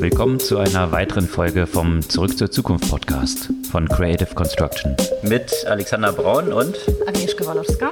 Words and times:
Willkommen 0.00 0.40
zu 0.40 0.58
einer 0.58 0.90
weiteren 0.90 1.26
Folge 1.26 1.66
vom 1.66 2.02
Zurück 2.02 2.36
zur 2.36 2.50
Zukunft 2.50 2.90
Podcast 2.90 3.50
von 3.70 3.88
Creative 3.88 4.34
Construction. 4.34 4.96
Mit 5.22 5.52
Alexander 5.66 6.12
Braun 6.12 6.52
und 6.52 6.76
Agnieszka 7.06 7.46
Walowska. 7.46 7.90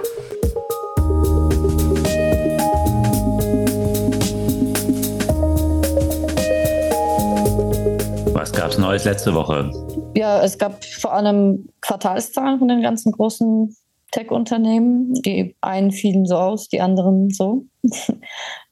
Was 8.35 8.53
gab 8.53 8.71
es 8.71 8.79
Neues 8.79 9.05
letzte 9.05 9.33
Woche? 9.35 9.71
Ja, 10.17 10.43
es 10.43 10.59
gab 10.59 10.85
vor 10.85 11.15
allem 11.15 11.69
Quartalszahlen 11.81 12.59
von 12.59 12.69
den 12.69 12.83
ganzen 12.83 13.13
großen 13.13 13.77
Tech-Unternehmen. 14.11 15.15
Die 15.23 15.57
einen 15.61 15.93
fielen 15.93 16.27
so 16.27 16.37
aus, 16.37 16.69
die 16.69 16.81
anderen 16.81 17.31
so. 17.31 17.65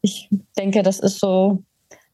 Ich 0.03 0.31
denke, 0.57 0.83
das 0.83 0.99
ist 0.99 1.21
so 1.21 1.63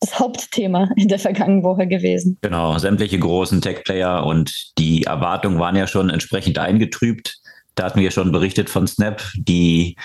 das 0.00 0.18
Hauptthema 0.18 0.90
in 0.96 1.08
der 1.08 1.18
vergangenen 1.18 1.62
Woche 1.62 1.86
gewesen. 1.86 2.38
Genau, 2.42 2.78
sämtliche 2.78 3.18
großen 3.18 3.60
Tech-Player 3.60 4.24
und 4.24 4.72
die 4.78 5.04
Erwartungen 5.04 5.58
waren 5.58 5.76
ja 5.76 5.86
schon 5.86 6.10
entsprechend 6.10 6.58
eingetrübt. 6.58 7.38
Da 7.74 7.84
hatten 7.84 8.00
wir 8.00 8.10
schon 8.10 8.32
berichtet 8.32 8.70
von 8.70 8.86
Snap, 8.86 9.22
die 9.36 9.96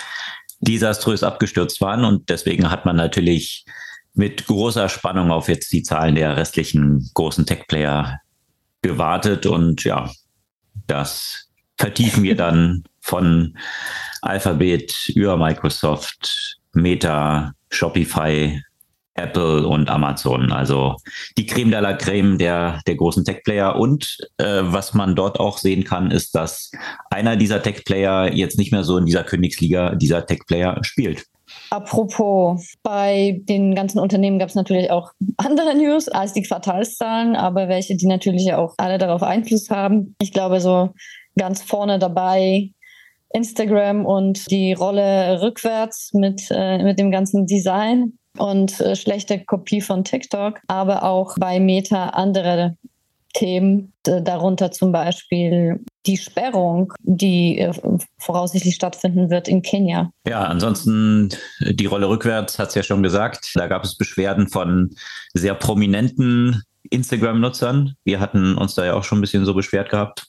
desaströs 0.59 1.23
abgestürzt 1.23 1.81
waren 1.81 2.05
und 2.05 2.29
deswegen 2.29 2.69
hat 2.69 2.85
man 2.85 2.95
natürlich 2.95 3.65
mit 4.13 4.45
großer 4.45 4.89
Spannung 4.89 5.31
auf 5.31 5.47
jetzt 5.47 5.71
die 5.71 5.83
Zahlen 5.83 6.15
der 6.15 6.37
restlichen 6.37 7.09
großen 7.13 7.45
Tech-Player 7.45 8.19
gewartet 8.81 9.45
und 9.45 9.83
ja, 9.83 10.09
das 10.87 11.49
vertiefen 11.77 12.23
wir 12.23 12.35
dann 12.35 12.83
von 12.99 13.57
Alphabet 14.21 15.09
über 15.15 15.37
Microsoft, 15.37 16.57
Meta, 16.73 17.53
Shopify, 17.69 18.61
Apple 19.21 19.67
und 19.67 19.89
Amazon. 19.89 20.51
Also 20.51 20.95
die 21.37 21.45
Creme 21.45 21.71
de 21.71 21.79
la 21.79 21.93
Creme 21.93 22.37
der, 22.37 22.79
der 22.87 22.95
großen 22.95 23.25
Tech-Player. 23.25 23.75
Und 23.75 24.17
äh, 24.37 24.61
was 24.63 24.93
man 24.93 25.15
dort 25.15 25.39
auch 25.39 25.57
sehen 25.57 25.83
kann, 25.83 26.11
ist, 26.11 26.35
dass 26.35 26.71
einer 27.09 27.35
dieser 27.35 27.61
Tech-Player 27.61 28.33
jetzt 28.33 28.57
nicht 28.57 28.71
mehr 28.71 28.83
so 28.83 28.97
in 28.97 29.05
dieser 29.05 29.23
Königsliga 29.23 29.95
dieser 29.95 30.25
Tech-Player 30.25 30.79
spielt. 30.83 31.25
Apropos, 31.69 32.75
bei 32.83 33.41
den 33.43 33.75
ganzen 33.75 33.99
Unternehmen 33.99 34.39
gab 34.39 34.49
es 34.49 34.55
natürlich 34.55 34.91
auch 34.91 35.11
andere 35.37 35.75
News 35.75 36.07
als 36.07 36.33
die 36.33 36.43
Quartalszahlen, 36.43 37.35
aber 37.35 37.67
welche, 37.67 37.95
die 37.95 38.07
natürlich 38.07 38.53
auch 38.53 38.73
alle 38.77 38.97
darauf 38.97 39.23
Einfluss 39.23 39.69
haben. 39.69 40.15
Ich 40.21 40.31
glaube, 40.31 40.59
so 40.59 40.89
ganz 41.37 41.61
vorne 41.61 41.99
dabei 41.99 42.71
Instagram 43.33 44.05
und 44.05 44.51
die 44.51 44.73
Rolle 44.73 45.41
rückwärts 45.41 46.11
mit, 46.13 46.41
äh, 46.51 46.83
mit 46.83 46.99
dem 46.99 47.11
ganzen 47.11 47.45
Design 47.45 48.17
und 48.37 48.79
äh, 48.79 48.95
schlechte 48.95 49.43
Kopie 49.43 49.81
von 49.81 50.03
TikTok, 50.03 50.59
aber 50.67 51.03
auch 51.03 51.35
bei 51.39 51.59
Meta 51.59 52.09
andere 52.09 52.77
Themen, 53.33 53.93
darunter 54.03 54.71
zum 54.71 54.91
Beispiel 54.91 55.83
die 56.05 56.17
Sperrung, 56.17 56.93
die 57.01 57.59
äh, 57.59 57.71
voraussichtlich 58.17 58.75
stattfinden 58.75 59.29
wird 59.29 59.47
in 59.47 59.61
Kenia. 59.61 60.11
Ja, 60.27 60.43
ansonsten 60.43 61.29
die 61.61 61.85
Rolle 61.85 62.09
rückwärts 62.09 62.59
hat 62.59 62.69
es 62.69 62.75
ja 62.75 62.83
schon 62.83 63.03
gesagt. 63.03 63.51
Da 63.55 63.67
gab 63.67 63.83
es 63.83 63.97
Beschwerden 63.97 64.47
von 64.47 64.89
sehr 65.33 65.53
prominenten 65.53 66.63
Instagram-Nutzern. 66.89 67.95
Wir 68.03 68.19
hatten 68.19 68.57
uns 68.57 68.75
da 68.75 68.85
ja 68.85 68.93
auch 68.95 69.03
schon 69.03 69.19
ein 69.19 69.21
bisschen 69.21 69.45
so 69.45 69.53
beschwert 69.53 69.89
gehabt. 69.89 70.27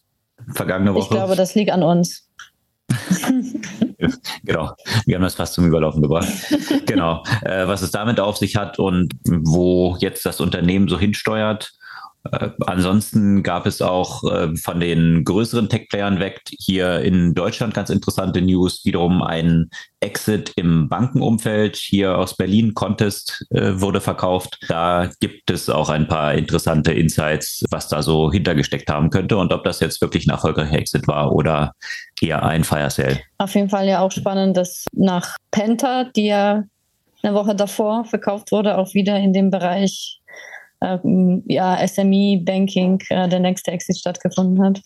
Vergangene 0.54 0.94
Woche. 0.94 1.04
Ich 1.04 1.10
glaube, 1.10 1.36
das 1.36 1.54
liegt 1.54 1.70
an 1.70 1.82
uns. 1.82 2.28
genau, 4.44 4.74
wir 5.06 5.16
haben 5.16 5.22
das 5.22 5.34
fast 5.34 5.54
zum 5.54 5.66
Überlaufen 5.66 6.02
gebracht. 6.02 6.28
genau, 6.86 7.22
äh, 7.42 7.66
was 7.66 7.82
es 7.82 7.90
damit 7.90 8.20
auf 8.20 8.36
sich 8.36 8.56
hat 8.56 8.78
und 8.78 9.14
wo 9.24 9.96
jetzt 10.00 10.26
das 10.26 10.40
Unternehmen 10.40 10.88
so 10.88 10.98
hinsteuert. 10.98 11.72
Äh, 12.30 12.50
ansonsten 12.66 13.42
gab 13.42 13.66
es 13.66 13.82
auch 13.82 14.22
äh, 14.30 14.54
von 14.56 14.80
den 14.80 15.24
größeren 15.24 15.68
Tech-Playern 15.68 16.20
weg 16.20 16.40
hier 16.58 17.00
in 17.00 17.34
Deutschland 17.34 17.74
ganz 17.74 17.90
interessante 17.90 18.40
News. 18.40 18.84
Wiederum 18.84 19.22
ein 19.22 19.70
Exit 20.00 20.52
im 20.56 20.88
Bankenumfeld. 20.88 21.76
Hier 21.76 22.16
aus 22.16 22.36
Berlin, 22.36 22.74
Contest 22.74 23.44
äh, 23.50 23.72
wurde 23.80 24.00
verkauft. 24.00 24.58
Da 24.68 25.10
gibt 25.20 25.50
es 25.50 25.68
auch 25.68 25.88
ein 25.88 26.06
paar 26.06 26.34
interessante 26.34 26.92
Insights, 26.92 27.64
was 27.70 27.88
da 27.88 28.02
so 28.02 28.30
hintergesteckt 28.30 28.88
haben 28.90 29.10
könnte 29.10 29.36
und 29.36 29.52
ob 29.52 29.64
das 29.64 29.80
jetzt 29.80 30.00
wirklich 30.00 30.26
ein 30.26 30.30
erfolgreicher 30.30 30.78
Exit 30.78 31.08
war 31.08 31.32
oder 31.32 31.72
eher 32.20 32.42
ein 32.44 32.64
Fire 32.64 32.90
Sale. 32.90 33.20
Auf 33.38 33.54
jeden 33.54 33.68
Fall 33.68 33.88
ja 33.88 34.00
auch 34.00 34.12
spannend, 34.12 34.56
dass 34.56 34.86
nach 34.92 35.36
Penta, 35.50 36.04
die 36.04 36.26
ja 36.26 36.62
eine 37.22 37.34
Woche 37.34 37.54
davor 37.54 38.04
verkauft 38.04 38.52
wurde, 38.52 38.78
auch 38.78 38.94
wieder 38.94 39.16
in 39.18 39.32
dem 39.32 39.50
Bereich 39.50 40.20
ähm, 40.82 41.42
ja, 41.46 41.86
SME-Banking 41.86 43.02
äh, 43.10 43.28
der 43.28 43.40
nächste 43.40 43.70
Exit 43.70 43.98
stattgefunden 43.98 44.62
hat. 44.64 44.80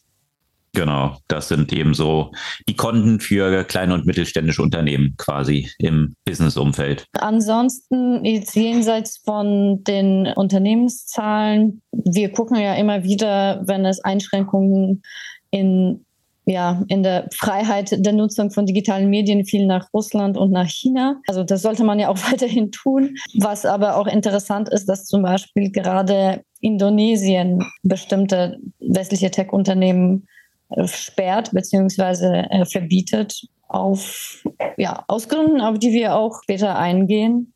Genau, 0.76 1.16
das 1.28 1.48
sind 1.48 1.72
eben 1.72 1.94
so 1.94 2.32
die 2.68 2.76
Konten 2.76 3.18
für 3.18 3.64
kleine 3.64 3.94
und 3.94 4.04
mittelständische 4.04 4.60
Unternehmen 4.60 5.14
quasi 5.16 5.70
im 5.78 6.14
Business-Umfeld. 6.26 7.06
Ansonsten 7.18 8.22
jetzt 8.26 8.54
jenseits 8.54 9.16
von 9.16 9.82
den 9.84 10.26
Unternehmenszahlen, 10.26 11.80
wir 11.92 12.30
gucken 12.30 12.58
ja 12.58 12.74
immer 12.74 13.04
wieder, 13.04 13.62
wenn 13.66 13.86
es 13.86 14.04
Einschränkungen 14.04 15.02
in 15.50 16.04
ja, 16.46 16.80
in 16.86 17.02
der 17.02 17.28
Freiheit 17.34 17.92
der 17.98 18.12
Nutzung 18.12 18.52
von 18.52 18.66
digitalen 18.66 19.10
Medien 19.10 19.44
viel 19.44 19.66
nach 19.66 19.92
Russland 19.92 20.36
und 20.36 20.52
nach 20.52 20.68
China. 20.68 21.20
Also 21.26 21.42
das 21.42 21.60
sollte 21.60 21.82
man 21.82 21.98
ja 21.98 22.08
auch 22.08 22.18
weiterhin 22.30 22.70
tun. 22.70 23.16
Was 23.34 23.66
aber 23.66 23.96
auch 23.96 24.06
interessant 24.06 24.68
ist, 24.68 24.88
dass 24.88 25.06
zum 25.06 25.22
Beispiel 25.22 25.70
gerade 25.70 26.42
Indonesien 26.60 27.64
bestimmte 27.82 28.58
westliche 28.78 29.30
Tech-Unternehmen 29.30 30.28
äh, 30.70 30.86
sperrt 30.86 31.50
bzw. 31.52 32.44
Äh, 32.48 32.64
verbietet 32.64 33.42
auf, 33.68 34.44
ja, 34.76 35.04
aus 35.08 35.28
Gründen, 35.28 35.60
auf 35.60 35.80
die 35.80 35.90
wir 35.90 36.14
auch 36.14 36.42
später 36.44 36.78
eingehen 36.78 37.52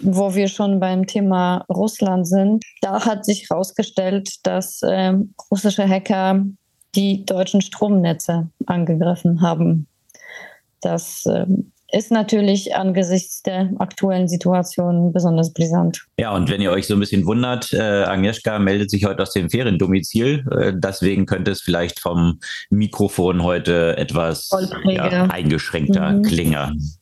wo 0.00 0.34
wir 0.34 0.46
schon 0.46 0.78
beim 0.78 1.08
Thema 1.08 1.64
Russland 1.68 2.24
sind, 2.24 2.64
da 2.82 3.04
hat 3.04 3.24
sich 3.24 3.48
herausgestellt, 3.50 4.30
dass 4.44 4.80
äh, 4.82 5.14
russische 5.50 5.88
Hacker 5.88 6.44
die 6.94 7.24
deutschen 7.24 7.60
Stromnetze 7.60 8.48
angegriffen 8.66 9.40
haben. 9.40 9.86
Das 10.80 11.24
ähm, 11.26 11.72
ist 11.90 12.10
natürlich 12.10 12.74
angesichts 12.74 13.42
der 13.42 13.70
aktuellen 13.78 14.28
Situation 14.28 15.12
besonders 15.12 15.52
brisant. 15.52 16.06
Ja, 16.18 16.34
und 16.34 16.50
wenn 16.50 16.60
ihr 16.60 16.70
euch 16.70 16.86
so 16.86 16.94
ein 16.94 17.00
bisschen 17.00 17.24
wundert, 17.24 17.72
äh, 17.72 17.78
Agnieszka 17.78 18.58
meldet 18.58 18.90
sich 18.90 19.06
heute 19.06 19.22
aus 19.22 19.32
dem 19.32 19.48
Feriendomizil. 19.48 20.44
Äh, 20.50 20.72
deswegen 20.76 21.24
könnte 21.24 21.50
es 21.50 21.62
vielleicht 21.62 22.00
vom 22.00 22.40
Mikrofon 22.68 23.42
heute 23.42 23.96
etwas 23.96 24.50
ja, 24.84 25.24
eingeschränkter 25.24 26.10
mhm. 26.12 26.22
klingen. 26.22 26.98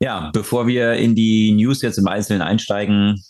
Ja, 0.00 0.30
bevor 0.32 0.66
wir 0.66 0.94
in 0.94 1.14
die 1.14 1.52
News 1.52 1.82
jetzt 1.82 1.98
im 1.98 2.08
Einzelnen 2.08 2.42
einsteigen, 2.42 3.22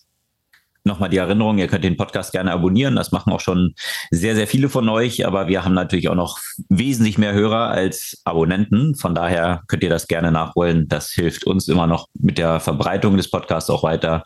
nochmal 0.84 1.09
die 1.09 1.19
Erinnerung, 1.19 1.59
ihr 1.59 1.69
könnt 1.69 1.84
den 1.84 1.97
Podcast 1.97 2.32
gerne 2.32 2.53
abonnieren. 2.53 2.97
Das 2.97 3.12
machen 3.12 3.32
auch 3.32 3.41
schon 3.41 3.75
sehr, 4.10 4.34
sehr 4.34 4.47
viele 4.47 4.69
von 4.69 4.88
euch, 4.88 5.26
aber 5.26 5.48
wir 5.48 5.65
haben 5.65 5.75
natürlich 5.75 6.09
auch 6.09 6.15
noch 6.15 6.38
wesentlich 6.69 7.19
mehr 7.19 7.32
Hörer 7.32 7.69
als 7.69 8.20
Abonnenten. 8.25 8.94
Von 8.94 9.15
daher 9.15 9.62
könnt 9.69 9.82
ihr 9.82 9.91
das 9.91 10.09
gerne 10.09 10.32
nachholen. 10.32 10.88
Das 10.88 11.10
hilft 11.10 11.44
uns 11.44 11.69
immer 11.69 11.87
noch 11.87 12.09
mit 12.15 12.38
der 12.38 12.60
Verbreitung 12.60 13.16
des 13.16 13.31
Podcasts 13.31 13.71
auch 13.71 13.82
weiter. 13.82 14.22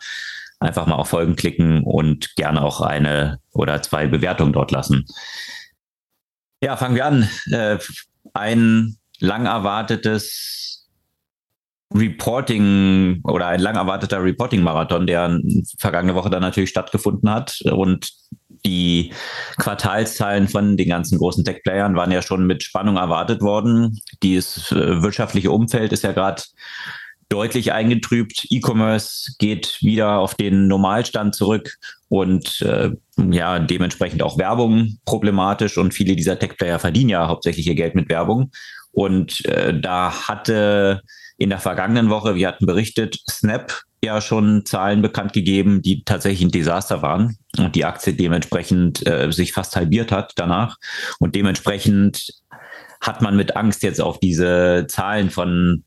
Einfach 0.59 0.87
mal 0.87 0.95
auf 0.95 1.09
Folgen 1.09 1.35
klicken 1.35 1.83
und 1.83 2.35
gerne 2.35 2.63
auch 2.63 2.81
eine 2.81 3.39
oder 3.51 3.81
zwei 3.81 4.07
Bewertungen 4.07 4.53
dort 4.53 4.71
lassen. 4.71 5.05
Ja, 6.61 6.75
fangen 6.75 6.95
wir 6.95 7.05
an. 7.05 7.29
Äh, 7.51 7.77
ein 8.33 8.97
lang 9.19 9.45
erwartetes 9.45 10.66
Reporting 11.93 13.21
oder 13.23 13.47
ein 13.47 13.61
lang 13.61 13.75
erwarteter 13.75 14.23
Reporting-Marathon, 14.23 15.07
der 15.07 15.39
vergangene 15.79 16.15
Woche 16.15 16.29
dann 16.29 16.41
natürlich 16.41 16.69
stattgefunden 16.69 17.29
hat. 17.29 17.61
Und 17.71 18.11
die 18.65 19.13
Quartalszahlen 19.57 20.47
von 20.47 20.77
den 20.77 20.89
ganzen 20.89 21.17
großen 21.17 21.45
Tech-Playern 21.45 21.95
waren 21.95 22.11
ja 22.11 22.21
schon 22.21 22.45
mit 22.45 22.63
Spannung 22.63 22.97
erwartet 22.97 23.41
worden. 23.41 23.99
Dieses 24.23 24.71
äh, 24.71 25.01
wirtschaftliche 25.01 25.51
Umfeld 25.51 25.93
ist 25.93 26.03
ja 26.03 26.11
gerade 26.11 26.43
deutlich 27.29 27.73
eingetrübt. 27.73 28.47
E-Commerce 28.49 29.33
geht 29.37 29.79
wieder 29.81 30.19
auf 30.19 30.35
den 30.35 30.67
Normalstand 30.67 31.35
zurück 31.35 31.77
und 32.09 32.61
äh, 32.61 32.91
ja, 33.31 33.59
dementsprechend 33.59 34.23
auch 34.23 34.37
Werbung 34.37 34.97
problematisch 35.05 35.77
und 35.77 35.93
viele 35.93 36.15
dieser 36.15 36.39
Tech-Player 36.39 36.79
verdienen 36.79 37.09
ja 37.09 37.27
hauptsächlich 37.27 37.67
ihr 37.67 37.75
Geld 37.75 37.95
mit 37.95 38.09
Werbung. 38.09 38.51
Und 38.91 39.45
äh, 39.45 39.79
da 39.79 40.27
hatte 40.27 41.01
in 41.37 41.49
der 41.49 41.59
vergangenen 41.59 42.09
Woche, 42.09 42.35
wir 42.35 42.47
hatten 42.47 42.65
berichtet, 42.65 43.19
Snap 43.29 43.81
ja 44.03 44.21
schon 44.21 44.65
Zahlen 44.65 45.01
bekannt 45.01 45.33
gegeben, 45.33 45.81
die 45.81 46.03
tatsächlich 46.03 46.47
ein 46.47 46.51
Desaster 46.51 47.01
waren 47.01 47.37
und 47.57 47.75
die 47.75 47.85
Aktie 47.85 48.13
dementsprechend 48.13 49.05
äh, 49.07 49.31
sich 49.31 49.53
fast 49.53 49.75
halbiert 49.75 50.11
hat 50.11 50.33
danach. 50.35 50.77
Und 51.19 51.35
dementsprechend 51.35 52.27
hat 53.01 53.21
man 53.21 53.35
mit 53.35 53.55
Angst 53.55 53.83
jetzt 53.83 54.01
auf 54.01 54.19
diese 54.19 54.85
Zahlen 54.87 55.29
von 55.29 55.83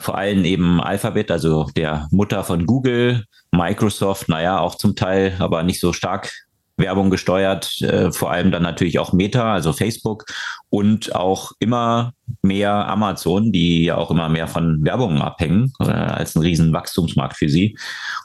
vor 0.00 0.16
allem 0.16 0.44
eben 0.44 0.80
Alphabet, 0.80 1.30
also 1.30 1.68
der 1.76 2.06
Mutter 2.12 2.44
von 2.44 2.66
Google, 2.66 3.24
Microsoft, 3.50 4.28
naja, 4.28 4.60
auch 4.60 4.76
zum 4.76 4.94
Teil, 4.94 5.34
aber 5.40 5.64
nicht 5.64 5.80
so 5.80 5.92
stark 5.92 6.30
Werbung 6.78 7.10
gesteuert, 7.10 7.80
äh, 7.82 8.12
vor 8.12 8.30
allem 8.30 8.50
dann 8.50 8.62
natürlich 8.62 8.98
auch 8.98 9.12
Meta, 9.12 9.52
also 9.52 9.72
Facebook 9.72 10.24
und 10.70 11.14
auch 11.14 11.52
immer 11.58 12.12
mehr 12.42 12.88
Amazon, 12.88 13.52
die 13.52 13.84
ja 13.84 13.96
auch 13.96 14.10
immer 14.10 14.28
mehr 14.28 14.46
von 14.46 14.84
Werbung 14.84 15.20
abhängen, 15.20 15.72
äh, 15.80 15.84
als 15.90 16.34
ein 16.34 16.42
riesen 16.42 16.72
Wachstumsmarkt 16.72 17.36
für 17.36 17.48
sie. 17.48 17.76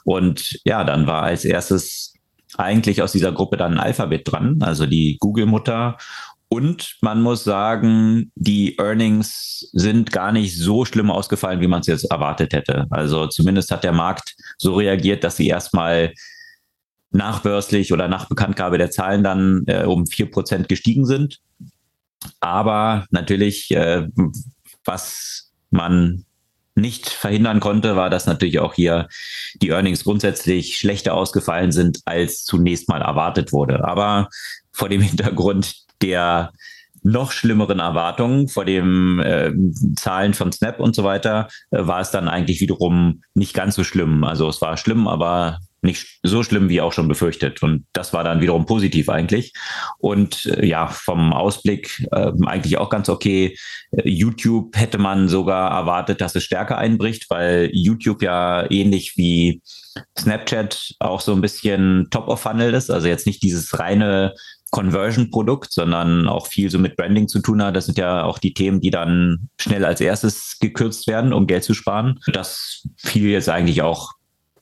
Und 0.04 0.58
ja, 0.64 0.84
dann 0.84 1.06
war 1.06 1.22
als 1.22 1.44
erstes 1.44 2.14
eigentlich 2.56 3.02
aus 3.02 3.12
dieser 3.12 3.32
Gruppe 3.32 3.56
dann 3.56 3.78
Alphabet 3.78 4.22
dran, 4.30 4.58
also 4.62 4.86
die 4.86 5.16
Google-Mutter. 5.18 5.96
Und 6.48 6.96
man 7.00 7.20
muss 7.20 7.42
sagen, 7.42 8.30
die 8.36 8.78
Earnings 8.78 9.68
sind 9.72 10.12
gar 10.12 10.30
nicht 10.30 10.56
so 10.56 10.84
schlimm 10.84 11.10
ausgefallen, 11.10 11.60
wie 11.60 11.66
man 11.66 11.80
es 11.80 11.88
jetzt 11.88 12.04
erwartet 12.12 12.52
hätte. 12.52 12.86
Also 12.90 13.26
zumindest 13.26 13.72
hat 13.72 13.82
der 13.82 13.92
Markt 13.92 14.36
so 14.58 14.74
reagiert, 14.74 15.24
dass 15.24 15.36
sie 15.36 15.48
erstmal 15.48 16.12
nachbörslich 17.14 17.92
oder 17.92 18.08
nach 18.08 18.28
Bekanntgabe 18.28 18.78
der 18.78 18.90
Zahlen 18.90 19.22
dann 19.22 19.62
äh, 19.66 19.84
um 19.84 20.06
vier 20.06 20.30
Prozent 20.30 20.68
gestiegen 20.68 21.06
sind. 21.06 21.38
Aber 22.40 23.06
natürlich, 23.10 23.70
äh, 23.70 24.08
was 24.84 25.52
man 25.70 26.24
nicht 26.74 27.08
verhindern 27.08 27.60
konnte, 27.60 27.94
war, 27.94 28.10
dass 28.10 28.26
natürlich 28.26 28.58
auch 28.58 28.74
hier 28.74 29.08
die 29.62 29.68
Earnings 29.68 30.04
grundsätzlich 30.04 30.76
schlechter 30.76 31.14
ausgefallen 31.14 31.70
sind, 31.70 32.00
als 32.04 32.44
zunächst 32.44 32.88
mal 32.88 33.00
erwartet 33.00 33.52
wurde. 33.52 33.84
Aber 33.84 34.28
vor 34.72 34.88
dem 34.88 35.00
Hintergrund 35.02 35.76
der 36.02 36.52
noch 37.06 37.32
schlimmeren 37.32 37.80
Erwartungen 37.80 38.48
vor 38.48 38.64
den 38.64 39.20
äh, 39.20 39.52
Zahlen 39.94 40.32
von 40.32 40.52
Snap 40.52 40.80
und 40.80 40.96
so 40.96 41.04
weiter, 41.04 41.48
äh, 41.70 41.86
war 41.86 42.00
es 42.00 42.10
dann 42.10 42.28
eigentlich 42.28 42.60
wiederum 42.60 43.22
nicht 43.34 43.52
ganz 43.54 43.74
so 43.74 43.84
schlimm. 43.84 44.24
Also 44.24 44.48
es 44.48 44.60
war 44.62 44.78
schlimm, 44.78 45.06
aber 45.06 45.58
nicht 45.84 46.18
so 46.22 46.42
schlimm 46.42 46.68
wie 46.68 46.80
auch 46.80 46.92
schon 46.92 47.08
befürchtet. 47.08 47.62
Und 47.62 47.86
das 47.92 48.12
war 48.12 48.24
dann 48.24 48.40
wiederum 48.40 48.66
positiv 48.66 49.08
eigentlich. 49.08 49.52
Und 49.98 50.46
äh, 50.46 50.66
ja, 50.66 50.88
vom 50.88 51.32
Ausblick 51.32 52.06
äh, 52.12 52.32
eigentlich 52.46 52.78
auch 52.78 52.90
ganz 52.90 53.08
okay. 53.08 53.56
Äh, 53.92 54.08
YouTube 54.08 54.76
hätte 54.76 54.98
man 54.98 55.28
sogar 55.28 55.70
erwartet, 55.70 56.20
dass 56.20 56.34
es 56.34 56.44
stärker 56.44 56.78
einbricht, 56.78 57.30
weil 57.30 57.70
YouTube 57.72 58.22
ja 58.22 58.70
ähnlich 58.70 59.16
wie 59.16 59.62
Snapchat 60.18 60.94
auch 60.98 61.20
so 61.20 61.32
ein 61.32 61.40
bisschen 61.40 62.08
top 62.10 62.28
of 62.28 62.40
funnel 62.40 62.74
ist. 62.74 62.90
Also 62.90 63.08
jetzt 63.08 63.26
nicht 63.26 63.42
dieses 63.42 63.78
reine 63.78 64.34
Conversion-Produkt, 64.74 65.72
sondern 65.72 66.26
auch 66.26 66.48
viel 66.48 66.68
so 66.68 66.80
mit 66.80 66.96
Branding 66.96 67.28
zu 67.28 67.40
tun 67.40 67.62
hat. 67.62 67.76
Das 67.76 67.86
sind 67.86 67.96
ja 67.96 68.24
auch 68.24 68.40
die 68.40 68.54
Themen, 68.54 68.80
die 68.80 68.90
dann 68.90 69.48
schnell 69.60 69.84
als 69.84 70.00
erstes 70.00 70.58
gekürzt 70.60 71.06
werden, 71.06 71.32
um 71.32 71.46
Geld 71.46 71.62
zu 71.62 71.74
sparen. 71.74 72.18
Das 72.26 72.82
fiel 72.96 73.28
jetzt 73.28 73.48
eigentlich 73.48 73.82
auch 73.82 74.14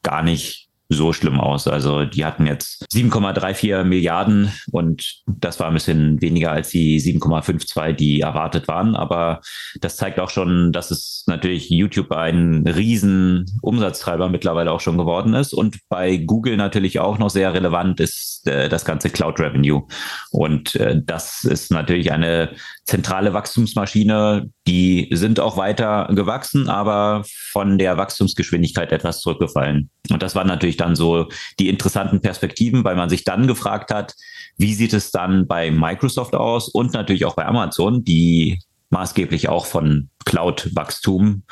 gar 0.02 0.22
nicht 0.22 0.68
so 0.88 1.12
schlimm 1.12 1.40
aus. 1.40 1.66
Also 1.66 2.04
die 2.04 2.24
hatten 2.24 2.46
jetzt 2.46 2.86
7,34 2.92 3.84
Milliarden 3.84 4.52
und 4.70 5.22
das 5.26 5.58
war 5.60 5.68
ein 5.68 5.74
bisschen 5.74 6.20
weniger 6.20 6.52
als 6.52 6.70
die 6.70 7.00
7,52, 7.00 7.92
die 7.92 8.20
erwartet 8.20 8.68
waren. 8.68 8.94
Aber 8.94 9.40
das 9.80 9.96
zeigt 9.96 10.20
auch 10.20 10.30
schon, 10.30 10.72
dass 10.72 10.90
es 10.90 11.24
natürlich 11.26 11.70
YouTube 11.70 12.12
ein 12.12 12.66
riesen 12.66 13.46
Umsatztreiber 13.62 14.28
mittlerweile 14.28 14.72
auch 14.72 14.80
schon 14.80 14.98
geworden 14.98 15.34
ist 15.34 15.52
und 15.52 15.78
bei 15.88 16.16
Google 16.16 16.56
natürlich 16.56 17.00
auch 17.00 17.18
noch 17.18 17.30
sehr 17.30 17.54
relevant 17.54 18.00
ist 18.00 18.46
äh, 18.46 18.68
das 18.68 18.84
ganze 18.84 19.10
Cloud 19.10 19.40
Revenue. 19.40 19.82
Und 20.30 20.74
äh, 20.76 21.00
das 21.02 21.44
ist 21.44 21.70
natürlich 21.70 22.12
eine 22.12 22.50
zentrale 22.84 23.32
Wachstumsmaschine. 23.32 24.50
Die 24.66 25.08
sind 25.12 25.40
auch 25.40 25.56
weiter 25.56 26.08
gewachsen, 26.14 26.68
aber 26.68 27.24
von 27.52 27.78
der 27.78 27.96
Wachstumsgeschwindigkeit 27.96 28.92
etwas 28.92 29.20
zurückgefallen. 29.20 29.90
Und 30.10 30.22
das 30.22 30.34
waren 30.34 30.48
natürlich 30.48 30.76
dann 30.76 30.96
so 30.96 31.28
die 31.58 31.68
interessanten 31.68 32.20
Perspektiven, 32.20 32.84
weil 32.84 32.96
man 32.96 33.08
sich 33.08 33.24
dann 33.24 33.46
gefragt 33.46 33.92
hat, 33.92 34.14
wie 34.56 34.74
sieht 34.74 34.92
es 34.92 35.10
dann 35.10 35.46
bei 35.46 35.70
Microsoft 35.70 36.34
aus 36.34 36.68
und 36.68 36.92
natürlich 36.92 37.24
auch 37.24 37.36
bei 37.36 37.46
Amazon, 37.46 38.04
die 38.04 38.60
maßgeblich 38.90 39.48
auch 39.48 39.66
von 39.66 40.10
Cloud-Wachstum 40.24 41.44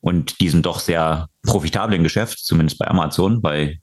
und 0.00 0.40
diesem 0.40 0.62
doch 0.62 0.80
sehr 0.80 1.28
profitablen 1.44 2.02
Geschäft, 2.02 2.38
zumindest 2.44 2.78
bei 2.78 2.86
Amazon, 2.88 3.40
bei 3.40 3.78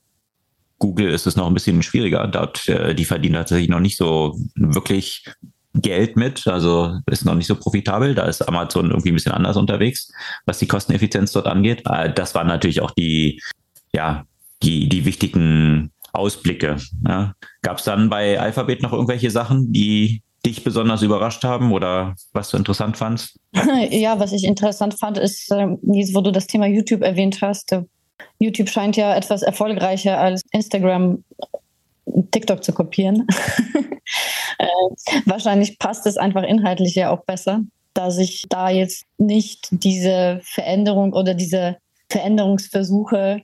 Google 0.78 1.10
ist 1.10 1.26
es 1.26 1.36
noch 1.36 1.46
ein 1.46 1.54
bisschen 1.54 1.82
schwieriger. 1.82 2.26
Dort, 2.26 2.68
äh, 2.68 2.94
die 2.94 3.04
verdienen 3.04 3.36
tatsächlich 3.36 3.68
noch 3.68 3.80
nicht 3.80 3.96
so 3.96 4.36
wirklich 4.56 5.24
Geld 5.74 6.16
mit, 6.16 6.46
also 6.48 6.98
ist 7.06 7.24
noch 7.24 7.36
nicht 7.36 7.46
so 7.46 7.54
profitabel. 7.54 8.14
Da 8.14 8.24
ist 8.24 8.46
Amazon 8.46 8.90
irgendwie 8.90 9.10
ein 9.10 9.14
bisschen 9.14 9.32
anders 9.32 9.56
unterwegs, 9.56 10.12
was 10.44 10.58
die 10.58 10.66
Kosteneffizienz 10.66 11.32
dort 11.32 11.46
angeht. 11.46 11.82
Äh, 11.86 12.12
das 12.12 12.34
waren 12.34 12.48
natürlich 12.48 12.80
auch 12.80 12.90
die, 12.90 13.40
ja, 13.94 14.24
die, 14.62 14.88
die 14.88 15.04
wichtigen 15.04 15.92
Ausblicke. 16.12 16.76
Ja. 17.06 17.34
Gab 17.62 17.78
es 17.78 17.84
dann 17.84 18.08
bei 18.08 18.38
Alphabet 18.38 18.82
noch 18.82 18.92
irgendwelche 18.92 19.30
Sachen, 19.30 19.72
die 19.72 20.22
dich 20.44 20.64
besonders 20.64 21.02
überrascht 21.02 21.44
haben 21.44 21.72
oder 21.72 22.14
was 22.32 22.50
du 22.50 22.56
interessant 22.56 22.96
fandst? 22.96 23.38
Ja, 23.90 24.18
was 24.18 24.32
ich 24.32 24.44
interessant 24.44 24.98
fand, 24.98 25.18
ist, 25.18 25.50
ähm, 25.52 25.78
wo 25.82 26.20
du 26.20 26.32
das 26.32 26.46
Thema 26.46 26.66
YouTube 26.66 27.02
erwähnt 27.02 27.40
hast. 27.40 27.72
Äh, 27.72 27.84
YouTube 28.38 28.68
scheint 28.68 28.96
ja 28.96 29.14
etwas 29.14 29.42
erfolgreicher 29.42 30.18
als 30.18 30.42
Instagram 30.52 31.24
TikTok 32.32 32.64
zu 32.64 32.72
kopieren. 32.72 33.26
äh, 34.58 34.66
wahrscheinlich 35.26 35.78
passt 35.78 36.06
es 36.06 36.16
einfach 36.16 36.42
inhaltlich 36.42 36.94
ja 36.94 37.10
auch 37.10 37.24
besser, 37.24 37.60
da 37.94 38.10
sich 38.10 38.46
da 38.48 38.68
jetzt 38.68 39.04
nicht 39.18 39.68
diese 39.70 40.40
Veränderung 40.42 41.12
oder 41.12 41.34
diese 41.34 41.76
Veränderungsversuche 42.10 43.16
äh, 43.16 43.40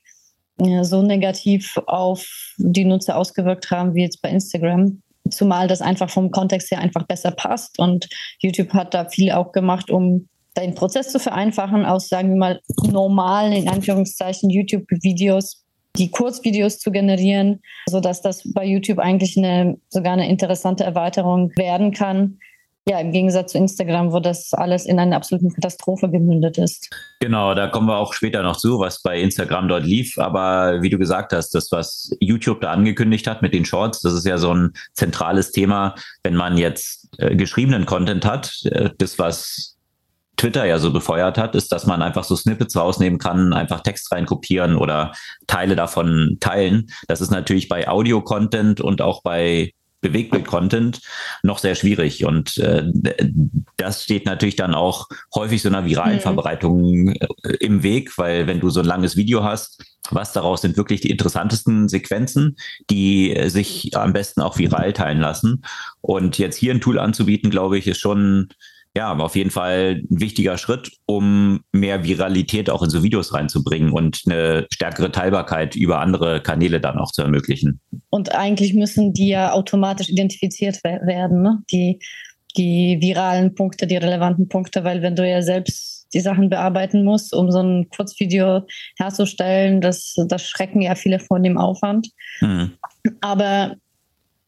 so 0.82 1.02
negativ 1.02 1.78
auf 1.86 2.26
die 2.58 2.84
Nutzer 2.84 3.16
ausgewirkt 3.16 3.70
haben 3.70 3.94
wie 3.94 4.02
jetzt 4.02 4.22
bei 4.22 4.30
Instagram. 4.30 5.02
Zumal 5.30 5.68
das 5.68 5.82
einfach 5.82 6.10
vom 6.10 6.30
Kontext 6.30 6.70
her 6.70 6.80
einfach 6.80 7.06
besser 7.06 7.30
passt. 7.30 7.78
Und 7.78 8.08
YouTube 8.40 8.72
hat 8.72 8.94
da 8.94 9.04
viel 9.08 9.32
auch 9.32 9.52
gemacht, 9.52 9.90
um 9.90 10.28
den 10.56 10.74
Prozess 10.74 11.10
zu 11.10 11.20
vereinfachen, 11.20 11.84
aus, 11.84 12.08
sagen 12.08 12.30
wir 12.30 12.36
mal, 12.36 12.60
normalen, 12.90 13.52
in 13.52 13.68
Anführungszeichen, 13.68 14.50
YouTube-Videos 14.50 15.64
die 15.96 16.10
Kurzvideos 16.10 16.78
zu 16.78 16.90
generieren, 16.90 17.60
sodass 17.88 18.22
das 18.22 18.42
bei 18.54 18.64
YouTube 18.64 18.98
eigentlich 18.98 19.36
eine, 19.36 19.78
sogar 19.88 20.12
eine 20.12 20.28
interessante 20.28 20.84
Erweiterung 20.84 21.50
werden 21.56 21.92
kann. 21.92 22.38
Ja, 22.88 23.00
im 23.00 23.12
Gegensatz 23.12 23.52
zu 23.52 23.58
Instagram, 23.58 24.12
wo 24.12 24.18
das 24.18 24.54
alles 24.54 24.86
in 24.86 24.98
eine 24.98 25.14
absolute 25.14 25.48
Katastrophe 25.48 26.08
gemündet 26.08 26.56
ist. 26.56 26.88
Genau, 27.20 27.54
da 27.54 27.66
kommen 27.66 27.86
wir 27.86 27.98
auch 27.98 28.14
später 28.14 28.42
noch 28.42 28.56
zu, 28.56 28.78
was 28.78 29.02
bei 29.02 29.20
Instagram 29.20 29.68
dort 29.68 29.84
lief. 29.84 30.18
Aber 30.18 30.80
wie 30.80 30.88
du 30.88 30.96
gesagt 30.96 31.34
hast, 31.34 31.50
das, 31.50 31.70
was 31.70 32.16
YouTube 32.18 32.62
da 32.62 32.70
angekündigt 32.70 33.26
hat 33.26 33.42
mit 33.42 33.52
den 33.52 33.66
Shorts, 33.66 34.00
das 34.00 34.14
ist 34.14 34.24
ja 34.24 34.38
so 34.38 34.54
ein 34.54 34.72
zentrales 34.94 35.52
Thema, 35.52 35.96
wenn 36.22 36.34
man 36.34 36.56
jetzt 36.56 37.10
äh, 37.18 37.36
geschriebenen 37.36 37.84
Content 37.84 38.24
hat. 38.24 38.58
Äh, 38.64 38.88
das, 38.96 39.18
was 39.18 39.76
Twitter 40.38 40.64
ja 40.64 40.78
so 40.78 40.90
befeuert 40.90 41.36
hat, 41.36 41.54
ist, 41.54 41.70
dass 41.72 41.84
man 41.84 42.00
einfach 42.00 42.24
so 42.24 42.36
Snippets 42.36 42.74
rausnehmen 42.74 43.18
kann, 43.18 43.52
einfach 43.52 43.82
Text 43.82 44.10
reinkopieren 44.12 44.76
oder 44.76 45.12
Teile 45.46 45.76
davon 45.76 46.38
teilen. 46.40 46.86
Das 47.06 47.20
ist 47.20 47.30
natürlich 47.30 47.68
bei 47.68 47.86
Audio-Content 47.86 48.80
und 48.80 49.02
auch 49.02 49.22
bei 49.22 49.72
Bewegtbild-Content 50.00 51.00
noch 51.42 51.58
sehr 51.58 51.74
schwierig. 51.74 52.24
Und 52.24 52.56
äh, 52.58 52.84
das 53.76 54.04
steht 54.04 54.26
natürlich 54.26 54.56
dann 54.56 54.74
auch 54.74 55.06
häufig 55.34 55.62
so 55.62 55.68
einer 55.68 55.84
viralen 55.84 56.16
mhm. 56.16 56.20
Verbreitung 56.22 57.08
äh, 57.08 57.26
im 57.60 57.82
Weg, 57.82 58.16
weil 58.18 58.46
wenn 58.46 58.60
du 58.60 58.70
so 58.70 58.80
ein 58.80 58.86
langes 58.86 59.16
Video 59.16 59.42
hast, 59.42 59.82
was 60.10 60.32
daraus 60.32 60.62
sind 60.62 60.76
wirklich 60.76 61.00
die 61.00 61.10
interessantesten 61.10 61.88
Sequenzen, 61.88 62.56
die 62.90 63.36
sich 63.48 63.94
am 63.96 64.12
besten 64.12 64.40
auch 64.40 64.56
viral 64.56 64.92
teilen 64.92 65.20
lassen. 65.20 65.64
Und 66.00 66.38
jetzt 66.38 66.56
hier 66.56 66.72
ein 66.72 66.80
Tool 66.80 66.98
anzubieten, 66.98 67.50
glaube 67.50 67.76
ich, 67.76 67.86
ist 67.86 68.00
schon 68.00 68.48
ja, 68.98 69.06
aber 69.06 69.24
auf 69.24 69.36
jeden 69.36 69.50
Fall 69.50 70.02
ein 70.10 70.20
wichtiger 70.20 70.58
Schritt, 70.58 70.90
um 71.06 71.60
mehr 71.70 72.02
Viralität 72.02 72.68
auch 72.68 72.82
in 72.82 72.90
so 72.90 73.04
Videos 73.04 73.32
reinzubringen 73.32 73.92
und 73.92 74.22
eine 74.26 74.66
stärkere 74.72 75.12
Teilbarkeit 75.12 75.76
über 75.76 76.00
andere 76.00 76.42
Kanäle 76.42 76.80
dann 76.80 76.98
auch 76.98 77.12
zu 77.12 77.22
ermöglichen. 77.22 77.78
Und 78.10 78.34
eigentlich 78.34 78.74
müssen 78.74 79.12
die 79.12 79.28
ja 79.28 79.52
automatisch 79.52 80.08
identifiziert 80.08 80.82
werden, 80.82 81.42
ne? 81.42 81.62
die, 81.70 82.00
die 82.56 82.98
viralen 83.00 83.54
Punkte, 83.54 83.86
die 83.86 83.96
relevanten 83.96 84.48
Punkte, 84.48 84.82
weil 84.82 85.00
wenn 85.00 85.14
du 85.14 85.24
ja 85.28 85.42
selbst 85.42 86.08
die 86.12 86.20
Sachen 86.20 86.50
bearbeiten 86.50 87.04
musst, 87.04 87.32
um 87.32 87.52
so 87.52 87.60
ein 87.60 87.88
Kurzvideo 87.90 88.66
herzustellen, 88.96 89.80
das, 89.80 90.16
das 90.26 90.42
schrecken 90.42 90.82
ja 90.82 90.96
viele 90.96 91.20
von 91.20 91.44
dem 91.44 91.56
Aufwand. 91.56 92.08
Mhm. 92.40 92.72
Aber 93.20 93.76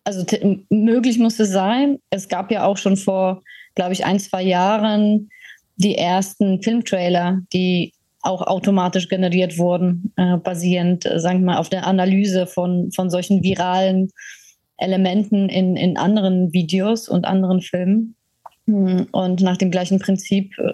also 0.02 0.26
möglich 0.71 1.21
muss 1.21 1.38
es 1.38 1.50
sein. 1.50 1.99
Es 2.11 2.26
gab 2.26 2.50
ja 2.50 2.64
auch 2.64 2.78
schon 2.78 2.97
vor 2.97 3.42
glaube 3.75 3.93
ich, 3.93 4.05
ein, 4.05 4.19
zwei 4.19 4.43
Jahren 4.43 5.31
die 5.77 5.97
ersten 5.97 6.62
Filmtrailer, 6.62 7.41
die 7.53 7.93
auch 8.23 8.43
automatisch 8.43 9.09
generiert 9.09 9.59
wurden, 9.59 10.12
äh, 10.17 10.37
basierend, 10.37 11.07
äh, 11.07 11.19
sagen 11.19 11.41
wir 11.41 11.47
mal, 11.47 11.59
auf 11.59 11.71
der 11.71 11.87
Analyse 11.87 12.47
von, 12.47 12.93
von 12.93 13.09
solchen 13.09 13.43
viralen 13.43 14.11
Elementen 14.77 15.49
in, 15.49 15.77
in 15.77 15.97
anderen 15.97 16.53
Videos 16.53 17.09
und 17.09 17.25
anderen 17.25 17.62
Filmen. 17.62 18.15
Hm, 18.67 19.07
und 19.12 19.41
nach 19.41 19.57
dem 19.57 19.71
gleichen 19.71 19.99
Prinzip 19.99 20.59
äh, 20.59 20.73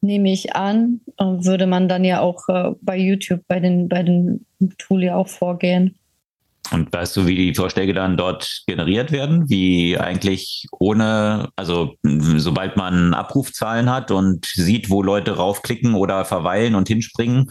nehme 0.00 0.32
ich 0.32 0.54
an, 0.54 1.00
würde 1.18 1.66
man 1.66 1.88
dann 1.88 2.04
ja 2.04 2.20
auch 2.20 2.48
äh, 2.48 2.70
bei 2.82 2.96
YouTube, 2.96 3.42
bei 3.48 3.58
den, 3.58 3.88
bei 3.88 4.02
den 4.02 4.46
Tool 4.78 5.04
ja 5.04 5.16
auch 5.16 5.28
vorgehen. 5.28 5.96
Und 6.70 6.92
weißt 6.92 7.16
du, 7.16 7.26
wie 7.26 7.34
die 7.34 7.54
Vorschläge 7.54 7.94
dann 7.94 8.16
dort 8.16 8.62
generiert 8.66 9.10
werden? 9.10 9.48
Wie 9.48 9.98
eigentlich 9.98 10.66
ohne, 10.72 11.48
also 11.56 11.94
sobald 12.02 12.76
man 12.76 13.14
Abrufzahlen 13.14 13.90
hat 13.90 14.10
und 14.10 14.46
sieht, 14.46 14.90
wo 14.90 15.02
Leute 15.02 15.36
raufklicken 15.36 15.94
oder 15.94 16.24
verweilen 16.24 16.74
und 16.74 16.88
hinspringen, 16.88 17.50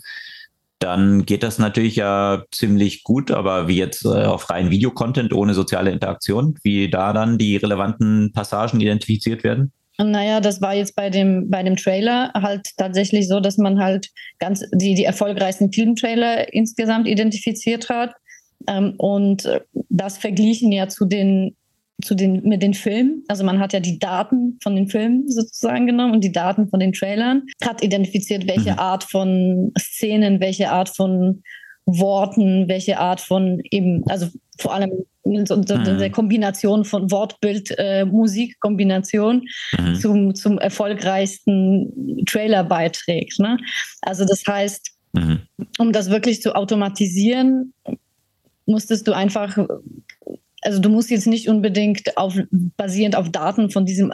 dann 0.80 1.26
geht 1.26 1.42
das 1.42 1.58
natürlich 1.58 1.96
ja 1.96 2.44
ziemlich 2.52 3.04
gut, 3.04 3.32
aber 3.32 3.68
wie 3.68 3.78
jetzt 3.78 4.06
äh, 4.06 4.10
auf 4.10 4.50
rein 4.52 4.70
Videocontent 4.70 5.34
ohne 5.34 5.56
soziale 5.56 5.92
Interaktion, 5.92 6.56
wie 6.62 6.88
da 6.88 7.14
dann 7.14 7.40
die 7.40 7.58
relevanten 7.58 8.32
Passagen 8.32 8.80
identifiziert 8.80 9.44
werden? 9.44 9.72
Naja, 10.00 10.40
das 10.40 10.62
war 10.62 10.76
jetzt 10.76 10.96
bei 10.96 11.10
dem, 11.10 11.50
bei 11.50 11.64
dem 11.64 11.76
Trailer 11.76 12.32
halt 12.36 12.68
tatsächlich 12.78 13.28
so, 13.28 13.40
dass 13.40 13.58
man 13.58 13.80
halt 13.80 14.10
ganz 14.38 14.64
die, 14.72 14.94
die 14.94 15.06
erfolgreichsten 15.06 15.74
Filmtrailer 15.74 16.54
insgesamt 16.54 17.08
identifiziert 17.08 17.90
hat 17.90 18.14
ähm, 18.68 18.94
und 18.98 19.46
äh, 19.46 19.62
das 19.90 20.18
verglichen 20.18 20.72
ja 20.72 20.88
zu 20.88 21.06
den 21.06 21.56
zu 22.04 22.14
den, 22.14 22.44
mit 22.44 22.62
den 22.62 22.74
Filmen. 22.74 23.24
Also 23.28 23.44
man 23.44 23.60
hat 23.60 23.74
ja 23.74 23.80
die 23.80 23.98
Daten 23.98 24.60
von 24.62 24.76
den 24.76 24.88
Filmen 24.88 25.30
sozusagen 25.30 25.88
genommen 25.88 26.14
und 26.14 26.24
die 26.24 26.32
Daten 26.32 26.70
von 26.70 26.80
den 26.80 26.94
Trailern, 26.94 27.44
hat 27.64 27.84
identifiziert, 27.84 28.48
welche 28.48 28.74
mhm. 28.74 28.80
Art 28.80 29.04
von 29.04 29.72
Szenen, 29.80 30.40
welche 30.40 30.70
Art 30.70 30.90
von 30.90 31.42
Worten, 31.86 32.68
welche 32.68 33.00
Art 33.00 33.20
von 33.20 33.62
eben, 33.72 34.04
also 34.08 34.28
vor 34.60 34.74
allem 34.74 34.92
so, 35.46 35.62
so 35.66 35.78
mhm. 35.78 35.98
der 35.98 36.12
Kombination 36.12 36.86
von 36.86 37.10
Wortbild, 37.12 37.74
äh, 37.78 38.06
Musik, 38.06 38.60
Kombination 38.60 39.48
mhm. 39.78 39.96
zum, 39.96 40.36
zum 40.36 40.60
erfolgreichsten 40.60 42.24
Trailer 42.26 42.64
beiträgt. 42.64 43.40
Ne? 43.40 43.58
Also 44.02 44.26
das 44.26 44.44
heißt, 44.48 44.92
mhm. 45.14 45.42
um 45.80 45.92
das 45.92 46.10
wirklich 46.10 46.42
zu 46.42 46.56
automatisieren, 46.56 47.74
musstest 48.68 49.08
du 49.08 49.14
einfach, 49.14 49.58
also 50.62 50.80
du 50.80 50.90
musst 50.90 51.10
jetzt 51.10 51.28
nicht 51.28 51.50
unbedingt 51.50 52.18
auf, 52.18 52.38
basierend 52.52 53.16
auf 53.16 53.30
Daten 53.30 53.70
von 53.70 53.86
diesem 53.86 54.14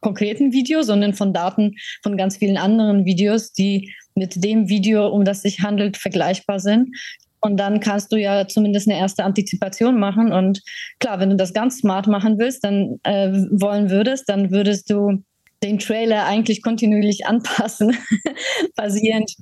konkreten 0.00 0.52
Video, 0.52 0.82
sondern 0.82 1.14
von 1.14 1.32
Daten 1.32 1.76
von 2.02 2.16
ganz 2.16 2.36
vielen 2.36 2.56
anderen 2.56 3.04
Videos, 3.04 3.52
die 3.52 3.92
mit 4.14 4.42
dem 4.44 4.68
Video, 4.68 5.08
um 5.08 5.24
das 5.24 5.42
sich 5.42 5.60
handelt, 5.60 5.96
vergleichbar 5.96 6.60
sind. 6.60 6.96
Und 7.40 7.56
dann 7.58 7.80
kannst 7.80 8.12
du 8.12 8.16
ja 8.16 8.48
zumindest 8.48 8.88
eine 8.88 8.98
erste 8.98 9.24
Antizipation 9.24 9.98
machen. 9.98 10.32
Und 10.32 10.60
klar, 10.98 11.20
wenn 11.20 11.30
du 11.30 11.36
das 11.36 11.54
ganz 11.54 11.78
smart 11.78 12.08
machen 12.08 12.38
willst, 12.38 12.64
dann 12.64 12.98
äh, 13.04 13.30
wollen 13.50 13.90
würdest, 13.90 14.28
dann 14.28 14.50
würdest 14.50 14.90
du 14.90 15.22
den 15.62 15.78
Trailer 15.78 16.24
eigentlich 16.24 16.62
kontinuierlich 16.62 17.26
anpassen, 17.26 17.96
basierend 18.76 19.34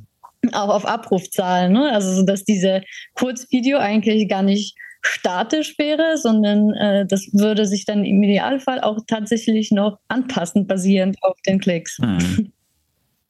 auch 0.54 0.68
auf 0.68 0.86
Abrufzahlen. 0.86 1.72
Ne? 1.72 1.92
Also, 1.92 2.24
dass 2.24 2.44
diese 2.44 2.82
Kurzvideo 3.14 3.78
eigentlich 3.78 4.28
gar 4.28 4.42
nicht 4.42 4.76
statisch 5.02 5.78
wäre, 5.78 6.16
sondern 6.16 6.72
äh, 6.74 7.06
das 7.06 7.28
würde 7.32 7.66
sich 7.66 7.84
dann 7.84 8.04
im 8.04 8.22
Idealfall 8.22 8.80
auch 8.80 8.98
tatsächlich 9.06 9.70
noch 9.70 9.98
anpassen, 10.08 10.66
basierend 10.66 11.16
auf 11.22 11.36
den 11.46 11.60
Klicks. 11.60 11.98
Mhm. 11.98 12.52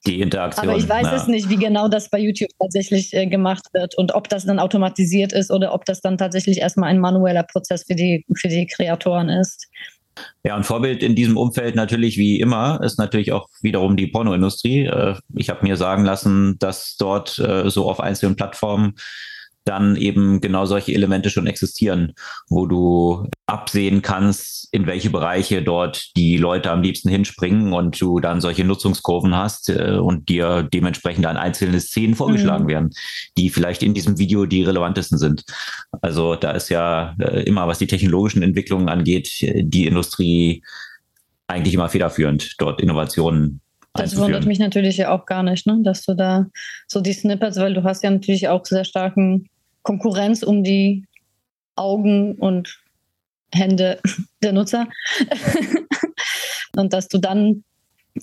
Die 0.05 0.21
Interaktion. 0.21 0.69
Aber 0.69 0.77
ich 0.77 0.87
weiß 0.87 1.07
ja. 1.07 1.15
es 1.15 1.27
nicht, 1.27 1.49
wie 1.49 1.57
genau 1.57 1.87
das 1.87 2.09
bei 2.09 2.19
YouTube 2.19 2.49
tatsächlich 2.59 3.13
äh, 3.13 3.27
gemacht 3.27 3.65
wird 3.73 3.97
und 3.97 4.13
ob 4.15 4.29
das 4.29 4.45
dann 4.45 4.59
automatisiert 4.59 5.33
ist 5.33 5.51
oder 5.51 5.73
ob 5.73 5.85
das 5.85 6.01
dann 6.01 6.17
tatsächlich 6.17 6.59
erstmal 6.59 6.89
ein 6.89 6.99
manueller 6.99 7.43
Prozess 7.43 7.83
für 7.85 7.95
die, 7.95 8.25
für 8.35 8.47
die 8.47 8.65
Kreatoren 8.67 9.29
ist. 9.29 9.67
Ja, 10.43 10.55
und 10.55 10.65
Vorbild 10.65 11.03
in 11.03 11.15
diesem 11.15 11.37
Umfeld 11.37 11.75
natürlich 11.75 12.17
wie 12.17 12.39
immer 12.39 12.79
ist 12.83 12.97
natürlich 12.97 13.31
auch 13.31 13.47
wiederum 13.61 13.97
die 13.97 14.07
Pornoindustrie. 14.07 14.85
Äh, 14.85 15.15
ich 15.35 15.49
habe 15.49 15.65
mir 15.65 15.77
sagen 15.77 16.05
lassen, 16.05 16.57
dass 16.59 16.95
dort 16.97 17.39
äh, 17.39 17.69
so 17.69 17.89
auf 17.89 17.99
einzelnen 17.99 18.35
Plattformen 18.35 18.95
dann 19.67 19.95
eben 19.95 20.41
genau 20.41 20.65
solche 20.65 20.93
Elemente 20.93 21.29
schon 21.29 21.47
existieren, 21.47 22.13
wo 22.49 22.65
du 22.65 23.27
absehen 23.45 24.01
kannst, 24.01 24.67
in 24.71 24.85
welche 24.87 25.09
Bereiche 25.09 25.61
dort 25.61 26.15
die 26.15 26.37
Leute 26.37 26.71
am 26.71 26.81
liebsten 26.81 27.09
hinspringen 27.09 27.73
und 27.73 27.99
du 27.99 28.19
dann 28.19 28.41
solche 28.41 28.63
Nutzungskurven 28.63 29.35
hast 29.35 29.69
äh, 29.69 29.97
und 29.97 30.29
dir 30.29 30.63
dementsprechend 30.63 31.25
dann 31.25 31.37
einzelne 31.37 31.79
Szenen 31.79 32.15
vorgeschlagen 32.15 32.65
mhm. 32.65 32.69
werden, 32.69 32.89
die 33.37 33.49
vielleicht 33.49 33.83
in 33.83 33.93
diesem 33.93 34.17
Video 34.17 34.45
die 34.45 34.63
relevantesten 34.63 35.17
sind. 35.17 35.43
Also 36.01 36.35
da 36.35 36.51
ist 36.51 36.69
ja 36.69 37.15
äh, 37.19 37.43
immer, 37.43 37.67
was 37.67 37.79
die 37.79 37.87
technologischen 37.87 38.43
Entwicklungen 38.43 38.89
angeht, 38.89 39.29
die 39.41 39.87
Industrie 39.87 40.63
eigentlich 41.47 41.73
immer 41.73 41.89
federführend, 41.89 42.55
dort 42.57 42.81
Innovationen 42.81 43.61
das 43.97 44.17
wundert 44.17 44.45
mich 44.45 44.59
natürlich 44.59 44.97
ja 44.97 45.11
auch 45.11 45.25
gar 45.25 45.43
nicht, 45.43 45.65
ne? 45.65 45.79
dass 45.83 46.03
du 46.03 46.13
da 46.13 46.45
so 46.87 47.01
die 47.01 47.13
Snippets, 47.13 47.57
weil 47.57 47.73
du 47.73 47.83
hast 47.83 48.03
ja 48.03 48.09
natürlich 48.09 48.47
auch 48.47 48.65
sehr 48.65 48.85
starken 48.85 49.49
Konkurrenz 49.87 50.43
um 50.43 50.65
die 50.65 51.05
Augen 51.77 52.35
und 52.35 52.77
Hände 53.53 54.01
der 54.43 54.51
Nutzer. 54.51 54.89
und 56.75 56.91
dass 56.91 57.07
du 57.07 57.19
dann 57.19 57.63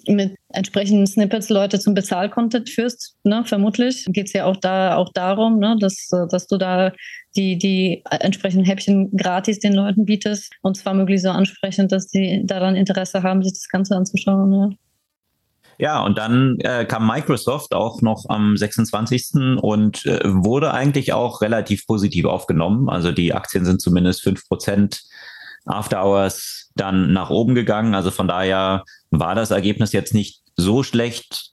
mit 0.07 0.37
entsprechenden 0.53 1.07
Snippets 1.07 1.49
Leute 1.49 1.79
zum 1.79 1.95
Bezahlcontent 1.95 2.69
führst, 2.69 3.17
ne, 3.25 3.45
vermutlich 3.47 4.05
geht 4.09 4.27
es 4.27 4.35
ja 4.35 4.45
auch 4.45 4.59
da 4.59 4.97
auch 4.97 5.11
darum, 5.15 5.59
ne, 5.59 5.77
dass, 5.81 6.11
dass 6.31 6.47
du 6.49 6.59
da 6.59 6.93
die, 7.35 7.57
die 7.57 8.03
entsprechenden 8.11 8.67
Häppchen 8.67 9.17
gratis 9.17 9.59
den 9.59 9.73
Leuten 9.73 10.05
bietest 10.05 10.53
und 10.61 10.77
zwar 10.77 10.93
möglichst 10.93 11.25
so 11.25 11.31
ansprechend, 11.31 11.93
dass 11.93 12.09
die 12.09 12.43
daran 12.45 12.77
Interesse 12.77 13.23
haben, 13.23 13.43
sich 13.43 13.55
das 13.55 13.69
Ganze 13.69 13.97
anzuschauen. 13.97 14.53
Ja. 14.53 14.71
Ja, 15.79 16.03
und 16.03 16.19
dann 16.19 16.59
äh, 16.61 16.85
kam 16.85 17.07
Microsoft 17.07 17.75
auch 17.75 18.03
noch 18.03 18.25
am 18.29 18.57
26. 18.57 19.59
und 19.61 20.07
äh, 20.07 20.21
wurde 20.25 20.73
eigentlich 20.73 21.13
auch 21.13 21.41
relativ 21.41 21.87
positiv 21.87 22.27
aufgenommen. 22.27 22.89
Also 22.89 23.13
die 23.13 23.35
Aktien 23.35 23.65
sind 23.65 23.81
zumindest 23.81 24.23
fünf 24.23 24.47
Prozent 24.49 25.03
After 25.67 26.05
Hours 26.05 26.71
dann 26.75 27.13
nach 27.13 27.31
oben 27.31 27.55
gegangen. 27.55 27.95
Also 27.95 28.11
von 28.11 28.29
daher 28.29 28.85
war 29.11 29.35
das 29.35 29.51
Ergebnis 29.51 29.93
jetzt 29.93 30.15
nicht 30.15 30.43
so 30.57 30.83
schlecht, 30.83 31.53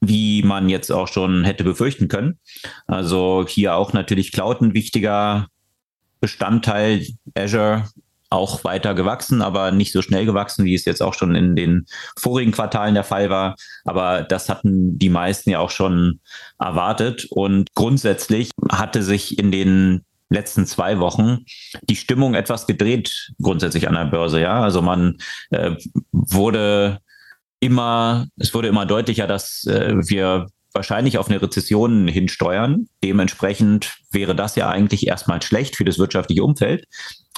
wie 0.00 0.42
man 0.42 0.68
jetzt 0.68 0.90
auch 0.90 1.08
schon 1.08 1.44
hätte 1.44 1.64
befürchten 1.64 2.08
können. 2.08 2.38
Also 2.86 3.44
hier 3.48 3.74
auch 3.74 3.92
natürlich 3.92 4.32
Cloud 4.32 4.60
ein 4.60 4.74
wichtiger 4.74 5.48
Bestandteil. 6.20 7.06
Azure 7.34 7.84
auch 8.30 8.64
weiter 8.64 8.94
gewachsen, 8.94 9.42
aber 9.42 9.70
nicht 9.70 9.92
so 9.92 10.02
schnell 10.02 10.26
gewachsen, 10.26 10.64
wie 10.64 10.74
es 10.74 10.84
jetzt 10.84 11.02
auch 11.02 11.14
schon 11.14 11.34
in 11.34 11.56
den 11.56 11.86
vorigen 12.16 12.52
Quartalen 12.52 12.94
der 12.94 13.04
Fall 13.04 13.30
war. 13.30 13.56
Aber 13.84 14.22
das 14.22 14.48
hatten 14.48 14.98
die 14.98 15.08
meisten 15.08 15.50
ja 15.50 15.60
auch 15.60 15.70
schon 15.70 16.20
erwartet. 16.58 17.26
Und 17.30 17.74
grundsätzlich 17.74 18.50
hatte 18.70 19.02
sich 19.02 19.38
in 19.38 19.50
den 19.50 20.04
letzten 20.30 20.66
zwei 20.66 20.98
Wochen 20.98 21.44
die 21.82 21.96
Stimmung 21.96 22.34
etwas 22.34 22.66
gedreht, 22.66 23.32
grundsätzlich 23.40 23.88
an 23.88 23.94
der 23.94 24.04
Börse. 24.04 24.40
Ja, 24.40 24.60
also 24.60 24.82
man 24.82 25.16
äh, 25.50 25.76
wurde 26.12 26.98
immer, 27.60 28.26
es 28.36 28.52
wurde 28.54 28.68
immer 28.68 28.86
deutlicher, 28.86 29.26
dass 29.26 29.64
äh, 29.64 29.94
wir 29.96 30.46
wahrscheinlich 30.74 31.18
auf 31.18 31.28
eine 31.28 31.40
Rezession 31.40 32.06
hinsteuern. 32.08 32.88
Dementsprechend 33.02 33.96
wäre 34.10 34.36
das 34.36 34.54
ja 34.54 34.68
eigentlich 34.68 35.06
erstmal 35.06 35.42
schlecht 35.42 35.76
für 35.76 35.84
das 35.84 35.98
wirtschaftliche 35.98 36.44
Umfeld. 36.44 36.84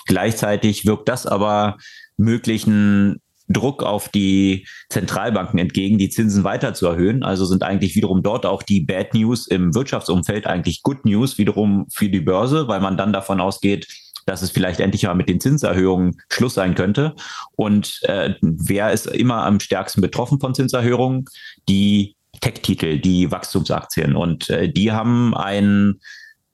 Gleichzeitig 0.07 0.87
wirkt 0.87 1.09
das 1.09 1.27
aber 1.27 1.77
möglichen 2.17 3.21
Druck 3.51 3.83
auf 3.83 4.09
die 4.09 4.67
Zentralbanken 4.89 5.59
entgegen, 5.59 5.99
die 5.99 6.09
Zinsen 6.09 6.45
weiter 6.45 6.73
zu 6.73 6.87
erhöhen. 6.87 7.23
Also 7.23 7.45
sind 7.45 7.63
eigentlich 7.63 7.97
wiederum 7.97 8.23
dort 8.23 8.47
auch 8.47 8.63
die 8.63 8.81
Bad 8.81 9.13
News 9.15 9.47
im 9.49 9.75
Wirtschaftsumfeld 9.75 10.47
eigentlich 10.47 10.83
Good 10.83 11.05
News 11.05 11.37
wiederum 11.37 11.87
für 11.93 12.09
die 12.09 12.21
Börse, 12.21 12.69
weil 12.69 12.81
man 12.81 12.97
dann 12.97 13.13
davon 13.13 13.41
ausgeht, 13.41 13.89
dass 14.27 14.43
es 14.43 14.51
vielleicht 14.51 14.81
endlich 14.81 15.03
mal 15.03 15.15
mit 15.15 15.29
den 15.29 15.41
Zinserhöhungen 15.41 16.21
Schluss 16.31 16.55
sein 16.55 16.75
könnte. 16.75 17.15
Und 17.57 18.01
äh, 18.05 18.35
wer 18.41 18.93
ist 18.93 19.07
immer 19.07 19.45
am 19.45 19.59
stärksten 19.59 20.01
betroffen 20.01 20.39
von 20.39 20.55
Zinserhöhungen? 20.55 21.25
Die 21.69 22.15
Tech-Titel, 22.41 22.99
die 22.99 23.31
Wachstumsaktien. 23.33 24.15
Und 24.15 24.49
äh, 24.51 24.69
die 24.69 24.93
haben 24.93 25.35
einen 25.35 26.01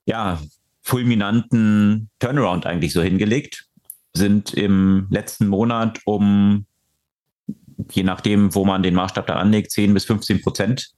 ja, 0.07 0.39
fulminanten 0.87 2.11
Turnaround 2.21 2.65
eigentlich 2.65 2.93
so 2.93 3.03
hingelegt, 3.03 3.67
sind 4.15 4.55
im 4.55 5.09
letzten 5.11 5.49
Monat 5.49 5.99
um, 6.05 6.65
je 7.91 8.05
nachdem, 8.05 8.55
wo 8.55 8.65
man 8.65 8.85
den 8.85 8.95
Maßstab 8.95 9.27
da 9.27 9.35
anlegt, 9.35 9.73
10 9.73 9.93
bis 9.93 10.05
15 10.05 10.43
Prozent 10.43 10.91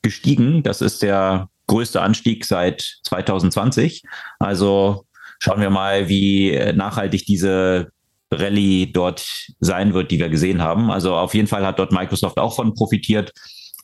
gestiegen. 0.00 0.62
Das 0.62 0.80
ist 0.80 1.02
der 1.02 1.50
größte 1.66 2.00
Anstieg 2.00 2.46
seit 2.46 2.80
2020. 3.04 4.04
Also 4.38 5.04
schauen 5.38 5.60
wir 5.60 5.70
mal, 5.70 6.08
wie 6.08 6.58
nachhaltig 6.74 7.26
diese 7.26 7.90
Rallye 8.32 8.90
dort 8.90 9.52
sein 9.60 9.92
wird, 9.92 10.10
die 10.10 10.18
wir 10.18 10.30
gesehen 10.30 10.62
haben. 10.62 10.90
Also 10.90 11.14
auf 11.14 11.34
jeden 11.34 11.46
Fall 11.46 11.66
hat 11.66 11.78
dort 11.78 11.92
Microsoft 11.92 12.38
auch 12.38 12.56
von 12.56 12.72
profitiert 12.72 13.32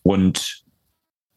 und 0.02 0.61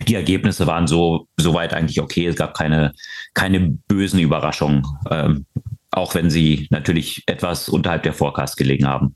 die 0.07 0.15
Ergebnisse 0.15 0.67
waren 0.67 0.87
so 0.87 1.27
soweit 1.37 1.73
eigentlich 1.73 2.01
okay. 2.01 2.27
Es 2.27 2.35
gab 2.35 2.53
keine, 2.53 2.93
keine 3.33 3.77
bösen 3.87 4.19
Überraschungen, 4.19 4.83
ähm, 5.09 5.45
auch 5.91 6.15
wenn 6.15 6.29
sie 6.29 6.67
natürlich 6.69 7.23
etwas 7.27 7.69
unterhalb 7.69 8.03
der 8.03 8.13
Forecast 8.13 8.57
gelegen 8.57 8.87
haben. 8.87 9.15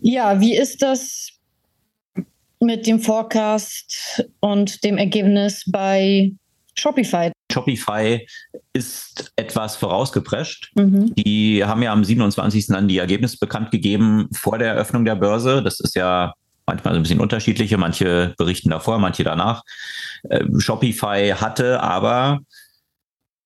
Ja, 0.00 0.40
wie 0.40 0.56
ist 0.56 0.82
das 0.82 1.30
mit 2.60 2.86
dem 2.86 3.00
Forecast 3.00 4.24
und 4.40 4.82
dem 4.84 4.98
Ergebnis 4.98 5.64
bei 5.66 6.32
Shopify. 6.78 7.32
Shopify 7.52 8.26
ist 8.72 9.32
etwas 9.36 9.76
vorausgeprescht. 9.76 10.70
Mhm. 10.76 11.14
Die 11.14 11.64
haben 11.64 11.82
ja 11.82 11.92
am 11.92 12.04
27. 12.04 12.66
dann 12.68 12.88
die 12.88 12.98
Ergebnisse 12.98 13.38
bekannt 13.38 13.70
gegeben 13.70 14.28
vor 14.32 14.58
der 14.58 14.74
Eröffnung 14.74 15.04
der 15.04 15.16
Börse. 15.16 15.62
Das 15.62 15.80
ist 15.80 15.96
ja 15.96 16.34
manchmal 16.68 16.94
ein 16.94 17.02
bisschen 17.02 17.20
unterschiedliche. 17.20 17.78
Manche 17.78 18.34
berichten 18.38 18.70
davor, 18.70 18.98
manche 18.98 19.24
danach. 19.24 19.62
Ähm, 20.30 20.60
Shopify 20.60 21.34
hatte 21.36 21.82
aber 21.82 22.40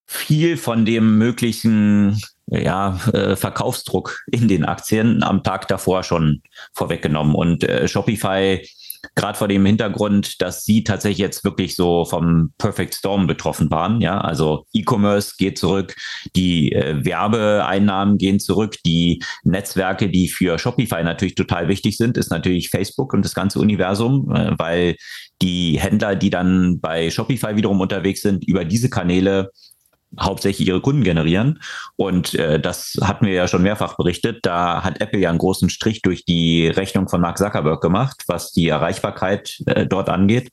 viel 0.06 0.58
von 0.58 0.84
dem 0.84 1.16
möglichen 1.16 2.20
ja, 2.46 2.98
äh, 3.12 3.36
Verkaufsdruck 3.36 4.20
in 4.30 4.46
den 4.48 4.64
Aktien 4.64 5.22
am 5.22 5.42
Tag 5.42 5.68
davor 5.68 6.02
schon 6.02 6.42
vorweggenommen. 6.74 7.34
Und 7.34 7.64
äh, 7.64 7.88
Shopify 7.88 8.66
gerade 9.14 9.36
vor 9.36 9.48
dem 9.48 9.64
Hintergrund, 9.66 10.40
dass 10.40 10.64
sie 10.64 10.84
tatsächlich 10.84 11.18
jetzt 11.18 11.44
wirklich 11.44 11.74
so 11.76 12.04
vom 12.04 12.52
Perfect 12.58 12.94
Storm 12.94 13.26
betroffen 13.26 13.70
waren. 13.70 14.00
Ja, 14.00 14.20
also 14.20 14.64
E-Commerce 14.72 15.34
geht 15.38 15.58
zurück, 15.58 15.94
die 16.36 16.72
äh, 16.72 17.04
Werbeeinnahmen 17.04 18.18
gehen 18.18 18.40
zurück, 18.40 18.76
die 18.86 19.22
Netzwerke, 19.44 20.08
die 20.08 20.28
für 20.28 20.58
Shopify 20.58 21.02
natürlich 21.02 21.34
total 21.34 21.68
wichtig 21.68 21.96
sind, 21.96 22.16
ist 22.16 22.30
natürlich 22.30 22.70
Facebook 22.70 23.12
und 23.12 23.24
das 23.24 23.34
ganze 23.34 23.58
Universum, 23.58 24.30
äh, 24.34 24.52
weil 24.56 24.96
die 25.42 25.78
Händler, 25.80 26.14
die 26.14 26.30
dann 26.30 26.80
bei 26.80 27.10
Shopify 27.10 27.56
wiederum 27.56 27.80
unterwegs 27.80 28.22
sind, 28.22 28.46
über 28.46 28.64
diese 28.64 28.88
Kanäle 28.88 29.50
hauptsächlich 30.20 30.68
ihre 30.68 30.80
Kunden 30.80 31.04
generieren. 31.04 31.60
Und 31.96 32.34
äh, 32.34 32.60
das 32.60 32.96
hatten 33.02 33.26
wir 33.26 33.32
ja 33.32 33.48
schon 33.48 33.62
mehrfach 33.62 33.96
berichtet. 33.96 34.40
Da 34.42 34.82
hat 34.82 35.00
Apple 35.00 35.20
ja 35.20 35.30
einen 35.30 35.38
großen 35.38 35.70
Strich 35.70 36.02
durch 36.02 36.24
die 36.24 36.68
Rechnung 36.68 37.08
von 37.08 37.20
Mark 37.20 37.38
Zuckerberg 37.38 37.80
gemacht, 37.80 38.24
was 38.26 38.52
die 38.52 38.68
Erreichbarkeit 38.68 39.58
äh, 39.66 39.86
dort 39.86 40.08
angeht. 40.08 40.50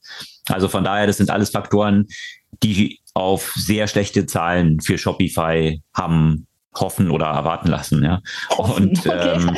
Also 0.48 0.68
von 0.68 0.84
daher, 0.84 1.06
das 1.06 1.18
sind 1.18 1.30
alles 1.30 1.50
Faktoren, 1.50 2.06
die 2.62 3.00
auf 3.14 3.52
sehr 3.54 3.86
schlechte 3.86 4.26
Zahlen 4.26 4.80
für 4.80 4.98
Shopify 4.98 5.82
haben 5.94 6.46
hoffen 6.74 7.10
oder 7.10 7.26
erwarten 7.26 7.68
lassen, 7.68 8.04
ja. 8.04 8.20
Hoffen. 8.50 8.90
Und 8.90 9.06
ähm, 9.06 9.56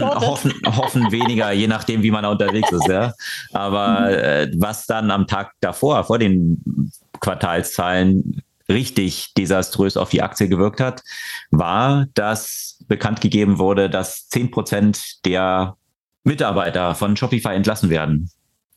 hoffen, 0.00 0.52
hoffen 0.66 1.10
weniger, 1.10 1.52
je 1.52 1.66
nachdem, 1.66 2.02
wie 2.02 2.10
man 2.10 2.22
da 2.22 2.30
unterwegs 2.30 2.70
ist, 2.70 2.88
ja. 2.88 3.12
Aber 3.52 4.00
mhm. 4.00 4.06
äh, 4.08 4.50
was 4.56 4.86
dann 4.86 5.10
am 5.10 5.26
Tag 5.26 5.52
davor, 5.60 6.04
vor 6.04 6.18
den 6.18 6.90
Quartalszahlen 7.20 8.42
richtig 8.68 9.34
desaströs 9.34 9.96
auf 9.96 10.10
die 10.10 10.22
Aktie 10.22 10.48
gewirkt 10.48 10.80
hat, 10.80 11.02
war, 11.50 12.06
dass 12.14 12.78
bekannt 12.88 13.20
gegeben 13.20 13.58
wurde, 13.58 13.90
dass 13.90 14.28
zehn 14.28 14.50
Prozent 14.50 15.24
der 15.24 15.76
Mitarbeiter 16.24 16.94
von 16.94 17.16
Shopify 17.16 17.54
entlassen 17.54 17.90
werden. 17.90 18.30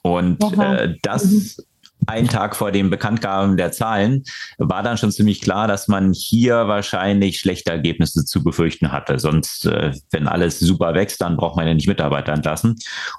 Und 0.04 0.42
äh, 0.60 0.96
das 1.02 1.26
mhm. 1.26 1.64
ein 2.06 2.28
Tag 2.28 2.56
vor 2.56 2.72
dem 2.72 2.90
Bekanntgaben 2.90 3.58
der 3.58 3.72
Zahlen 3.72 4.24
war 4.58 4.84
dann 4.84 4.98
schon 4.98 5.12
ziemlich 5.12 5.42
klar, 5.42 5.68
dass 5.68 5.88
man 5.88 6.14
hier 6.14 6.68
wahrscheinlich 6.68 7.40
schlechte 7.40 7.72
Ergebnisse 7.72 8.26
zu 8.26 8.44
befürchten 8.44 8.92
hatte. 8.92 9.20
Sonst, 9.20 9.66
äh, 9.66 9.94
wenn 10.12 10.28
alles 10.28 10.60
super 10.60 10.94
wächst, 10.94 11.22
dann 11.22 11.38
braucht 11.38 11.56
man 11.56 11.68
ja 11.68 11.74
nicht 11.74 11.88
Mitarbeiter 11.88 12.34
entlassen. 12.34 12.76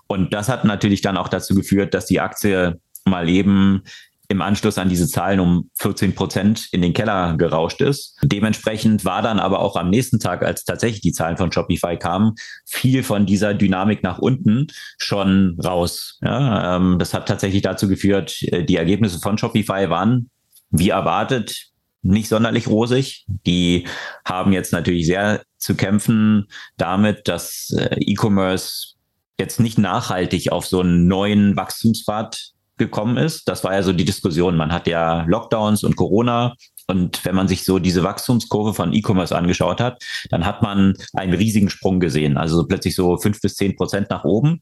Und 0.07 0.33
das 0.33 0.49
hat 0.49 0.65
natürlich 0.65 1.01
dann 1.01 1.17
auch 1.17 1.29
dazu 1.29 1.55
geführt, 1.55 1.95
dass 1.95 2.07
die 2.07 2.21
Aktie 2.21 2.79
mal 3.05 3.29
eben 3.29 3.83
im 4.29 4.43
Anschluss 4.43 4.77
an 4.77 4.91
diese 4.91 5.09
Zahlen 5.09 5.41
um 5.41 5.71
14 5.77 6.15
Prozent 6.15 6.69
in 6.73 6.83
den 6.83 6.93
Keller 6.93 7.37
gerauscht 7.39 7.81
ist. 7.81 8.17
Dementsprechend 8.23 9.07
war 9.07 9.23
dann 9.23 9.39
aber 9.39 9.61
auch 9.61 9.75
am 9.75 9.89
nächsten 9.89 10.21
Tag, 10.21 10.43
als 10.43 10.65
tatsächlich 10.65 11.01
die 11.01 11.13
Zahlen 11.13 11.39
von 11.39 11.51
Shopify 11.51 11.97
kamen, 11.97 12.35
viel 12.67 13.03
von 13.03 13.25
dieser 13.25 13.55
Dynamik 13.55 14.03
nach 14.03 14.19
unten 14.19 14.67
schon 14.99 15.59
raus. 15.65 16.19
Ja, 16.21 16.77
ähm, 16.77 16.99
das 16.99 17.15
hat 17.15 17.27
tatsächlich 17.27 17.63
dazu 17.63 17.89
geführt, 17.89 18.43
äh, 18.43 18.65
die 18.65 18.77
Ergebnisse 18.77 19.19
von 19.19 19.39
Shopify 19.39 19.89
waren, 19.89 20.29
wie 20.71 20.91
erwartet, 20.91 21.69
nicht 22.03 22.29
sonderlich 22.29 22.69
rosig. 22.69 23.25
Die 23.47 23.87
haben 24.27 24.53
jetzt 24.53 24.73
natürlich 24.73 25.07
sehr 25.07 25.43
zu 25.57 25.75
kämpfen 25.75 26.49
damit, 26.77 27.29
dass 27.29 27.75
äh, 27.77 27.97
E-Commerce 28.01 28.95
jetzt 29.41 29.59
nicht 29.59 29.79
nachhaltig 29.79 30.53
auf 30.53 30.67
so 30.67 30.81
einen 30.81 31.07
neuen 31.07 31.57
Wachstumspfad 31.57 32.53
gekommen 32.79 33.17
ist. 33.17 33.49
Das 33.49 33.65
war 33.65 33.75
ja 33.75 33.83
so 33.83 33.93
die 33.93 34.05
Diskussion. 34.05 34.57
Man 34.57 34.73
hat 34.73 34.87
ja 34.87 35.25
Lockdowns 35.29 35.85
und 35.85 35.97
Corona 35.97 36.55
und 36.87 37.25
wenn 37.25 37.35
man 37.35 37.49
sich 37.49 37.65
so 37.65 37.79
diese 37.79 38.03
Wachstumskurve 38.03 38.73
von 38.73 38.95
E-Commerce 38.95 39.37
angeschaut 39.37 39.81
hat, 39.81 40.03
dann 40.31 40.47
hat 40.47 40.63
man 40.63 40.95
einen 41.13 41.35
riesigen 41.35 41.69
Sprung 41.69 42.01
gesehen. 42.01 42.39
Also 42.39 42.67
plötzlich 42.67 42.95
so 42.95 43.19
fünf 43.19 43.41
bis 43.41 43.57
zehn 43.57 43.77
Prozent 43.77 44.09
nach 44.11 44.25
oben. 44.25 44.61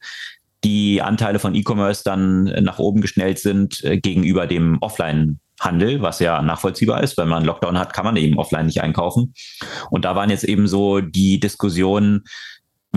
Die 0.65 1.01
Anteile 1.01 1.39
von 1.39 1.55
E-Commerce 1.55 2.03
dann 2.05 2.45
nach 2.65 2.81
oben 2.81 3.01
geschnellt 3.01 3.39
sind 3.39 3.85
äh, 3.85 3.99
gegenüber 3.99 4.49
dem 4.49 4.79
Offline 4.81 5.39
Handel, 5.61 6.03
was 6.03 6.19
ja 6.19 6.43
nachvollziehbar 6.43 7.03
ist. 7.03 7.17
Wenn 7.17 7.29
man 7.29 7.45
Lockdown 7.45 7.79
hat, 7.79 7.93
kann 7.93 8.05
man 8.05 8.17
eben 8.17 8.39
offline 8.39 8.67
nicht 8.67 8.83
einkaufen. 8.83 9.33
Und 9.91 10.05
da 10.05 10.17
waren 10.17 10.29
jetzt 10.29 10.45
eben 10.45 10.67
so 10.67 11.01
die 11.01 11.41
Diskussionen, 11.41 12.25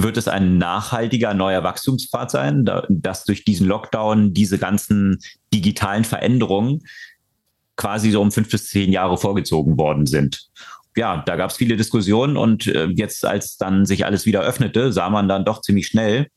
wird 0.04 0.18
es 0.18 0.28
ein 0.28 0.58
nachhaltiger 0.58 1.34
neuer 1.34 1.64
Wachstumspfad 1.64 2.32
sein, 2.32 2.70
dass 2.90 3.26
durch 3.26 3.44
diesen 3.44 3.68
Lockdown 3.68 4.34
diese 4.34 4.58
ganzen 4.58 5.20
digitalen 5.54 6.04
Veränderungen 6.04 6.82
quasi 7.76 8.12
so 8.12 8.22
um 8.22 8.32
fünf 8.32 8.50
bis 8.50 8.68
zehn 8.68 8.92
Jahre 8.92 9.18
vorgezogen 9.18 9.78
worden 9.78 10.06
sind. 10.06 10.50
Ja, 10.96 11.24
da 11.26 11.36
gab 11.38 11.50
es 11.52 11.58
viele 11.58 11.78
Diskussionen 11.78 12.36
und 12.36 12.68
äh, 12.68 12.88
jetzt, 12.88 13.26
als 13.26 13.58
dann 13.58 13.86
sich 13.86 14.06
alles 14.06 14.26
wieder 14.26 14.42
öffnete, 14.42 14.92
sah 14.92 15.10
man 15.10 15.30
dann 15.30 15.46
doch 15.46 15.62
ziemlich 15.62 15.88
schnell, 15.88 16.28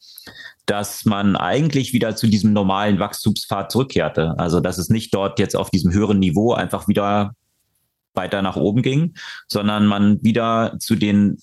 dass 0.67 1.05
man 1.05 1.35
eigentlich 1.35 1.93
wieder 1.93 2.15
zu 2.15 2.29
diesem 2.29 2.53
normalen 2.53 3.01
Wachstumspfad 3.01 3.73
zurückkehrte. 3.73 4.35
Also 4.39 4.61
dass 4.61 4.79
es 4.79 4.89
nicht 4.89 5.13
dort 5.15 5.39
jetzt 5.41 5.57
auf 5.57 5.71
diesem 5.71 5.93
höheren 5.93 6.21
Niveau 6.21 6.53
einfach 6.53 6.87
wieder 6.87 7.33
weiter 8.15 8.43
nach 8.43 8.57
oben 8.57 8.83
ging, 8.83 9.15
sondern 9.49 9.87
man 9.87 10.23
wieder 10.23 10.77
zu 10.79 10.95
den 10.95 11.39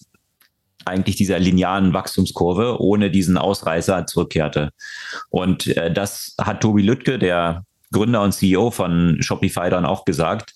eigentlich 0.85 1.15
dieser 1.15 1.39
linearen 1.39 1.93
Wachstumskurve 1.93 2.79
ohne 2.79 3.11
diesen 3.11 3.37
Ausreißer 3.37 4.05
zurückkehrte. 4.05 4.71
Und 5.29 5.67
äh, 5.67 5.91
das 5.91 6.35
hat 6.39 6.61
Tobi 6.61 6.81
Lüttke, 6.81 7.19
der 7.19 7.63
Gründer 7.91 8.21
und 8.21 8.33
CEO 8.33 8.71
von 8.71 9.17
Shopify, 9.21 9.69
dann 9.69 9.85
auch 9.85 10.05
gesagt, 10.05 10.53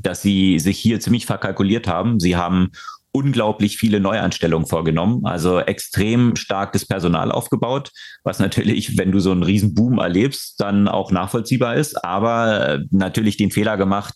dass 0.00 0.22
sie 0.22 0.58
sich 0.58 0.78
hier 0.78 1.00
ziemlich 1.00 1.26
verkalkuliert 1.26 1.88
haben. 1.88 2.20
Sie 2.20 2.36
haben 2.36 2.70
unglaublich 3.16 3.78
viele 3.78 3.98
Neuanstellungen 3.98 4.66
vorgenommen, 4.66 5.24
also 5.24 5.58
extrem 5.58 6.36
stark 6.36 6.74
das 6.74 6.84
Personal 6.84 7.32
aufgebaut, 7.32 7.90
was 8.24 8.40
natürlich, 8.40 8.98
wenn 8.98 9.10
du 9.10 9.20
so 9.20 9.32
einen 9.32 9.42
riesen 9.42 9.74
Boom 9.74 9.98
erlebst, 9.98 10.60
dann 10.60 10.86
auch 10.86 11.10
nachvollziehbar 11.10 11.76
ist, 11.76 12.04
aber 12.04 12.68
äh, 12.68 12.78
natürlich 12.90 13.38
den 13.38 13.50
Fehler 13.50 13.78
gemacht, 13.78 14.14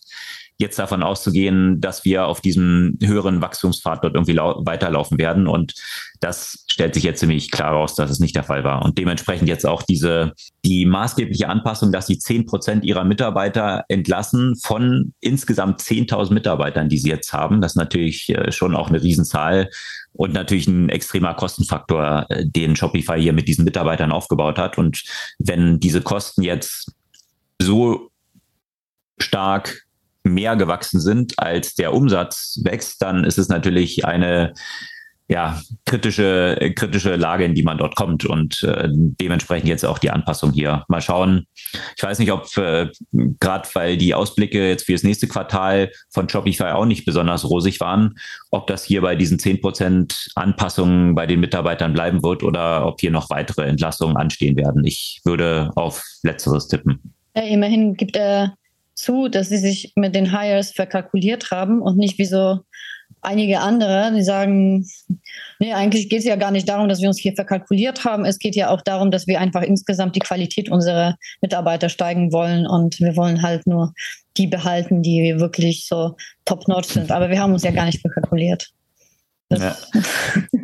jetzt 0.61 0.79
davon 0.79 1.03
auszugehen, 1.03 1.81
dass 1.81 2.05
wir 2.05 2.25
auf 2.25 2.39
diesem 2.39 2.97
höheren 3.03 3.41
Wachstumspfad 3.41 4.03
dort 4.03 4.15
irgendwie 4.15 4.37
weiterlaufen 4.37 5.17
werden. 5.17 5.47
Und 5.47 5.73
das 6.21 6.65
stellt 6.71 6.93
sich 6.93 7.03
jetzt 7.03 7.19
ziemlich 7.19 7.51
klar 7.51 7.73
raus, 7.73 7.95
dass 7.95 8.09
es 8.09 8.19
nicht 8.19 8.35
der 8.35 8.43
Fall 8.43 8.63
war. 8.63 8.83
Und 8.83 8.97
dementsprechend 8.97 9.49
jetzt 9.49 9.65
auch 9.65 9.83
diese, 9.83 10.33
die 10.63 10.85
maßgebliche 10.85 11.49
Anpassung, 11.49 11.91
dass 11.91 12.07
sie 12.07 12.19
zehn 12.19 12.45
Prozent 12.45 12.85
ihrer 12.85 13.03
Mitarbeiter 13.03 13.83
entlassen 13.89 14.55
von 14.55 15.13
insgesamt 15.19 15.81
10.000 15.81 16.33
Mitarbeitern, 16.33 16.87
die 16.87 16.99
sie 16.99 17.09
jetzt 17.09 17.33
haben. 17.33 17.59
Das 17.59 17.73
ist 17.73 17.77
natürlich 17.77 18.29
äh, 18.29 18.51
schon 18.51 18.75
auch 18.75 18.89
eine 18.89 19.01
Riesenzahl 19.01 19.69
und 20.13 20.33
natürlich 20.33 20.67
ein 20.67 20.89
extremer 20.89 21.33
Kostenfaktor, 21.33 22.25
äh, 22.29 22.45
den 22.45 22.75
Shopify 22.75 23.19
hier 23.19 23.33
mit 23.33 23.47
diesen 23.47 23.65
Mitarbeitern 23.65 24.11
aufgebaut 24.11 24.57
hat. 24.57 24.77
Und 24.77 25.03
wenn 25.39 25.79
diese 25.79 26.01
Kosten 26.01 26.43
jetzt 26.43 26.91
so 27.59 28.11
stark 29.19 29.83
mehr 30.23 30.55
gewachsen 30.55 30.99
sind, 30.99 31.37
als 31.37 31.75
der 31.75 31.93
Umsatz 31.93 32.59
wächst, 32.63 33.01
dann 33.01 33.23
ist 33.23 33.37
es 33.37 33.49
natürlich 33.49 34.05
eine 34.05 34.53
ja, 35.31 35.61
kritische, 35.85 36.73
kritische 36.75 37.15
Lage, 37.15 37.45
in 37.45 37.55
die 37.55 37.63
man 37.63 37.77
dort 37.77 37.95
kommt 37.95 38.25
und 38.25 38.63
äh, 38.63 38.89
dementsprechend 38.91 39.69
jetzt 39.69 39.85
auch 39.85 39.97
die 39.97 40.11
Anpassung 40.11 40.51
hier. 40.51 40.83
Mal 40.89 40.99
schauen. 40.99 41.47
Ich 41.95 42.03
weiß 42.03 42.19
nicht, 42.19 42.33
ob 42.33 42.45
äh, 42.57 42.89
gerade 43.39 43.69
weil 43.73 43.95
die 43.95 44.13
Ausblicke 44.13 44.67
jetzt 44.67 44.87
für 44.87 44.91
das 44.91 45.03
nächste 45.03 45.29
Quartal 45.29 45.89
von 46.09 46.27
Shopify 46.27 46.71
auch 46.71 46.83
nicht 46.83 47.05
besonders 47.05 47.49
rosig 47.49 47.79
waren, 47.79 48.15
ob 48.49 48.67
das 48.67 48.83
hier 48.83 49.01
bei 49.01 49.15
diesen 49.15 49.39
zehn 49.39 49.61
Prozent 49.61 50.27
Anpassungen 50.35 51.15
bei 51.15 51.25
den 51.25 51.39
Mitarbeitern 51.39 51.93
bleiben 51.93 52.21
wird 52.23 52.43
oder 52.43 52.85
ob 52.85 52.99
hier 52.99 53.11
noch 53.11 53.29
weitere 53.29 53.63
Entlassungen 53.63 54.17
anstehen 54.17 54.57
werden. 54.57 54.83
Ich 54.83 55.21
würde 55.23 55.71
auf 55.75 56.03
Letzteres 56.23 56.67
tippen. 56.67 57.13
Ja, 57.37 57.43
immerhin 57.43 57.93
gibt 57.93 58.17
er 58.17 58.55
zu, 59.01 59.27
dass 59.27 59.49
sie 59.49 59.57
sich 59.57 59.93
mit 59.95 60.15
den 60.15 60.31
Hires 60.31 60.71
verkalkuliert 60.71 61.51
haben 61.51 61.81
und 61.81 61.97
nicht 61.97 62.17
wie 62.17 62.25
so 62.25 62.59
einige 63.21 63.59
andere, 63.59 64.11
die 64.15 64.23
sagen, 64.23 64.87
nee, 65.59 65.73
eigentlich 65.73 66.09
geht 66.09 66.19
es 66.19 66.25
ja 66.25 66.35
gar 66.35 66.51
nicht 66.51 66.67
darum, 66.67 66.89
dass 66.89 67.01
wir 67.01 67.07
uns 67.07 67.19
hier 67.19 67.33
verkalkuliert 67.33 68.03
haben. 68.03 68.25
Es 68.25 68.39
geht 68.39 68.55
ja 68.55 68.69
auch 68.69 68.81
darum, 68.81 69.11
dass 69.11 69.27
wir 69.27 69.39
einfach 69.39 69.61
insgesamt 69.61 70.15
die 70.15 70.21
Qualität 70.21 70.69
unserer 70.69 71.15
Mitarbeiter 71.41 71.89
steigen 71.89 72.31
wollen 72.31 72.65
und 72.65 72.99
wir 72.99 73.15
wollen 73.15 73.41
halt 73.41 73.67
nur 73.67 73.93
die 74.37 74.47
behalten, 74.47 75.03
die 75.03 75.35
wirklich 75.37 75.87
so 75.87 76.15
top-notch 76.45 76.89
sind. 76.89 77.11
Aber 77.11 77.29
wir 77.29 77.39
haben 77.39 77.53
uns 77.53 77.63
ja 77.63 77.71
gar 77.71 77.85
nicht 77.85 78.01
verkalkuliert. 78.01 78.69
Ja. 79.49 79.75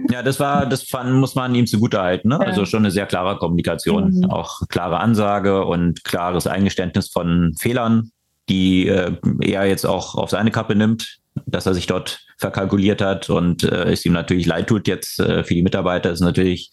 Ja, 0.09 0.23
das 0.23 0.39
war, 0.39 0.65
das 0.65 0.83
fand, 0.83 1.11
muss 1.13 1.35
man 1.35 1.53
ihm 1.53 1.67
zugutehalten. 1.67 2.29
Ne? 2.29 2.37
Ja. 2.39 2.47
Also 2.47 2.65
schon 2.65 2.79
eine 2.83 2.91
sehr 2.91 3.05
klare 3.05 3.37
Kommunikation, 3.37 4.19
mhm. 4.19 4.31
auch 4.31 4.61
klare 4.69 4.99
Ansage 4.99 5.65
und 5.65 6.05
klares 6.05 6.47
Eingeständnis 6.47 7.09
von 7.09 7.53
Fehlern, 7.59 8.11
die 8.49 8.87
äh, 8.87 9.13
er 9.41 9.65
jetzt 9.65 9.85
auch 9.85 10.15
auf 10.15 10.29
seine 10.29 10.51
Kappe 10.51 10.75
nimmt, 10.75 11.19
dass 11.45 11.65
er 11.65 11.73
sich 11.73 11.87
dort 11.87 12.21
verkalkuliert 12.37 13.01
hat 13.01 13.29
und 13.29 13.63
äh, 13.63 13.91
es 13.91 14.05
ihm 14.05 14.13
natürlich 14.13 14.45
leid 14.45 14.67
tut 14.67 14.87
jetzt 14.87 15.19
äh, 15.19 15.43
für 15.43 15.53
die 15.53 15.63
Mitarbeiter. 15.63 16.11
ist 16.11 16.21
natürlich 16.21 16.71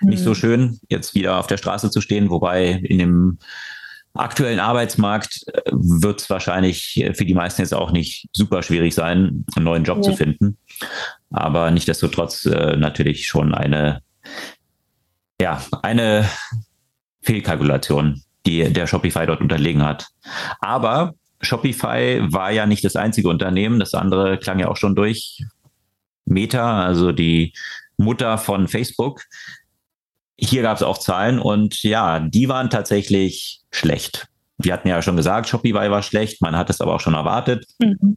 mhm. 0.00 0.10
nicht 0.10 0.22
so 0.22 0.30
mhm. 0.30 0.34
schön, 0.34 0.80
jetzt 0.88 1.14
wieder 1.14 1.38
auf 1.38 1.46
der 1.46 1.58
Straße 1.58 1.90
zu 1.90 2.00
stehen, 2.00 2.30
wobei 2.30 2.68
in 2.68 2.98
dem 2.98 3.38
aktuellen 4.14 4.60
Arbeitsmarkt 4.60 5.42
äh, 5.52 5.70
wird 5.72 6.20
es 6.20 6.30
wahrscheinlich 6.30 7.04
für 7.14 7.24
die 7.24 7.34
meisten 7.34 7.62
jetzt 7.62 7.74
auch 7.74 7.92
nicht 7.92 8.28
super 8.32 8.62
schwierig 8.62 8.94
sein, 8.94 9.44
einen 9.54 9.64
neuen 9.64 9.84
Job 9.84 9.98
ja. 9.98 10.02
zu 10.02 10.16
finden. 10.16 10.58
Aber 11.30 11.70
nichtdestotrotz 11.70 12.46
äh, 12.46 12.76
natürlich 12.76 13.26
schon 13.26 13.54
eine, 13.54 14.02
ja, 15.40 15.62
eine 15.82 16.28
Fehlkalkulation, 17.22 18.22
die 18.46 18.72
der 18.72 18.86
Shopify 18.86 19.26
dort 19.26 19.40
unterlegen 19.40 19.84
hat. 19.84 20.08
Aber 20.60 21.14
Shopify 21.40 22.20
war 22.22 22.50
ja 22.50 22.66
nicht 22.66 22.84
das 22.84 22.96
einzige 22.96 23.28
Unternehmen. 23.28 23.80
Das 23.80 23.94
andere 23.94 24.38
klang 24.38 24.58
ja 24.58 24.68
auch 24.68 24.76
schon 24.76 24.94
durch. 24.94 25.44
Meta, 26.24 26.84
also 26.84 27.12
die 27.12 27.52
Mutter 27.96 28.38
von 28.38 28.68
Facebook. 28.68 29.22
Hier 30.36 30.62
gab 30.62 30.76
es 30.76 30.82
auch 30.82 30.98
Zahlen 30.98 31.38
und 31.38 31.82
ja, 31.82 32.20
die 32.20 32.48
waren 32.48 32.70
tatsächlich 32.70 33.60
schlecht. 33.70 34.26
Wir 34.58 34.72
hatten 34.72 34.88
ja 34.88 35.02
schon 35.02 35.16
gesagt, 35.16 35.48
Shopify 35.48 35.90
war 35.90 36.02
schlecht, 36.02 36.40
man 36.40 36.56
hat 36.56 36.70
es 36.70 36.80
aber 36.80 36.94
auch 36.94 37.00
schon 37.00 37.14
erwartet. 37.14 37.66
Mhm. 37.78 38.16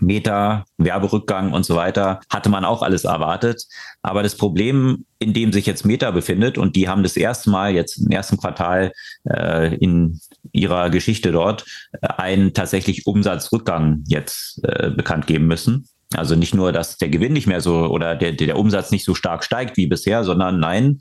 Meta, 0.00 0.64
Werberückgang 0.78 1.52
und 1.52 1.64
so 1.64 1.76
weiter, 1.76 2.20
hatte 2.30 2.48
man 2.48 2.64
auch 2.64 2.82
alles 2.82 3.04
erwartet. 3.04 3.64
Aber 4.02 4.22
das 4.22 4.36
Problem, 4.36 5.04
in 5.18 5.32
dem 5.32 5.52
sich 5.52 5.66
jetzt 5.66 5.84
Meta 5.84 6.10
befindet, 6.10 6.58
und 6.58 6.76
die 6.76 6.88
haben 6.88 7.02
das 7.02 7.16
erste 7.16 7.50
Mal 7.50 7.72
jetzt 7.72 7.98
im 7.98 8.10
ersten 8.10 8.36
Quartal 8.36 8.92
äh, 9.28 9.74
in 9.76 10.20
ihrer 10.52 10.90
Geschichte 10.90 11.32
dort 11.32 11.64
äh, 12.00 12.08
einen 12.16 12.54
tatsächlich 12.54 13.06
Umsatzrückgang 13.06 14.04
jetzt 14.06 14.60
äh, 14.64 14.90
bekannt 14.90 15.26
geben 15.26 15.46
müssen. 15.46 15.88
Also 16.14 16.36
nicht 16.36 16.54
nur, 16.54 16.72
dass 16.72 16.98
der 16.98 17.08
Gewinn 17.08 17.32
nicht 17.32 17.46
mehr 17.46 17.60
so 17.60 17.86
oder 17.86 18.14
der, 18.14 18.32
der 18.32 18.58
Umsatz 18.58 18.90
nicht 18.90 19.04
so 19.04 19.14
stark 19.14 19.42
steigt 19.44 19.76
wie 19.76 19.86
bisher, 19.86 20.24
sondern 20.24 20.60
nein, 20.60 21.00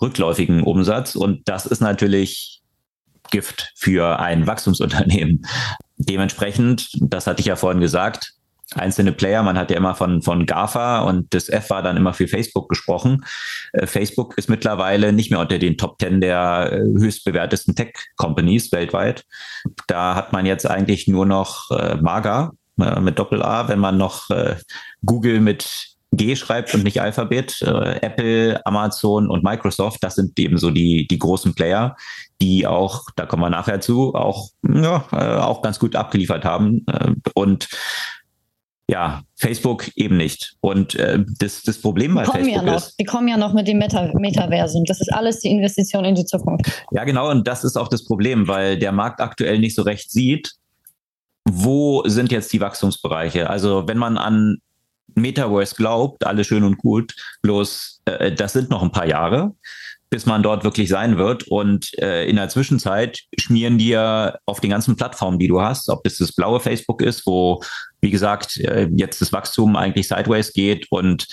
rückläufigen 0.00 0.62
Umsatz. 0.62 1.14
Und 1.14 1.48
das 1.48 1.66
ist 1.66 1.80
natürlich 1.80 2.62
Gift 3.30 3.72
für 3.74 4.18
ein 4.18 4.46
Wachstumsunternehmen. 4.46 5.44
Dementsprechend, 5.98 6.88
das 7.00 7.26
hatte 7.26 7.40
ich 7.40 7.46
ja 7.46 7.56
vorhin 7.56 7.80
gesagt, 7.80 8.34
einzelne 8.74 9.12
Player. 9.12 9.42
Man 9.42 9.58
hat 9.58 9.70
ja 9.70 9.76
immer 9.76 9.94
von, 9.94 10.22
von 10.22 10.46
GAFA 10.46 11.00
und 11.00 11.32
das 11.34 11.48
F 11.48 11.70
war 11.70 11.82
dann 11.82 11.96
immer 11.96 12.12
für 12.12 12.28
Facebook 12.28 12.68
gesprochen. 12.68 13.24
Äh, 13.72 13.86
Facebook 13.86 14.36
ist 14.38 14.48
mittlerweile 14.48 15.12
nicht 15.12 15.30
mehr 15.30 15.40
unter 15.40 15.58
den 15.58 15.78
Top 15.78 16.00
10 16.00 16.20
der 16.20 16.72
äh, 16.72 16.78
höchst 16.80 17.24
bewertesten 17.24 17.74
Tech-Companies 17.74 18.72
weltweit. 18.72 19.24
Da 19.86 20.14
hat 20.14 20.32
man 20.32 20.46
jetzt 20.46 20.68
eigentlich 20.68 21.06
nur 21.06 21.26
noch 21.26 21.70
äh, 21.70 21.96
Maga 21.96 22.52
äh, 22.80 23.00
mit 23.00 23.18
Doppel-A, 23.18 23.68
wenn 23.68 23.78
man 23.78 23.96
noch 23.96 24.30
äh, 24.30 24.56
Google 25.04 25.40
mit 25.40 25.96
G 26.12 26.34
schreibt 26.36 26.74
und 26.74 26.84
nicht 26.84 27.00
Alphabet. 27.00 27.60
Äh, 27.62 28.00
Apple, 28.00 28.60
Amazon 28.64 29.28
und 29.28 29.44
Microsoft, 29.44 30.02
das 30.02 30.14
sind 30.14 30.38
eben 30.38 30.58
so 30.58 30.70
die, 30.70 31.06
die 31.06 31.18
großen 31.18 31.54
Player, 31.54 31.96
die 32.40 32.66
auch, 32.66 33.04
da 33.16 33.26
kommen 33.26 33.42
wir 33.42 33.50
nachher 33.50 33.80
zu, 33.80 34.14
auch, 34.14 34.50
ja, 34.62 35.04
äh, 35.12 35.40
auch 35.40 35.62
ganz 35.62 35.78
gut 35.78 35.94
abgeliefert 35.96 36.44
haben. 36.44 36.84
Äh, 36.86 37.12
und 37.34 37.68
ja, 38.88 39.22
Facebook 39.36 39.90
eben 39.96 40.16
nicht. 40.16 40.54
Und 40.60 40.94
äh, 40.94 41.18
das, 41.38 41.62
das 41.62 41.80
Problem 41.80 42.14
bei 42.14 42.24
Facebook 42.24 42.54
ja 42.54 42.62
noch, 42.62 42.76
ist. 42.76 42.94
Die 43.00 43.04
kommen 43.04 43.26
ja 43.26 43.36
noch 43.36 43.52
mit 43.52 43.66
dem 43.66 43.78
Meta 43.78 44.12
Metaversum. 44.14 44.84
Das 44.84 45.00
ist 45.00 45.12
alles 45.12 45.40
die 45.40 45.48
Investition 45.48 46.04
in 46.04 46.14
die 46.14 46.24
Zukunft. 46.24 46.84
Ja, 46.92 47.04
genau. 47.04 47.30
Und 47.30 47.48
das 47.48 47.64
ist 47.64 47.76
auch 47.76 47.88
das 47.88 48.04
Problem, 48.04 48.46
weil 48.46 48.78
der 48.78 48.92
Markt 48.92 49.20
aktuell 49.20 49.58
nicht 49.58 49.74
so 49.74 49.82
recht 49.82 50.10
sieht, 50.10 50.52
wo 51.48 52.06
sind 52.06 52.30
jetzt 52.30 52.52
die 52.52 52.60
Wachstumsbereiche. 52.60 53.50
Also 53.50 53.88
wenn 53.88 53.98
man 53.98 54.18
an 54.18 54.58
Metaverse 55.14 55.74
glaubt, 55.74 56.24
alles 56.24 56.46
schön 56.46 56.62
und 56.62 56.78
gut, 56.78 57.14
bloß 57.42 58.02
äh, 58.04 58.32
das 58.32 58.52
sind 58.52 58.70
noch 58.70 58.82
ein 58.82 58.92
paar 58.92 59.06
Jahre 59.06 59.52
bis 60.08 60.26
man 60.26 60.42
dort 60.42 60.64
wirklich 60.64 60.88
sein 60.88 61.18
wird. 61.18 61.44
Und 61.48 61.92
äh, 61.98 62.26
in 62.26 62.36
der 62.36 62.48
Zwischenzeit 62.48 63.20
schmieren 63.38 63.78
dir 63.78 64.38
auf 64.46 64.60
den 64.60 64.70
ganzen 64.70 64.96
Plattformen, 64.96 65.38
die 65.38 65.48
du 65.48 65.60
hast, 65.60 65.88
ob 65.88 66.04
das 66.04 66.18
das 66.18 66.32
blaue 66.32 66.60
Facebook 66.60 67.02
ist, 67.02 67.26
wo, 67.26 67.60
wie 68.06 68.10
gesagt, 68.12 68.56
äh, 68.58 68.88
jetzt 68.94 69.20
das 69.20 69.32
Wachstum 69.32 69.74
eigentlich 69.74 70.06
sideways 70.06 70.52
geht 70.52 70.86
und 70.90 71.26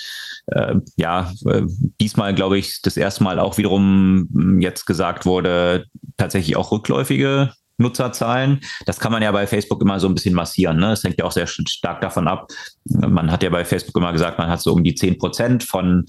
äh, 0.48 0.74
ja, 0.96 1.32
äh, 1.46 1.62
diesmal 2.00 2.34
glaube 2.34 2.58
ich 2.58 2.82
das 2.82 2.96
erste 2.96 3.22
Mal 3.22 3.38
auch 3.38 3.58
wiederum 3.58 4.28
hm, 4.34 4.60
jetzt 4.60 4.84
gesagt 4.84 5.24
wurde, 5.24 5.86
tatsächlich 6.16 6.56
auch 6.56 6.72
rückläufige 6.72 7.52
Nutzerzahlen. 7.78 8.60
Das 8.86 9.00
kann 9.00 9.12
man 9.12 9.22
ja 9.22 9.32
bei 9.32 9.46
Facebook 9.46 9.82
immer 9.82 9.98
so 9.98 10.08
ein 10.08 10.14
bisschen 10.14 10.34
massieren. 10.34 10.78
Ne? 10.78 10.90
Das 10.90 11.04
hängt 11.04 11.18
ja 11.18 11.24
auch 11.24 11.32
sehr 11.32 11.46
stark 11.46 12.00
davon 12.00 12.28
ab. 12.28 12.48
Man 12.84 13.30
hat 13.30 13.42
ja 13.42 13.50
bei 13.50 13.64
Facebook 13.64 13.96
immer 13.96 14.12
gesagt, 14.12 14.38
man 14.38 14.48
hat 14.48 14.60
so 14.60 14.72
um 14.72 14.84
die 14.84 14.94
zehn 14.94 15.18
Prozent 15.18 15.64
von 15.64 16.06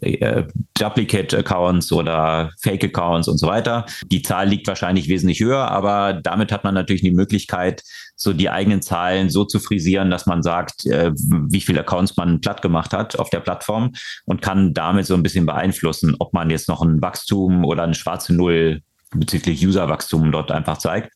äh, 0.00 0.44
Duplicate-Accounts 0.78 1.92
oder 1.92 2.52
Fake-Accounts 2.60 3.28
und 3.28 3.38
so 3.38 3.46
weiter. 3.46 3.86
Die 4.06 4.22
Zahl 4.22 4.48
liegt 4.48 4.68
wahrscheinlich 4.68 5.08
wesentlich 5.08 5.40
höher, 5.40 5.68
aber 5.68 6.14
damit 6.14 6.52
hat 6.52 6.64
man 6.64 6.74
natürlich 6.74 7.02
die 7.02 7.10
Möglichkeit, 7.10 7.82
so 8.14 8.32
die 8.32 8.50
eigenen 8.50 8.82
Zahlen 8.82 9.30
so 9.30 9.44
zu 9.44 9.60
frisieren, 9.60 10.10
dass 10.10 10.26
man 10.26 10.42
sagt, 10.42 10.86
äh, 10.86 11.12
wie 11.14 11.60
viele 11.60 11.80
Accounts 11.80 12.16
man 12.16 12.40
platt 12.40 12.62
gemacht 12.62 12.92
hat 12.92 13.18
auf 13.18 13.30
der 13.30 13.40
Plattform 13.40 13.92
und 14.24 14.42
kann 14.42 14.74
damit 14.74 15.06
so 15.06 15.14
ein 15.14 15.22
bisschen 15.22 15.46
beeinflussen, 15.46 16.16
ob 16.18 16.32
man 16.32 16.50
jetzt 16.50 16.68
noch 16.68 16.82
ein 16.82 17.00
Wachstum 17.00 17.64
oder 17.64 17.84
eine 17.84 17.94
schwarze 17.94 18.34
Null 18.34 18.82
bezüglich 19.14 19.66
Userwachstum 19.66 20.32
dort 20.32 20.50
einfach 20.50 20.78
zeigt. 20.78 21.12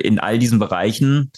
In 0.00 0.18
all 0.18 0.38
diesen 0.38 0.58
Bereichen 0.58 1.30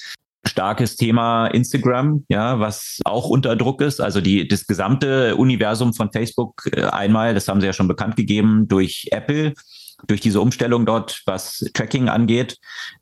starkes 0.47 0.97
Thema 0.97 1.47
Instagram, 1.49 2.25
ja, 2.29 2.61
was 2.61 3.01
auch 3.05 3.29
unter 3.29 3.57
Druck 3.57 3.81
ist. 3.81 4.01
Also 4.01 4.21
die, 4.21 4.47
das 4.47 4.67
gesamte 4.67 5.37
Universum 5.37 5.95
von 5.95 6.13
Facebook 6.13 6.69
äh, 6.73 6.83
einmal, 6.83 7.35
das 7.35 7.49
haben 7.49 7.61
sie 7.61 7.67
ja 7.67 7.73
schon 7.73 7.89
bekannt 7.89 8.17
gegeben 8.17 8.69
durch 8.69 9.09
Apple, 9.11 9.55
durch 10.07 10.21
diese 10.21 10.41
Umstellung 10.41 10.85
dort, 10.85 11.23
was 11.27 11.65
Tracking 11.73 12.09
angeht. 12.09 12.59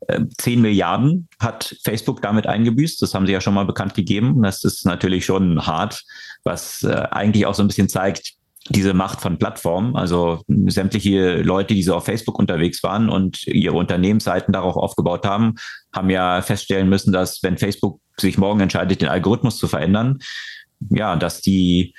Äh, 0.07 0.21
10 0.37 0.61
Milliarden 0.61 1.27
hat 1.39 1.75
Facebook 1.83 2.21
damit 2.21 2.47
eingebüßt. 2.47 3.01
Das 3.01 3.13
haben 3.13 3.25
sie 3.25 3.33
ja 3.33 3.41
schon 3.41 3.53
mal 3.53 3.65
bekannt 3.65 3.93
gegeben. 3.93 4.41
Das 4.41 4.63
ist 4.63 4.85
natürlich 4.85 5.25
schon 5.25 5.65
hart, 5.65 6.03
was 6.43 6.83
äh, 6.83 7.07
eigentlich 7.11 7.45
auch 7.45 7.55
so 7.55 7.63
ein 7.63 7.67
bisschen 7.67 7.89
zeigt, 7.89 8.33
diese 8.69 8.93
Macht 8.93 9.19
von 9.19 9.37
Plattformen, 9.37 9.95
also 9.95 10.41
sämtliche 10.47 11.41
Leute, 11.41 11.73
die 11.73 11.83
so 11.83 11.95
auf 11.95 12.05
Facebook 12.05 12.39
unterwegs 12.39 12.81
waren 12.81 13.09
und 13.09 13.45
ihre 13.47 13.75
Unternehmensseiten 13.75 14.53
darauf 14.53 14.77
aufgebaut 14.77 15.25
haben, 15.25 15.55
haben 15.93 16.09
ja 16.09 16.41
feststellen 16.41 16.87
müssen, 16.87 17.11
dass 17.11 17.43
wenn 17.43 17.57
Facebook 17.57 17.99
sich 18.17 18.37
morgen 18.37 18.61
entscheidet, 18.61 19.01
den 19.01 19.09
Algorithmus 19.09 19.57
zu 19.57 19.67
verändern, 19.67 20.19
ja, 20.89 21.15
dass 21.15 21.41
die 21.41 21.93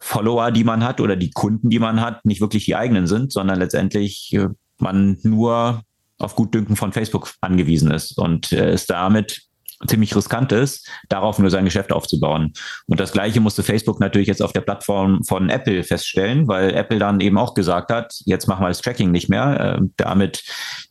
Follower, 0.00 0.50
die 0.52 0.64
man 0.64 0.84
hat 0.84 1.00
oder 1.00 1.16
die 1.16 1.30
Kunden, 1.30 1.68
die 1.68 1.78
man 1.78 2.00
hat, 2.00 2.24
nicht 2.24 2.40
wirklich 2.40 2.64
die 2.64 2.76
eigenen 2.76 3.06
sind, 3.06 3.32
sondern 3.32 3.58
letztendlich 3.58 4.32
äh, 4.32 4.48
man 4.78 5.18
nur 5.22 5.82
auf 6.18 6.34
Gutdünken 6.34 6.76
von 6.76 6.92
Facebook 6.92 7.34
angewiesen 7.40 7.90
ist 7.90 8.16
und 8.18 8.52
äh, 8.52 8.70
es 8.70 8.86
damit 8.86 9.42
ziemlich 9.86 10.14
riskant 10.14 10.52
ist, 10.52 10.88
darauf 11.08 11.38
nur 11.38 11.50
sein 11.50 11.64
Geschäft 11.64 11.92
aufzubauen. 11.92 12.52
Und 12.86 13.00
das 13.00 13.12
Gleiche 13.12 13.40
musste 13.40 13.62
Facebook 13.62 14.00
natürlich 14.00 14.28
jetzt 14.28 14.42
auf 14.42 14.52
der 14.52 14.60
Plattform 14.62 15.22
von 15.24 15.50
Apple 15.50 15.82
feststellen, 15.82 16.48
weil 16.48 16.74
Apple 16.74 16.98
dann 16.98 17.20
eben 17.20 17.38
auch 17.38 17.54
gesagt 17.54 17.90
hat, 17.90 18.14
jetzt 18.24 18.46
machen 18.46 18.62
wir 18.62 18.68
das 18.68 18.80
Tracking 18.80 19.10
nicht 19.10 19.28
mehr, 19.28 19.78
äh, 19.78 19.86
damit 19.96 20.44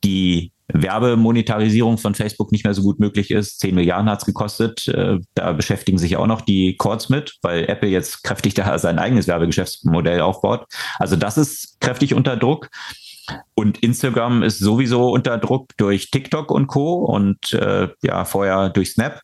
die 0.03 0.51
Werbemonetarisierung 0.67 1.97
von 1.97 2.15
Facebook 2.15 2.51
nicht 2.51 2.63
mehr 2.63 2.73
so 2.73 2.81
gut 2.81 2.99
möglich 2.99 3.29
ist. 3.29 3.59
Zehn 3.59 3.75
Milliarden 3.75 4.09
hat's 4.09 4.25
gekostet. 4.25 4.87
Äh, 4.87 5.19
da 5.35 5.53
beschäftigen 5.53 5.97
sich 5.97 6.17
auch 6.17 6.27
noch 6.27 6.41
die 6.41 6.75
Courts 6.77 7.09
mit, 7.09 7.37
weil 7.41 7.69
Apple 7.69 7.89
jetzt 7.89 8.23
kräftig 8.23 8.55
da 8.55 8.77
sein 8.79 8.97
eigenes 8.97 9.27
Werbegeschäftsmodell 9.27 10.21
aufbaut. 10.21 10.65
Also 10.97 11.15
das 11.15 11.37
ist 11.37 11.79
kräftig 11.81 12.13
unter 12.13 12.35
Druck. 12.35 12.69
Und 13.53 13.81
Instagram 13.83 14.43
ist 14.43 14.59
sowieso 14.59 15.11
unter 15.11 15.37
Druck 15.37 15.69
durch 15.77 16.11
TikTok 16.11 16.51
und 16.51 16.67
Co. 16.67 16.95
und 16.95 17.53
äh, 17.53 17.89
ja, 18.03 18.25
vorher 18.25 18.69
durch 18.69 18.91
Snap. 18.91 19.21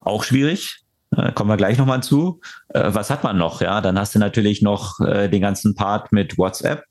Auch 0.00 0.24
schwierig. 0.24 0.84
Äh, 1.16 1.32
kommen 1.32 1.50
wir 1.50 1.56
gleich 1.56 1.78
nochmal 1.78 2.02
zu. 2.02 2.40
Äh, 2.68 2.90
was 2.92 3.10
hat 3.10 3.24
man 3.24 3.38
noch? 3.38 3.60
Ja, 3.60 3.80
dann 3.80 3.98
hast 3.98 4.14
du 4.14 4.18
natürlich 4.18 4.62
noch 4.62 5.00
äh, 5.00 5.28
den 5.28 5.42
ganzen 5.42 5.74
Part 5.74 6.12
mit 6.12 6.38
WhatsApp. 6.38 6.84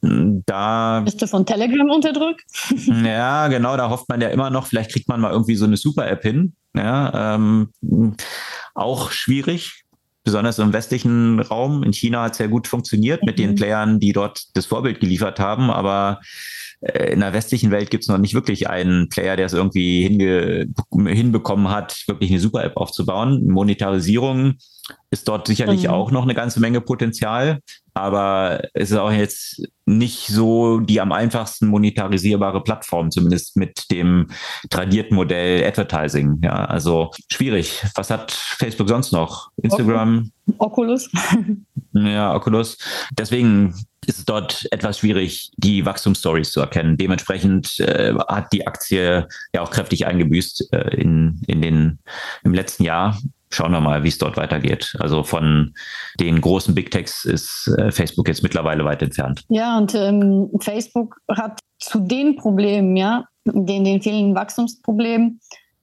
Da 0.00 1.00
bist 1.00 1.20
du 1.20 1.26
von 1.26 1.44
Telegram 1.44 1.90
unter 1.90 2.12
Druck? 2.12 2.36
ja, 3.04 3.48
genau, 3.48 3.76
da 3.76 3.90
hofft 3.90 4.08
man 4.08 4.20
ja 4.20 4.28
immer 4.28 4.50
noch, 4.50 4.66
vielleicht 4.66 4.92
kriegt 4.92 5.08
man 5.08 5.20
mal 5.20 5.32
irgendwie 5.32 5.56
so 5.56 5.64
eine 5.64 5.76
Super-App 5.76 6.22
hin. 6.22 6.54
Ja, 6.74 7.34
ähm, 7.34 7.70
auch 8.74 9.10
schwierig 9.10 9.84
besonders 10.28 10.58
im 10.58 10.74
westlichen 10.74 11.40
Raum. 11.40 11.82
In 11.82 11.94
China 11.94 12.24
hat 12.24 12.32
es 12.32 12.38
sehr 12.38 12.48
gut 12.48 12.68
funktioniert 12.68 13.22
mhm. 13.22 13.26
mit 13.26 13.38
den 13.38 13.50
mhm. 13.52 13.54
Playern, 13.54 14.00
die 14.00 14.12
dort 14.12 14.44
das 14.54 14.66
Vorbild 14.66 15.00
geliefert 15.00 15.40
haben, 15.40 15.70
aber 15.70 16.20
äh, 16.80 17.12
in 17.12 17.20
der 17.20 17.32
westlichen 17.32 17.70
Welt 17.70 17.90
gibt 17.90 18.04
es 18.04 18.08
noch 18.08 18.18
nicht 18.18 18.34
wirklich 18.34 18.68
einen 18.68 19.08
Player, 19.08 19.36
der 19.36 19.46
es 19.46 19.54
irgendwie 19.54 20.02
hinbekommen 20.02 21.70
hat, 21.70 22.04
wirklich 22.06 22.30
eine 22.30 22.40
Super-App 22.40 22.76
aufzubauen. 22.76 23.48
Monetarisierung 23.48 24.56
ist 25.10 25.28
dort 25.28 25.46
sicherlich 25.46 25.84
mhm. 25.84 25.90
auch 25.90 26.10
noch 26.10 26.22
eine 26.22 26.34
ganze 26.34 26.60
Menge 26.60 26.80
Potenzial, 26.80 27.60
aber 27.94 28.62
es 28.74 28.90
ist 28.90 28.96
auch 28.96 29.10
jetzt 29.10 29.62
nicht 29.86 30.28
so 30.28 30.80
die 30.80 31.00
am 31.00 31.12
einfachsten 31.12 31.66
monetarisierbare 31.66 32.62
Plattform, 32.62 33.10
zumindest 33.10 33.56
mit 33.56 33.90
dem 33.90 34.28
tradierten 34.70 35.16
Modell 35.16 35.64
Advertising. 35.66 36.40
Ja, 36.42 36.64
also 36.66 37.10
schwierig. 37.30 37.84
Was 37.94 38.10
hat 38.10 38.32
Facebook 38.32 38.88
sonst 38.88 39.12
noch? 39.12 39.50
Instagram? 39.62 40.30
Oculus. 40.58 41.10
Ja, 41.94 42.34
Oculus. 42.34 42.76
Deswegen 43.12 43.74
ist 44.06 44.18
es 44.18 44.24
dort 44.24 44.68
etwas 44.70 44.98
schwierig, 44.98 45.50
die 45.56 45.84
Wachstumsstories 45.84 46.50
zu 46.52 46.60
erkennen. 46.60 46.96
Dementsprechend 46.96 47.80
äh, 47.80 48.14
hat 48.28 48.52
die 48.52 48.66
Aktie 48.66 49.26
ja 49.54 49.62
auch 49.62 49.70
kräftig 49.70 50.06
eingebüßt 50.06 50.72
äh, 50.72 50.96
in, 50.96 51.40
in 51.46 51.62
den, 51.62 51.98
im 52.44 52.54
letzten 52.54 52.84
Jahr 52.84 53.18
schauen 53.50 53.72
wir 53.72 53.80
mal, 53.80 54.02
wie 54.02 54.08
es 54.08 54.18
dort 54.18 54.36
weitergeht. 54.36 54.94
Also 54.98 55.22
von 55.22 55.74
den 56.20 56.40
großen 56.40 56.74
Big 56.74 56.90
Techs 56.90 57.24
ist 57.24 57.70
äh, 57.78 57.90
Facebook 57.90 58.28
jetzt 58.28 58.42
mittlerweile 58.42 58.84
weit 58.84 59.02
entfernt. 59.02 59.44
Ja, 59.48 59.78
und 59.78 59.94
ähm, 59.94 60.50
Facebook 60.60 61.16
hat 61.28 61.60
zu 61.78 62.00
den 62.00 62.36
Problemen, 62.36 62.96
ja, 62.96 63.24
den, 63.44 63.84
den 63.84 64.02
vielen 64.02 64.34
Wachstumsproblemen, 64.34 65.40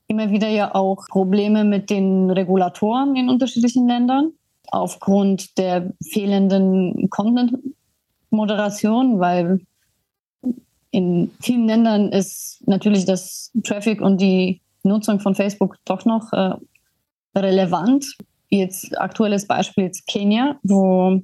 immer 0.08 0.30
wieder 0.30 0.49
ja 0.49 0.75
auch 0.75 1.08
Probleme 1.08 1.63
mit 1.63 1.89
den 1.89 2.30
Regulatoren 2.30 3.15
in 3.15 3.30
unterschiedlichen 3.30 3.88
Ländern 3.88 4.32
aufgrund 4.71 5.58
der 5.58 5.93
fehlenden 6.12 7.10
Content-Moderation, 7.10 9.19
weil 9.19 9.62
in 10.91 11.32
vielen 11.41 11.67
Ländern 11.67 12.12
ist 12.12 12.62
natürlich 12.67 13.06
das 13.06 13.51
Traffic 13.63 14.01
und 14.01 14.21
die 14.21 14.62
Nutzung 14.84 15.19
von 15.19 15.36
Facebook 15.36 15.78
doch 15.86 16.06
noch 16.06 16.32
äh, 16.32 16.54
relevant. 17.36 18.06
Jetzt 18.50 18.98
aktuelles 18.98 19.48
Beispiel 19.48 19.88
ist 19.89 20.08
Kenia, 20.08 20.60
wo 20.63 21.21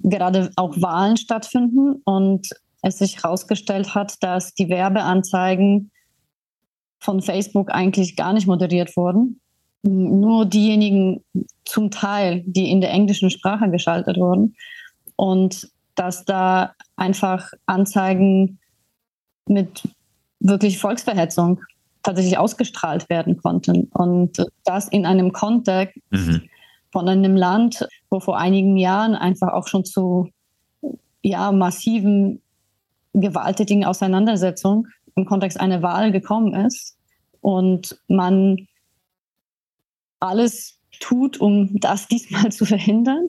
gerade 0.00 0.50
auch 0.56 0.80
Wahlen 0.80 1.16
stattfinden 1.16 2.00
und 2.04 2.48
es 2.82 2.98
sich 2.98 3.22
herausgestellt 3.22 3.94
hat, 3.94 4.14
dass 4.22 4.54
die 4.54 4.68
Werbeanzeigen 4.68 5.90
von 6.98 7.22
Facebook 7.22 7.70
eigentlich 7.70 8.16
gar 8.16 8.32
nicht 8.32 8.46
moderiert 8.46 8.96
wurden. 8.96 9.40
Nur 9.82 10.46
diejenigen 10.46 11.24
zum 11.64 11.90
Teil, 11.90 12.42
die 12.46 12.70
in 12.70 12.80
der 12.80 12.90
englischen 12.90 13.30
Sprache 13.30 13.70
geschaltet 13.70 14.18
wurden. 14.18 14.54
Und 15.16 15.70
dass 15.94 16.24
da 16.24 16.74
einfach 16.96 17.52
Anzeigen 17.66 18.58
mit 19.46 19.82
wirklich 20.38 20.78
Volksverhetzung 20.78 21.60
tatsächlich 22.02 22.38
ausgestrahlt 22.38 23.08
werden 23.08 23.36
konnten. 23.36 23.84
Und 23.92 24.44
das 24.64 24.88
in 24.88 25.06
einem 25.06 25.32
Kontext 25.32 25.98
mhm. 26.10 26.42
von 26.90 27.08
einem 27.08 27.36
Land, 27.36 27.86
wo 28.08 28.20
vor 28.20 28.38
einigen 28.38 28.76
Jahren 28.76 29.14
einfach 29.14 29.52
auch 29.52 29.68
schon 29.68 29.84
zu 29.84 30.30
ja, 31.22 31.52
massiven 31.52 32.40
gewalttätigen 33.12 33.84
Auseinandersetzungen 33.84 34.86
im 35.16 35.26
Kontext 35.26 35.60
einer 35.60 35.82
Wahl 35.82 36.12
gekommen 36.12 36.54
ist 36.54 36.96
und 37.40 37.98
man 38.08 38.68
alles 40.20 40.78
tut, 41.00 41.40
um 41.40 41.80
das 41.80 42.08
diesmal 42.08 42.52
zu 42.52 42.64
verhindern. 42.64 43.26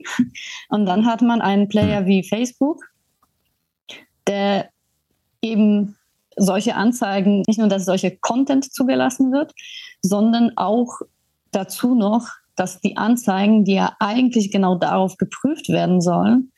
Und 0.68 0.86
dann 0.86 1.06
hat 1.06 1.22
man 1.22 1.40
einen 1.40 1.68
Player 1.68 2.02
mhm. 2.02 2.06
wie 2.06 2.22
Facebook, 2.22 2.84
der 4.26 4.70
eben 5.40 5.96
solche 6.36 6.74
Anzeigen, 6.74 7.42
nicht 7.46 7.58
nur, 7.58 7.68
dass 7.68 7.84
solche 7.84 8.16
Content 8.16 8.72
zugelassen 8.72 9.32
wird, 9.32 9.52
sondern 10.00 10.52
auch 10.56 11.00
dazu 11.50 11.94
noch, 11.94 12.28
dass 12.56 12.80
die 12.80 12.96
Anzeigen, 12.96 13.64
die 13.64 13.74
ja 13.74 13.96
eigentlich 13.98 14.50
genau 14.50 14.76
darauf 14.76 15.16
geprüft 15.16 15.68
werden 15.68 16.00
sollen, 16.00 16.52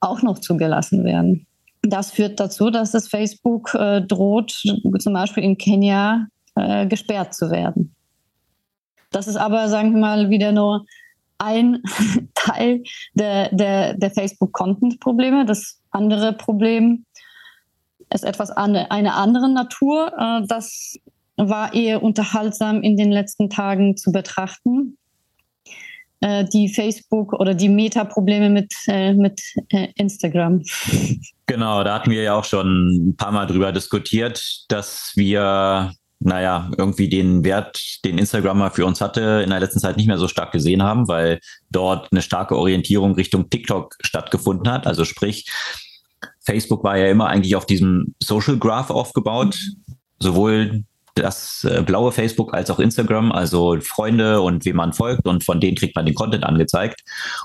auch 0.00 0.22
noch 0.22 0.38
zugelassen 0.38 1.04
werden. 1.04 1.46
Das 1.82 2.12
führt 2.12 2.40
dazu, 2.40 2.70
dass 2.70 2.92
das 2.92 3.08
Facebook 3.08 3.74
äh, 3.74 4.00
droht, 4.00 4.62
zum 4.98 5.12
Beispiel 5.12 5.42
in 5.42 5.58
Kenia 5.58 6.26
äh, 6.54 6.86
gesperrt 6.86 7.34
zu 7.34 7.50
werden. 7.50 7.94
Das 9.10 9.28
ist 9.28 9.36
aber, 9.36 9.68
sagen 9.68 9.92
wir 9.92 10.00
mal, 10.00 10.30
wieder 10.30 10.52
nur 10.52 10.86
ein 11.38 11.82
Teil 12.34 12.82
der, 13.14 13.54
der, 13.54 13.94
der 13.94 14.10
Facebook-Content-Probleme. 14.10 15.44
Das 15.44 15.80
andere 15.90 16.32
Problem 16.32 17.04
ist 18.14 18.24
etwas 18.24 18.50
an, 18.50 18.76
einer 18.76 19.16
anderen 19.16 19.52
Natur. 19.52 20.12
Äh, 20.18 20.46
das 20.46 20.96
war 21.36 21.74
eher 21.74 22.02
unterhaltsam 22.02 22.82
in 22.82 22.96
den 22.96 23.10
letzten 23.10 23.50
Tagen 23.50 23.96
zu 23.96 24.12
betrachten. 24.12 24.96
Äh, 26.20 26.44
die 26.52 26.68
Facebook 26.68 27.32
oder 27.34 27.54
die 27.54 27.68
Meta-Probleme 27.68 28.48
mit, 28.48 28.72
äh, 28.86 29.12
mit 29.12 29.42
Instagram. 29.96 30.62
Genau, 31.46 31.84
da 31.84 31.96
hatten 31.96 32.10
wir 32.10 32.22
ja 32.22 32.34
auch 32.34 32.44
schon 32.44 33.10
ein 33.10 33.16
paar 33.16 33.32
Mal 33.32 33.46
drüber 33.46 33.70
diskutiert, 33.70 34.64
dass 34.68 35.12
wir 35.14 35.92
naja, 36.20 36.70
irgendwie 36.78 37.10
den 37.10 37.44
Wert, 37.44 38.02
den 38.04 38.16
Instagram 38.16 38.70
für 38.70 38.86
uns 38.86 39.02
hatte, 39.02 39.42
in 39.44 39.50
der 39.50 39.60
letzten 39.60 39.78
Zeit 39.78 39.98
nicht 39.98 40.06
mehr 40.06 40.16
so 40.16 40.26
stark 40.26 40.52
gesehen 40.52 40.82
haben, 40.82 41.06
weil 41.06 41.38
dort 41.70 42.10
eine 42.10 42.22
starke 42.22 42.56
Orientierung 42.56 43.14
Richtung 43.14 43.50
TikTok 43.50 43.94
stattgefunden 44.00 44.72
hat. 44.72 44.86
Also 44.86 45.04
sprich, 45.04 45.46
Facebook 46.44 46.84
war 46.84 46.96
ja 46.96 47.06
immer 47.06 47.28
eigentlich 47.28 47.56
auf 47.56 47.66
diesem 47.66 48.14
Social 48.22 48.58
Graph 48.58 48.90
aufgebaut, 48.90 49.58
sowohl 50.20 50.84
das 51.14 51.64
äh, 51.64 51.82
blaue 51.82 52.12
Facebook 52.12 52.54
als 52.54 52.70
auch 52.70 52.80
Instagram, 52.80 53.32
also 53.32 53.76
Freunde 53.80 54.40
und 54.40 54.64
wem 54.64 54.76
man 54.76 54.92
folgt 54.92 55.26
und 55.26 55.44
von 55.44 55.60
denen 55.60 55.76
kriegt 55.76 55.94
man 55.94 56.06
den 56.06 56.14
Content 56.14 56.44
angezeigt. 56.44 57.02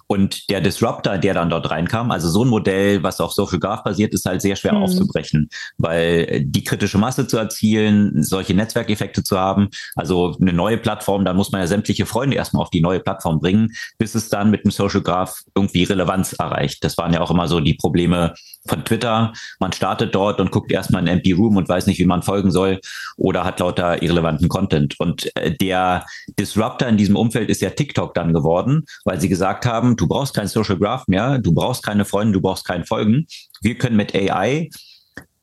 Und 0.07 0.49
der 0.49 0.61
Disruptor, 0.61 1.17
der 1.17 1.35
dann 1.35 1.49
dort 1.49 1.69
reinkam, 1.69 2.11
also 2.11 2.29
so 2.29 2.43
ein 2.43 2.49
Modell, 2.49 3.03
was 3.03 3.21
auf 3.21 3.31
Social 3.33 3.59
Graph 3.59 3.83
basiert, 3.83 4.13
ist 4.13 4.25
halt 4.25 4.41
sehr 4.41 4.55
schwer 4.55 4.73
mhm. 4.73 4.83
aufzubrechen, 4.83 5.49
weil 5.77 6.43
die 6.45 6.63
kritische 6.63 6.97
Masse 6.97 7.27
zu 7.27 7.37
erzielen, 7.37 8.23
solche 8.23 8.53
Netzwerkeffekte 8.53 9.23
zu 9.23 9.39
haben, 9.39 9.69
also 9.95 10.35
eine 10.41 10.53
neue 10.53 10.77
Plattform, 10.77 11.23
da 11.23 11.33
muss 11.33 11.51
man 11.51 11.61
ja 11.61 11.67
sämtliche 11.67 12.05
Freunde 12.05 12.37
erstmal 12.37 12.63
auf 12.63 12.71
die 12.71 12.81
neue 12.81 12.99
Plattform 12.99 13.39
bringen, 13.39 13.71
bis 13.97 14.15
es 14.15 14.29
dann 14.29 14.49
mit 14.49 14.63
dem 14.63 14.71
Social 14.71 15.01
Graph 15.01 15.43
irgendwie 15.55 15.83
Relevanz 15.83 16.33
erreicht. 16.33 16.83
Das 16.83 16.97
waren 16.97 17.13
ja 17.13 17.21
auch 17.21 17.31
immer 17.31 17.47
so 17.47 17.59
die 17.59 17.75
Probleme 17.75 18.33
von 18.65 18.83
Twitter. 18.83 19.33
Man 19.59 19.71
startet 19.71 20.15
dort 20.15 20.39
und 20.39 20.51
guckt 20.51 20.71
erstmal 20.71 21.01
in 21.01 21.07
Empty 21.07 21.33
Room 21.33 21.57
und 21.57 21.69
weiß 21.69 21.87
nicht, 21.87 21.99
wie 21.99 22.05
man 22.05 22.23
folgen 22.23 22.51
soll 22.51 22.79
oder 23.17 23.43
hat 23.43 23.58
lauter 23.59 24.01
irrelevanten 24.01 24.49
Content. 24.49 24.99
Und 24.99 25.29
äh, 25.35 25.55
der 25.55 26.05
Disruptor 26.39 26.87
in 26.87 26.97
diesem 26.97 27.15
Umfeld 27.15 27.49
ist 27.49 27.61
ja 27.61 27.69
TikTok 27.69 28.13
dann 28.13 28.33
geworden, 28.33 28.85
weil 29.05 29.19
sie 29.19 29.29
gesagt 29.29 29.65
haben, 29.65 29.95
du 29.95 30.07
brauchst 30.07 30.33
kein 30.33 30.47
Social 30.47 30.77
Graph 30.77 31.07
mehr, 31.07 31.39
du 31.39 31.53
brauchst 31.53 31.83
keine 31.83 32.05
Freunde, 32.05 32.33
du 32.33 32.41
brauchst 32.41 32.65
kein 32.65 32.85
Folgen. 32.85 33.27
Wir 33.61 33.77
können 33.77 33.95
mit 33.95 34.15
AI 34.15 34.69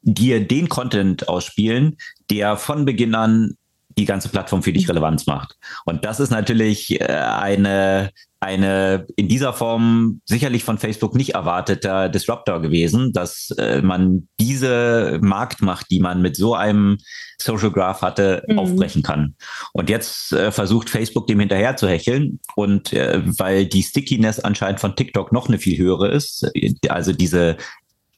dir 0.03 0.47
den 0.47 0.69
Content 0.69 1.29
ausspielen, 1.29 1.97
der 2.31 2.57
von 2.57 2.85
Beginn 2.85 3.15
an 3.15 3.57
die 3.99 4.05
ganze 4.05 4.29
Plattform 4.29 4.63
für 4.63 4.73
dich 4.73 4.89
Relevanz 4.89 5.27
macht. 5.27 5.57
Und 5.85 6.05
das 6.05 6.21
ist 6.21 6.31
natürlich 6.31 7.01
äh, 7.01 7.05
eine 7.07 8.11
eine 8.47 9.07
in 9.17 9.27
dieser 9.29 9.53
Form 9.53 10.21
sicherlich 10.25 10.63
von 10.63 10.79
Facebook 10.79 11.15
nicht 11.17 11.35
erwarteter 11.35 12.09
Disruptor 12.09 12.63
gewesen, 12.63 13.13
dass 13.13 13.51
äh, 13.59 13.83
man 13.83 14.29
diese 14.39 15.19
Marktmacht, 15.21 15.91
die 15.91 15.99
man 15.99 16.23
mit 16.23 16.37
so 16.37 16.55
einem 16.55 16.99
Social 17.39 17.73
Graph 17.73 18.03
hatte, 18.03 18.45
mhm. 18.47 18.59
aufbrechen 18.59 19.03
kann. 19.03 19.35
Und 19.73 19.91
jetzt 19.91 20.33
äh, 20.33 20.53
versucht 20.53 20.89
Facebook 20.89 21.27
dem 21.27 21.41
hinterher 21.41 21.77
zu 21.77 21.89
hecheln 21.89 22.39
und 22.55 22.93
äh, 22.93 23.21
weil 23.39 23.67
die 23.67 23.83
Stickiness 23.83 24.39
anscheinend 24.39 24.81
von 24.81 24.95
TikTok 24.95 25.33
noch 25.33 25.49
eine 25.49 25.59
viel 25.59 25.77
höhere 25.77 26.09
ist, 26.09 26.49
also 26.89 27.13
diese 27.13 27.57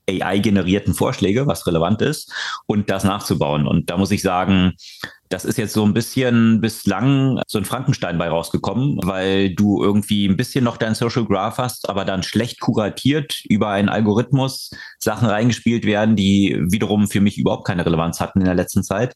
AI-generierten 0.08 0.94
Vorschläge, 0.94 1.46
was 1.46 1.66
relevant 1.66 2.02
ist, 2.02 2.32
und 2.66 2.90
das 2.90 3.04
nachzubauen. 3.04 3.66
Und 3.66 3.90
da 3.90 3.96
muss 3.96 4.10
ich 4.10 4.22
sagen, 4.22 4.72
das 5.28 5.44
ist 5.44 5.58
jetzt 5.58 5.72
so 5.72 5.84
ein 5.84 5.94
bisschen 5.94 6.60
bislang 6.60 7.40
so 7.46 7.58
ein 7.58 7.64
Frankenstein 7.64 8.18
bei 8.18 8.28
rausgekommen, 8.28 8.98
weil 9.02 9.54
du 9.54 9.82
irgendwie 9.82 10.26
ein 10.26 10.36
bisschen 10.36 10.64
noch 10.64 10.76
dein 10.76 10.94
Social 10.94 11.24
Graph 11.24 11.58
hast, 11.58 11.88
aber 11.88 12.04
dann 12.04 12.22
schlecht 12.22 12.60
kuratiert 12.60 13.42
über 13.48 13.68
einen 13.68 13.88
Algorithmus 13.88 14.70
Sachen 14.98 15.28
reingespielt 15.28 15.84
werden, 15.84 16.16
die 16.16 16.58
wiederum 16.70 17.08
für 17.08 17.20
mich 17.20 17.38
überhaupt 17.38 17.66
keine 17.66 17.84
Relevanz 17.84 18.20
hatten 18.20 18.40
in 18.40 18.46
der 18.46 18.54
letzten 18.54 18.82
Zeit. 18.82 19.14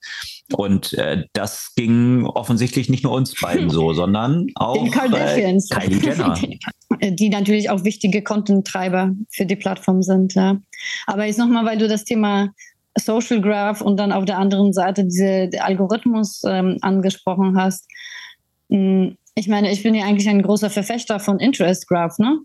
Und 0.52 0.92
äh, 0.94 1.24
das 1.32 1.72
ging 1.76 2.26
offensichtlich 2.26 2.88
nicht 2.88 3.04
nur 3.04 3.12
uns 3.12 3.34
beiden 3.40 3.70
so, 3.70 3.92
sondern 3.94 4.46
auch 4.54 4.86
äh, 4.86 4.90
Kylie 4.90 5.58
Jenner. 6.00 6.38
die 7.10 7.28
natürlich 7.30 7.70
auch 7.70 7.84
wichtige 7.84 8.22
Content-Treiber 8.22 9.12
für 9.30 9.46
die 9.46 9.56
Plattform 9.56 10.02
sind. 10.02 10.34
Ja. 10.34 10.58
Aber 11.06 11.24
jetzt 11.24 11.38
nochmal, 11.38 11.64
weil 11.64 11.78
du 11.78 11.88
das 11.88 12.04
Thema 12.04 12.50
Social 12.98 13.40
Graph 13.40 13.80
und 13.80 13.98
dann 13.98 14.12
auf 14.12 14.24
der 14.24 14.38
anderen 14.38 14.72
Seite 14.72 15.04
diese 15.04 15.50
Algorithmus 15.60 16.42
ähm, 16.46 16.78
angesprochen 16.80 17.56
hast. 17.56 17.88
Hm, 18.70 19.16
ich 19.34 19.48
meine, 19.48 19.72
ich 19.72 19.82
bin 19.82 19.94
ja 19.94 20.04
eigentlich 20.04 20.28
ein 20.28 20.42
großer 20.42 20.68
Verfechter 20.68 21.18
von 21.18 21.38
Interest 21.38 21.88
Graph, 21.88 22.18
ne? 22.18 22.38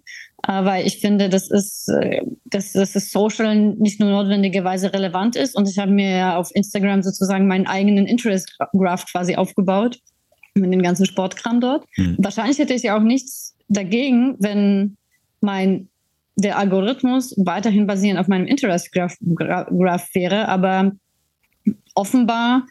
Äh, 0.48 0.64
weil 0.64 0.88
ich 0.88 1.00
finde, 1.00 1.28
das 1.28 1.50
ist, 1.50 1.90
äh, 1.90 2.22
dass, 2.46 2.72
dass 2.72 2.94
das 2.94 3.12
Social 3.12 3.56
nicht 3.56 4.00
nur 4.00 4.10
notwendigerweise 4.10 4.94
relevant 4.94 5.36
ist. 5.36 5.56
Und 5.56 5.68
ich 5.68 5.78
habe 5.80 5.92
mir 5.92 6.10
ja 6.12 6.38
auf 6.38 6.56
Instagram 6.56 7.04
sozusagen 7.04 7.48
meinen 7.48 7.68
eigenen 7.68 8.06
Interest 8.06 8.58
Graph 8.72 9.06
quasi 9.12 9.36
aufgebaut 9.36 10.00
mit 10.54 10.72
dem 10.72 10.82
ganzen 10.82 11.06
Sportkram 11.06 11.60
dort. 11.60 11.86
Mhm. 11.98 12.16
Wahrscheinlich 12.20 12.58
hätte 12.58 12.74
ich 12.74 12.84
ja 12.84 12.98
auch 12.98 13.04
nichts 13.04 13.56
dagegen, 13.68 14.36
wenn 14.40 14.96
mein 15.42 15.90
der 16.38 16.58
Algorithmus 16.58 17.34
weiterhin 17.38 17.88
basierend 17.88 18.20
auf 18.20 18.28
meinem 18.28 18.46
Interest 18.46 18.92
Graph, 18.92 19.18
Graph 19.20 20.14
wäre, 20.14 20.48
aber 20.48 20.92
offenbar 21.96 22.66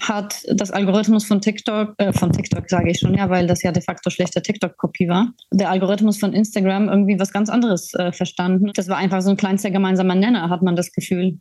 hat 0.00 0.42
das 0.54 0.70
Algorithmus 0.70 1.26
von 1.26 1.42
TikTok, 1.42 1.94
äh, 1.98 2.12
von 2.14 2.32
TikTok 2.32 2.70
sage 2.70 2.90
ich 2.90 2.98
schon, 2.98 3.14
ja, 3.14 3.28
weil 3.28 3.46
das 3.46 3.62
ja 3.62 3.70
de 3.70 3.82
facto 3.82 4.08
schlechte 4.08 4.40
TikTok-Kopie 4.40 5.08
war, 5.08 5.34
der 5.52 5.68
Algorithmus 5.68 6.18
von 6.18 6.32
Instagram 6.32 6.88
irgendwie 6.88 7.20
was 7.20 7.32
ganz 7.32 7.50
anderes 7.50 7.92
äh, 7.94 8.10
verstanden. 8.10 8.70
Das 8.74 8.88
war 8.88 8.96
einfach 8.96 9.20
so 9.20 9.28
ein 9.28 9.36
kleinster 9.36 9.70
gemeinsamer 9.70 10.14
Nenner, 10.14 10.48
hat 10.48 10.62
man 10.62 10.74
das 10.74 10.92
Gefühl. 10.92 11.38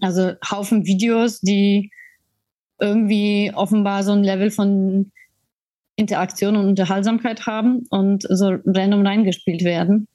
Also 0.00 0.34
Haufen 0.48 0.86
Videos, 0.86 1.40
die 1.40 1.90
irgendwie 2.80 3.50
offenbar 3.52 4.04
so 4.04 4.12
ein 4.12 4.22
Level 4.22 4.52
von 4.52 5.10
Interaktion 5.96 6.54
und 6.54 6.68
Unterhaltsamkeit 6.68 7.46
haben 7.46 7.84
und 7.90 8.24
so 8.28 8.58
random 8.64 9.04
reingespielt 9.04 9.64
werden. 9.64 10.06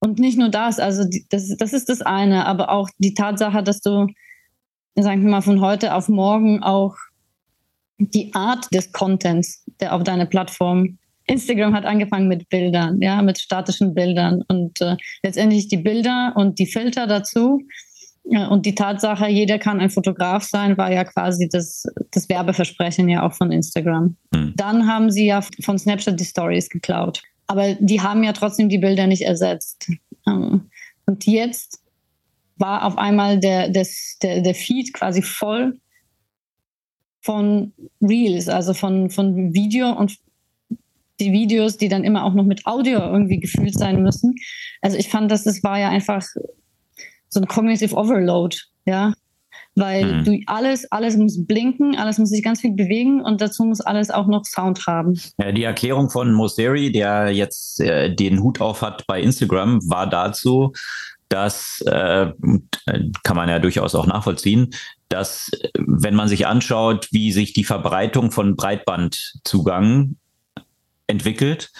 Und 0.00 0.18
nicht 0.18 0.38
nur 0.38 0.48
das, 0.48 0.78
also 0.78 1.04
die, 1.04 1.26
das, 1.28 1.56
das 1.56 1.72
ist 1.72 1.88
das 1.88 2.02
eine, 2.02 2.46
aber 2.46 2.70
auch 2.70 2.88
die 2.98 3.14
Tatsache, 3.14 3.62
dass 3.62 3.80
du 3.80 4.06
sagen 5.02 5.22
wir 5.22 5.30
mal, 5.30 5.42
von 5.42 5.60
heute 5.60 5.94
auf 5.94 6.08
morgen 6.08 6.62
auch 6.62 6.96
die 7.98 8.32
Art 8.34 8.72
des 8.72 8.92
Contents, 8.92 9.64
der 9.80 9.94
auf 9.94 10.04
deiner 10.04 10.26
Plattform 10.26 10.98
Instagram 11.26 11.74
hat 11.74 11.84
angefangen 11.84 12.28
mit 12.28 12.48
Bildern, 12.48 13.00
ja, 13.02 13.20
mit 13.20 13.38
statischen 13.38 13.94
Bildern 13.94 14.42
und 14.48 14.80
äh, 14.80 14.96
letztendlich 15.22 15.68
die 15.68 15.76
Bilder 15.76 16.32
und 16.36 16.58
die 16.58 16.66
Filter 16.66 17.06
dazu 17.06 17.60
äh, 18.30 18.46
und 18.46 18.64
die 18.64 18.74
Tatsache, 18.74 19.28
jeder 19.28 19.58
kann 19.58 19.78
ein 19.78 19.90
Fotograf 19.90 20.44
sein, 20.44 20.78
war 20.78 20.90
ja 20.90 21.04
quasi 21.04 21.48
das, 21.50 21.84
das 22.12 22.30
Werbeversprechen 22.30 23.10
ja 23.10 23.26
auch 23.26 23.34
von 23.34 23.52
Instagram. 23.52 24.16
Mhm. 24.32 24.54
Dann 24.56 24.86
haben 24.86 25.10
sie 25.10 25.26
ja 25.26 25.42
von 25.62 25.78
Snapchat 25.78 26.18
die 26.18 26.24
Stories 26.24 26.70
geklaut, 26.70 27.20
aber 27.48 27.74
die 27.74 28.00
haben 28.00 28.22
ja 28.22 28.32
trotzdem 28.32 28.68
die 28.68 28.78
Bilder 28.78 29.06
nicht 29.06 29.22
ersetzt. 29.22 29.90
Ähm, 30.26 30.70
und 31.06 31.26
jetzt 31.26 31.80
war 32.56 32.84
auf 32.84 32.98
einmal 32.98 33.40
der, 33.40 33.70
der, 33.70 33.86
der 34.22 34.54
Feed 34.54 34.92
quasi 34.92 35.22
voll 35.22 35.80
von 37.20 37.72
Reels, 38.00 38.48
also 38.48 38.74
von, 38.74 39.10
von 39.10 39.54
Video 39.54 39.90
und 39.90 40.18
die 41.20 41.32
Videos, 41.32 41.76
die 41.76 41.88
dann 41.88 42.04
immer 42.04 42.24
auch 42.24 42.34
noch 42.34 42.44
mit 42.44 42.66
Audio 42.66 43.00
irgendwie 43.00 43.40
gefühlt 43.40 43.74
sein 43.74 44.02
müssen. 44.02 44.36
Also 44.82 44.96
ich 44.96 45.08
fand, 45.08 45.30
dass 45.30 45.44
das 45.44 45.62
war 45.64 45.78
ja 45.78 45.88
einfach 45.88 46.22
so 47.28 47.40
ein 47.40 47.46
Cognitive 47.46 47.94
Overload, 47.96 48.56
ja. 48.84 49.14
Weil 49.78 50.20
mhm. 50.20 50.24
du 50.24 50.40
alles, 50.46 50.90
alles 50.90 51.16
muss 51.16 51.46
blinken, 51.46 51.96
alles 51.96 52.18
muss 52.18 52.30
sich 52.30 52.42
ganz 52.42 52.60
viel 52.60 52.72
bewegen 52.72 53.20
und 53.20 53.40
dazu 53.40 53.64
muss 53.64 53.80
alles 53.80 54.10
auch 54.10 54.26
noch 54.26 54.44
Sound 54.44 54.86
haben. 54.86 55.18
Ja, 55.38 55.52
die 55.52 55.64
Erklärung 55.64 56.10
von 56.10 56.32
Moseri, 56.32 56.90
der 56.92 57.30
jetzt 57.30 57.80
äh, 57.80 58.14
den 58.14 58.42
Hut 58.42 58.60
auf 58.60 58.82
hat 58.82 59.06
bei 59.06 59.20
Instagram, 59.20 59.80
war 59.88 60.08
dazu, 60.08 60.72
dass 61.28 61.82
äh, 61.86 62.32
kann 63.22 63.36
man 63.36 63.48
ja 63.48 63.58
durchaus 63.58 63.94
auch 63.94 64.06
nachvollziehen, 64.06 64.70
dass 65.08 65.50
wenn 65.78 66.14
man 66.14 66.28
sich 66.28 66.46
anschaut, 66.46 67.08
wie 67.12 67.32
sich 67.32 67.52
die 67.52 67.64
Verbreitung 67.64 68.30
von 68.30 68.56
Breitbandzugang 68.56 70.16
entwickelt, 71.06 71.70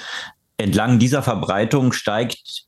entlang 0.57 0.99
dieser 0.99 1.23
Verbreitung 1.23 1.93
steigt 1.93 2.68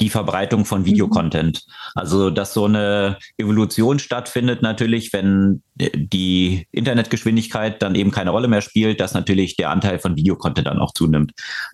die 0.00 0.10
Verbreitung 0.10 0.64
von 0.64 0.82
mhm. 0.82 0.86
Videocontent. 0.86 1.64
Also, 1.94 2.30
dass 2.30 2.52
so 2.52 2.66
eine 2.66 3.18
Evolution 3.38 3.98
stattfindet 3.98 4.62
natürlich, 4.62 5.12
wenn 5.12 5.62
die 5.74 6.66
Internetgeschwindigkeit 6.72 7.82
dann 7.82 7.94
eben 7.94 8.10
keine 8.10 8.30
Rolle 8.30 8.48
mehr 8.48 8.62
spielt, 8.62 9.00
dass 9.00 9.14
natürlich 9.14 9.56
der 9.56 9.70
Anteil 9.70 9.98
von 9.98 10.16
Videocontent 10.16 10.66
dann 10.66 10.78
auch 10.78 10.92
zunimmt. 10.92 11.32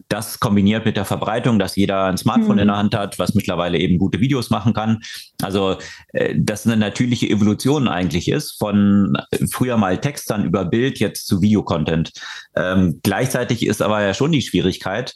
Das 0.08 0.40
kombiniert 0.40 0.84
mit 0.84 0.96
der 0.96 1.04
Verbreitung, 1.04 1.58
dass 1.58 1.76
jeder 1.76 2.04
ein 2.04 2.16
Smartphone 2.16 2.56
mhm. 2.56 2.62
in 2.62 2.68
der 2.68 2.76
Hand 2.76 2.94
hat, 2.94 3.18
was 3.18 3.34
mittlerweile 3.34 3.78
eben 3.78 3.98
gute 3.98 4.20
Videos 4.20 4.50
machen 4.50 4.72
kann. 4.72 5.00
Also, 5.40 5.78
äh, 6.12 6.34
dass 6.36 6.66
eine 6.66 6.76
natürliche 6.76 7.28
Evolution 7.28 7.88
eigentlich 7.88 8.28
ist, 8.28 8.58
von 8.58 9.16
früher 9.50 9.76
mal 9.76 9.98
Text 9.98 10.30
dann 10.30 10.44
über 10.44 10.64
Bild 10.64 10.98
jetzt 10.98 11.26
zu 11.26 11.42
Videocontent. 11.42 12.12
Ähm, 12.56 13.00
gleichzeitig 13.02 13.66
ist 13.66 13.82
aber 13.82 14.02
ja 14.02 14.14
schon 14.14 14.32
die 14.32 14.42
Schwierigkeit, 14.42 15.14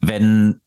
wenn 0.00 0.60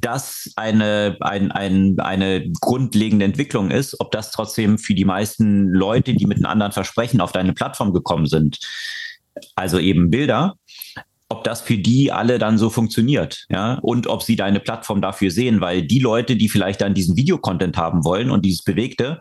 das 0.00 0.50
eine, 0.56 1.16
ein, 1.20 1.50
ein, 1.50 1.98
eine 1.98 2.48
grundlegende 2.60 3.24
Entwicklung 3.24 3.70
ist, 3.70 3.98
ob 4.00 4.10
das 4.12 4.30
trotzdem 4.30 4.78
für 4.78 4.94
die 4.94 5.04
meisten 5.04 5.68
Leute, 5.68 6.14
die 6.14 6.26
mit 6.26 6.38
einem 6.38 6.46
anderen 6.46 6.72
Versprechen 6.72 7.20
auf 7.20 7.32
deine 7.32 7.52
Plattform 7.52 7.92
gekommen 7.92 8.26
sind, 8.26 8.58
also 9.54 9.78
eben 9.78 10.10
Bilder, 10.10 10.56
ob 11.28 11.44
das 11.44 11.60
für 11.60 11.76
die 11.76 12.10
alle 12.10 12.38
dann 12.38 12.58
so 12.58 12.70
funktioniert, 12.70 13.44
ja, 13.50 13.74
und 13.82 14.06
ob 14.06 14.22
sie 14.22 14.36
deine 14.36 14.60
Plattform 14.60 15.02
dafür 15.02 15.30
sehen, 15.30 15.60
weil 15.60 15.82
die 15.82 15.98
Leute, 15.98 16.36
die 16.36 16.48
vielleicht 16.48 16.80
dann 16.80 16.94
diesen 16.94 17.16
Videocontent 17.16 17.76
haben 17.76 18.04
wollen 18.04 18.30
und 18.30 18.44
dieses 18.44 18.62
Bewegte, 18.62 19.20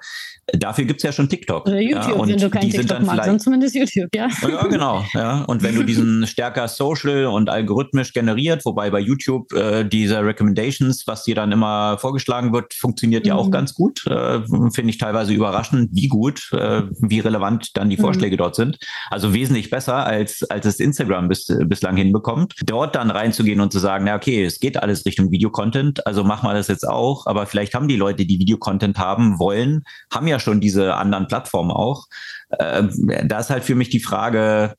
Dafür 0.53 0.85
gibt's 0.85 1.03
ja 1.03 1.11
schon 1.11 1.27
TikTok. 1.27 1.67
Oder 1.67 1.81
YouTube, 1.81 2.19
ja, 2.19 2.27
wenn 2.27 2.37
du 2.37 2.49
kein 2.49 2.69
TikTok 2.69 3.01
magst, 3.01 3.27
dann 3.27 3.39
zumindest 3.39 3.75
YouTube, 3.75 4.09
ja. 4.15 4.29
Ja, 4.47 4.67
genau. 4.67 5.05
Ja. 5.13 5.43
Und 5.43 5.61
wenn 5.61 5.75
du 5.75 5.83
diesen 5.83 6.25
stärker 6.27 6.69
social 6.69 7.25
und 7.25 7.49
algorithmisch 7.49 8.13
generiert, 8.13 8.63
wobei 8.63 8.89
bei 8.89 8.99
YouTube 8.99 9.51
äh, 9.53 9.83
diese 9.83 10.23
Recommendations, 10.23 11.05
was 11.05 11.23
dir 11.23 11.35
dann 11.35 11.51
immer 11.51 11.97
vorgeschlagen 11.97 12.53
wird, 12.53 12.73
funktioniert 12.73 13.25
mhm. 13.25 13.29
ja 13.29 13.35
auch 13.35 13.47
mhm. 13.47 13.51
ganz 13.51 13.73
gut. 13.73 14.07
Äh, 14.07 14.39
Finde 14.73 14.89
ich 14.89 14.97
teilweise 14.97 15.33
überraschend, 15.33 15.89
wie 15.91 16.07
gut, 16.07 16.49
äh, 16.53 16.83
wie 16.99 17.19
relevant 17.19 17.75
dann 17.75 17.89
die 17.89 17.97
mhm. 17.97 18.01
Vorschläge 18.01 18.35
mhm. 18.35 18.39
dort 18.39 18.55
sind. 18.55 18.79
Also 19.09 19.33
wesentlich 19.33 19.69
besser, 19.69 20.05
als, 20.05 20.43
als 20.49 20.65
es 20.65 20.79
Instagram 20.79 21.27
bis, 21.27 21.47
bislang 21.65 21.97
hinbekommt. 21.97 22.53
Dort 22.65 22.95
dann 22.95 23.11
reinzugehen 23.11 23.59
und 23.59 23.73
zu 23.73 23.79
sagen, 23.79 24.05
na 24.05 24.15
okay, 24.15 24.45
es 24.45 24.59
geht 24.61 24.81
alles 24.81 25.05
Richtung 25.05 25.29
Videocontent, 25.29 26.07
also 26.07 26.23
machen 26.23 26.47
wir 26.47 26.53
das 26.53 26.69
jetzt 26.69 26.87
auch, 26.87 27.25
aber 27.25 27.45
vielleicht 27.47 27.73
haben 27.73 27.89
die 27.89 27.97
Leute, 27.97 28.25
die 28.25 28.39
Videocontent 28.39 28.97
haben 28.97 29.39
wollen, 29.39 29.83
haben 30.13 30.27
ja 30.27 30.36
schon 30.39 30.61
diese 30.61 30.95
anderen 30.95 31.27
Plattformen 31.27 31.71
auch. 31.71 32.05
Äh, 32.49 32.83
da 33.25 33.39
ist 33.39 33.49
halt 33.49 33.63
für 33.63 33.75
mich 33.75 33.89
die 33.89 33.99
Frage, 33.99 34.75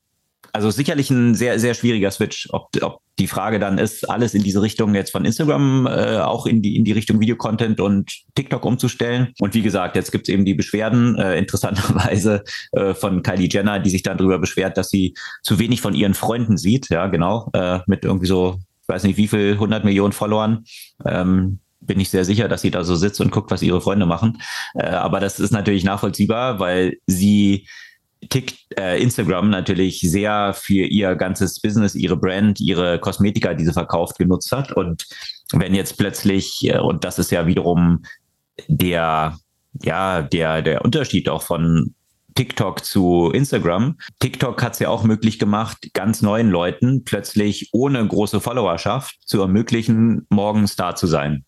also 0.53 0.71
sicherlich 0.71 1.11
ein 1.11 1.35
sehr, 1.35 1.59
sehr 1.59 1.75
schwieriger 1.75 2.11
Switch, 2.11 2.49
ob, 2.51 2.69
ob 2.83 3.01
die 3.19 3.27
Frage 3.27 3.59
dann 3.59 3.79
ist, 3.79 4.09
alles 4.09 4.35
in 4.35 4.43
diese 4.43 4.63
Richtung 4.63 4.95
jetzt 4.95 5.11
von 5.11 5.25
Instagram 5.25 5.87
äh, 5.87 6.19
auch 6.19 6.47
in 6.47 6.63
die, 6.63 6.77
in 6.77 6.85
die 6.85 6.93
Richtung 6.93 7.21
Videocontent 7.21 7.81
und 7.81 8.11
TikTok 8.35 8.65
umzustellen. 8.65 9.33
Und 9.41 9.55
wie 9.55 9.63
gesagt, 9.63 9.97
jetzt 9.97 10.13
gibt 10.13 10.29
es 10.29 10.33
eben 10.33 10.45
die 10.45 10.55
Beschwerden, 10.55 11.17
äh, 11.17 11.39
interessanterweise 11.39 12.45
äh, 12.73 12.95
von 12.95 13.23
Kylie 13.23 13.49
Jenner, 13.51 13.81
die 13.81 13.91
sich 13.91 14.03
dann 14.03 14.19
darüber 14.19 14.39
beschwert, 14.39 14.77
dass 14.77 14.91
sie 14.91 15.15
zu 15.43 15.59
wenig 15.59 15.81
von 15.81 15.95
ihren 15.95 16.15
Freunden 16.15 16.57
sieht, 16.57 16.89
ja, 16.91 17.07
genau, 17.09 17.51
äh, 17.53 17.81
mit 17.87 18.05
irgendwie 18.05 18.27
so, 18.27 18.59
ich 18.83 18.89
weiß 18.89 19.03
nicht 19.05 19.17
wie 19.17 19.29
viel, 19.29 19.53
100 19.53 19.85
Millionen 19.85 20.13
Followern. 20.13 20.65
Ähm, 21.05 21.59
bin 21.81 22.01
ich 22.01 22.11
sehr 22.11 22.25
sicher, 22.25 22.49
dass 22.49 22.63
sie 22.63 22.71
da 22.71 22.85
so 22.85 22.97
sitzt 22.97 23.21
und 23.21 23.31
guckt, 23.31 23.51
was 23.51 23.63
ihre 23.63 23.81
Freunde 23.81 24.07
machen. 24.07 24.41
Äh, 24.75 24.89
aber 24.89 25.21
das 25.21 25.41
ist 25.41 25.53
natürlich 25.53 25.85
nachvollziehbar, 25.85 26.59
weil 26.59 26.99
sie 27.07 27.67
tickt 28.31 28.59
äh, 28.77 29.01
Instagram 29.01 29.49
natürlich 29.51 30.01
sehr 30.01 30.53
für 30.55 30.85
ihr 30.87 31.15
ganzes 31.15 31.61
Business, 31.61 31.95
ihre 31.95 32.17
Brand, 32.17 32.61
ihre 32.61 32.99
Kosmetika, 32.99 33.55
die 33.55 33.65
sie 33.65 33.73
verkauft, 33.73 34.19
genutzt 34.19 34.51
hat. 34.53 34.73
Und 34.73 35.07
wenn 35.53 35.75
jetzt 35.75 35.97
plötzlich, 35.99 36.65
äh, 36.65 36.79
und 36.79 37.05
das 37.05 37.19
ist 37.19 37.31
ja 37.31 37.47
wiederum 37.47 38.03
der, 38.67 39.39
ja, 39.83 40.23
der, 40.23 40.63
der 40.63 40.85
Unterschied 40.85 41.29
auch 41.29 41.43
von 41.43 41.95
TikTok 42.35 42.85
zu 42.85 43.33
Instagram. 43.33 43.99
TikTok 44.21 44.63
hat 44.63 44.75
es 44.75 44.79
ja 44.79 44.91
auch 44.91 45.03
möglich 45.03 45.41
gemacht, 45.41 45.91
ganz 45.93 46.23
neuen 46.23 46.51
Leuten 46.51 47.03
plötzlich 47.03 47.71
ohne 47.73 48.07
große 48.07 48.41
Followerschaft 48.41 49.19
zu 49.27 49.41
ermöglichen, 49.41 50.25
morgen 50.31 50.69
Star 50.69 50.95
zu 50.95 51.09
sein. 51.09 51.45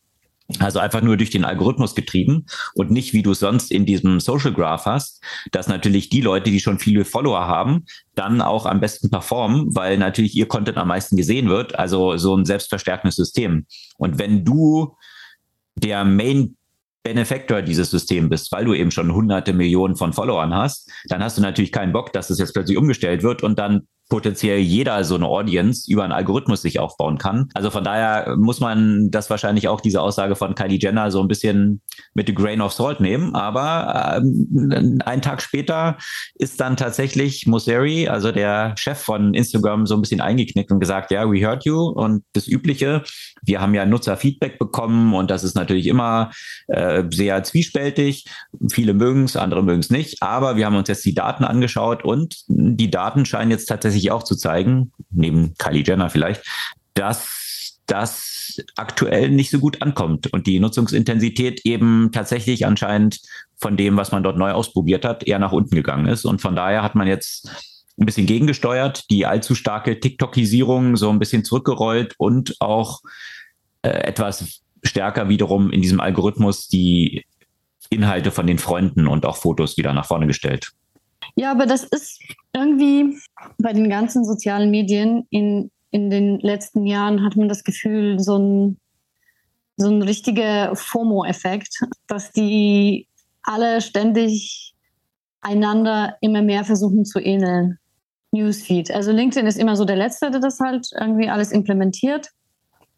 Also 0.59 0.79
einfach 0.79 1.01
nur 1.03 1.17
durch 1.17 1.31
den 1.31 1.45
Algorithmus 1.45 1.95
getrieben 1.95 2.47
und 2.75 2.91
nicht, 2.91 3.13
wie 3.13 3.23
du 3.23 3.33
es 3.33 3.41
sonst 3.41 3.71
in 3.71 3.87
diesem 3.87 4.21
Social 4.21 4.53
Graph 4.53 4.87
hast, 4.87 5.23
dass 5.53 5.69
natürlich 5.69 6.09
die 6.09 6.21
Leute, 6.21 6.51
die 6.51 6.61
schon 6.61 6.79
viele 6.79 7.05
Follower 7.05 7.47
haben, 7.47 7.85
dann 8.15 8.41
auch 8.43 8.67
am 8.67 8.81
besten 8.81 9.11
performen, 9.11 9.75
weil 9.75 9.99
natürlich 9.99 10.35
ihr 10.35 10.47
Content 10.47 10.77
am 10.79 10.89
meisten 10.89 11.17
gesehen 11.17 11.49
wird. 11.49 11.79
Also 11.79 12.17
so 12.17 12.37
ein 12.37 12.45
selbstverstärkendes 12.45 13.17
System. 13.17 13.67
Und 13.99 14.19
wenn 14.19 14.45
du 14.45 14.97
der 15.77 16.05
Main 16.05 16.57
Benefactor 17.03 17.63
dieses 17.63 17.91
Systems 17.91 18.29
bist, 18.29 18.53
weil 18.53 18.67
du 18.67 18.75
eben 18.75 18.91
schon 18.91 19.13
hunderte 19.13 19.53
Millionen 19.55 19.97
von 19.97 20.13
Followern 20.13 20.55
hast, 20.55 20.91
dann 21.07 21.23
hast 21.23 21.39
du 21.39 21.43
natürlich 21.43 21.73
keinen 21.73 21.93
Bock, 21.93 22.13
dass 22.13 22.29
es 22.29 22.39
jetzt 22.39 22.53
plötzlich 22.53 22.77
umgestellt 22.77 23.23
wird 23.23 23.43
und 23.43 23.59
dann 23.59 23.87
potenziell 24.11 24.59
jeder 24.59 25.03
so 25.05 25.15
eine 25.15 25.27
Audience 25.27 25.91
über 25.91 26.03
einen 26.03 26.13
Algorithmus 26.13 26.61
sich 26.61 26.79
aufbauen 26.79 27.17
kann. 27.17 27.49
Also 27.55 27.71
von 27.71 27.85
daher 27.85 28.37
muss 28.37 28.61
man 28.61 29.11
das 29.11 29.31
wahrscheinlich 29.31 29.69
auch 29.69 29.81
diese 29.81 30.03
Aussage 30.03 30.37
von 30.37 30.55
Kylie 30.55 30.79
Jenner 30.79 31.11
so 31.11 31.23
ein 31.23 31.29
bisschen 31.29 31.81
mit 32.13 32.29
a 32.29 32.33
grain 32.33 32.61
of 32.61 32.73
salt 32.73 33.01
nehmen. 33.01 33.35
Aber 33.35 34.19
ähm, 34.19 34.99
einen 35.05 35.23
Tag 35.23 35.41
später 35.41 35.97
ist 36.35 36.61
dann 36.61 36.77
tatsächlich 36.77 37.47
Mosseri, 37.47 38.09
also 38.09 38.33
der 38.33 38.75
Chef 38.77 38.99
von 38.99 39.33
Instagram, 39.33 39.87
so 39.87 39.95
ein 39.95 40.01
bisschen 40.03 40.21
eingeknickt 40.21 40.73
und 40.73 40.81
gesagt, 40.81 41.11
ja, 41.13 41.31
we 41.31 41.41
heard 41.41 41.65
you. 41.65 41.79
Und 41.79 42.25
das 42.33 42.49
Übliche, 42.49 43.03
wir 43.43 43.61
haben 43.61 43.75
ja 43.75 43.87
Nutzerfeedback 43.87 44.59
bekommen 44.59 45.15
und 45.15 45.31
das 45.31 45.45
ist 45.45 45.55
natürlich 45.55 45.87
immer 45.87 46.31
äh, 46.69 47.05
sehr 47.11 47.43
zwiespältig. 47.43 48.27
Viele 48.71 48.95
mögen 48.95 49.25
es, 49.25 49.37
andere 49.37 49.63
mögen 49.63 49.81
es 49.81 49.91
nicht. 49.91 50.23
Aber 50.23 50.57
wir 50.57 50.67
haben 50.67 50.77
uns 50.77 50.89
jetzt 50.89 51.05
die 51.05 51.15
Daten 51.15 51.45
angeschaut 51.45 52.05
und 52.05 52.37
die 52.49 52.91
Daten 52.91 53.25
scheinen 53.25 53.51
jetzt 53.51 53.67
tatsächlich 53.67 54.11
auch 54.11 54.23
zu 54.23 54.37
zeigen, 54.37 54.93
neben 55.11 55.55
Kylie 55.59 55.85
Jenner 55.85 56.11
vielleicht, 56.11 56.43
dass 56.95 57.79
das 57.87 58.63
aktuell 58.77 59.31
nicht 59.31 59.51
so 59.51 59.59
gut 59.59 59.83
ankommt 59.83 60.33
und 60.33 60.47
die 60.47 60.61
Nutzungsintensität 60.61 61.65
eben 61.65 62.11
tatsächlich 62.13 62.67
anscheinend 62.67 63.21
von 63.57 63.77
dem, 63.77 63.97
was 63.97 64.13
man 64.13 64.23
dort 64.23 64.39
neu 64.39 64.53
ausprobiert 64.53 65.05
hat, 65.05 65.27
eher 65.27 65.39
nach 65.39 65.53
unten 65.53 65.75
gegangen 65.75 66.07
ist. 66.07 66.25
Und 66.25 66.41
von 66.41 66.55
daher 66.55 66.83
hat 66.83 66.95
man 66.95 67.09
jetzt 67.09 67.51
ein 68.01 68.07
bisschen 68.07 68.27
gegengesteuert, 68.27 69.11
die 69.11 69.27
allzu 69.27 69.55
starke 69.55 70.01
TikTokisierung 70.01 70.97
so 70.97 71.11
ein 71.11 71.19
bisschen 71.19 71.45
zurückgerollt 71.45 72.15
und 72.19 72.57
auch 72.61 73.01
äh, 73.83 73.91
etwas 73.91 74.63
stärker 74.83 75.29
wiederum 75.29 75.71
in 75.71 75.83
diesem 75.83 76.01
Algorithmus 76.01 76.69
die 76.69 77.25
Inhalte 77.91 78.31
von 78.31 78.47
den 78.47 78.59
Freunden 78.59 79.07
und 79.07 79.27
auch 79.27 79.37
Fotos 79.37 79.77
wieder 79.77 79.93
nach 79.93 80.07
vorne 80.07 80.27
gestellt. 80.27 80.73
Ja, 81.37 81.51
aber 81.51 81.67
das 81.67 81.85
ist 81.85 82.23
irgendwie 82.55 83.19
bei 83.59 83.73
den 83.73 83.91
ganzen 83.91 84.25
sozialen 84.25 84.71
Medien 84.71 85.27
in, 85.31 85.71
in 85.91 86.09
den 86.09 86.41
letzten 86.41 86.87
Jahren 86.87 87.25
hat 87.25 87.37
man 87.37 87.49
das 87.49 87.65
Gefühl, 87.65 88.19
so 88.19 88.39
ein, 88.39 88.79
so 89.77 89.89
ein 89.89 90.03
richtiger 90.03 90.75
FOMO-Effekt, 90.75 91.85
dass 92.07 92.33
die 92.33 93.07
alle 93.43 93.81
ständig 93.81 94.75
einander 95.41 96.17
immer 96.21 96.43
mehr 96.43 96.65
versuchen 96.65 97.05
zu 97.05 97.19
ähneln. 97.19 97.79
Newsfeed. 98.33 98.91
Also 98.91 99.13
LinkedIn 99.13 99.47
ist 99.47 99.59
immer 99.59 99.77
so 99.77 99.85
der 99.85 99.97
Letzte, 99.97 100.31
der 100.31 100.41
das 100.41 100.61
halt 100.61 100.89
irgendwie 100.99 101.29
alles 101.29 101.53
implementiert. 101.53 102.29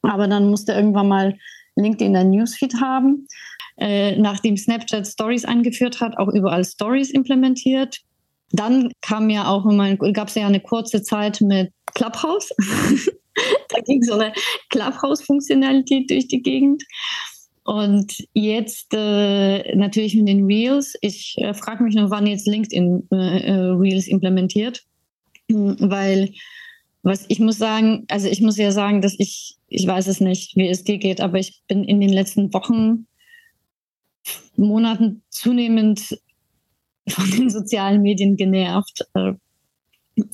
Aber 0.02 0.28
dann 0.28 0.50
musste 0.50 0.72
irgendwann 0.72 1.08
mal 1.08 1.38
LinkedIn 1.76 2.16
ein 2.16 2.30
Newsfeed 2.30 2.80
haben. 2.80 3.26
Äh, 3.78 4.16
nachdem 4.16 4.56
Snapchat 4.56 5.06
Stories 5.06 5.44
eingeführt 5.44 6.00
hat, 6.00 6.18
auch 6.18 6.28
überall 6.28 6.64
Stories 6.64 7.10
implementiert. 7.10 7.98
Dann 8.50 8.92
kam 9.00 9.30
ja 9.30 9.48
auch 9.48 9.64
immer, 9.64 9.96
gab 9.96 10.28
es 10.28 10.34
ja 10.34 10.46
eine 10.46 10.60
kurze 10.60 11.02
Zeit 11.02 11.40
mit 11.40 11.72
Clubhouse. 11.94 12.50
da 13.68 13.80
ging 13.86 14.02
so 14.02 14.14
eine 14.14 14.32
Clubhouse-Funktionalität 14.70 16.10
durch 16.10 16.28
die 16.28 16.42
Gegend. 16.42 16.84
Und 17.64 18.12
jetzt 18.34 18.92
äh, 18.92 19.74
natürlich 19.76 20.16
mit 20.16 20.28
den 20.28 20.44
Reels. 20.44 20.94
Ich 21.00 21.36
äh, 21.38 21.54
frage 21.54 21.84
mich 21.84 21.94
noch, 21.94 22.10
wann 22.10 22.26
jetzt 22.26 22.46
LinkedIn 22.46 23.08
äh, 23.12 23.38
äh 23.46 23.70
Reels 23.70 24.08
implementiert, 24.08 24.82
weil 25.52 26.30
was 27.02 27.24
ich 27.28 27.40
muss 27.40 27.58
sagen, 27.58 28.04
also 28.08 28.28
ich 28.28 28.40
muss 28.40 28.56
ja 28.56 28.70
sagen, 28.70 29.02
dass 29.02 29.14
ich, 29.18 29.56
ich 29.68 29.86
weiß 29.86 30.06
es 30.06 30.20
nicht, 30.20 30.56
wie 30.56 30.68
es 30.68 30.84
dir 30.84 30.98
geht, 30.98 31.20
aber 31.20 31.38
ich 31.38 31.62
bin 31.66 31.84
in 31.84 32.00
den 32.00 32.12
letzten 32.12 32.52
Wochen, 32.54 33.06
Monaten 34.56 35.22
zunehmend 35.30 36.16
von 37.08 37.30
den 37.30 37.50
sozialen 37.50 38.02
Medien 38.02 38.36
genervt. 38.36 39.04
Äh, 39.14 39.32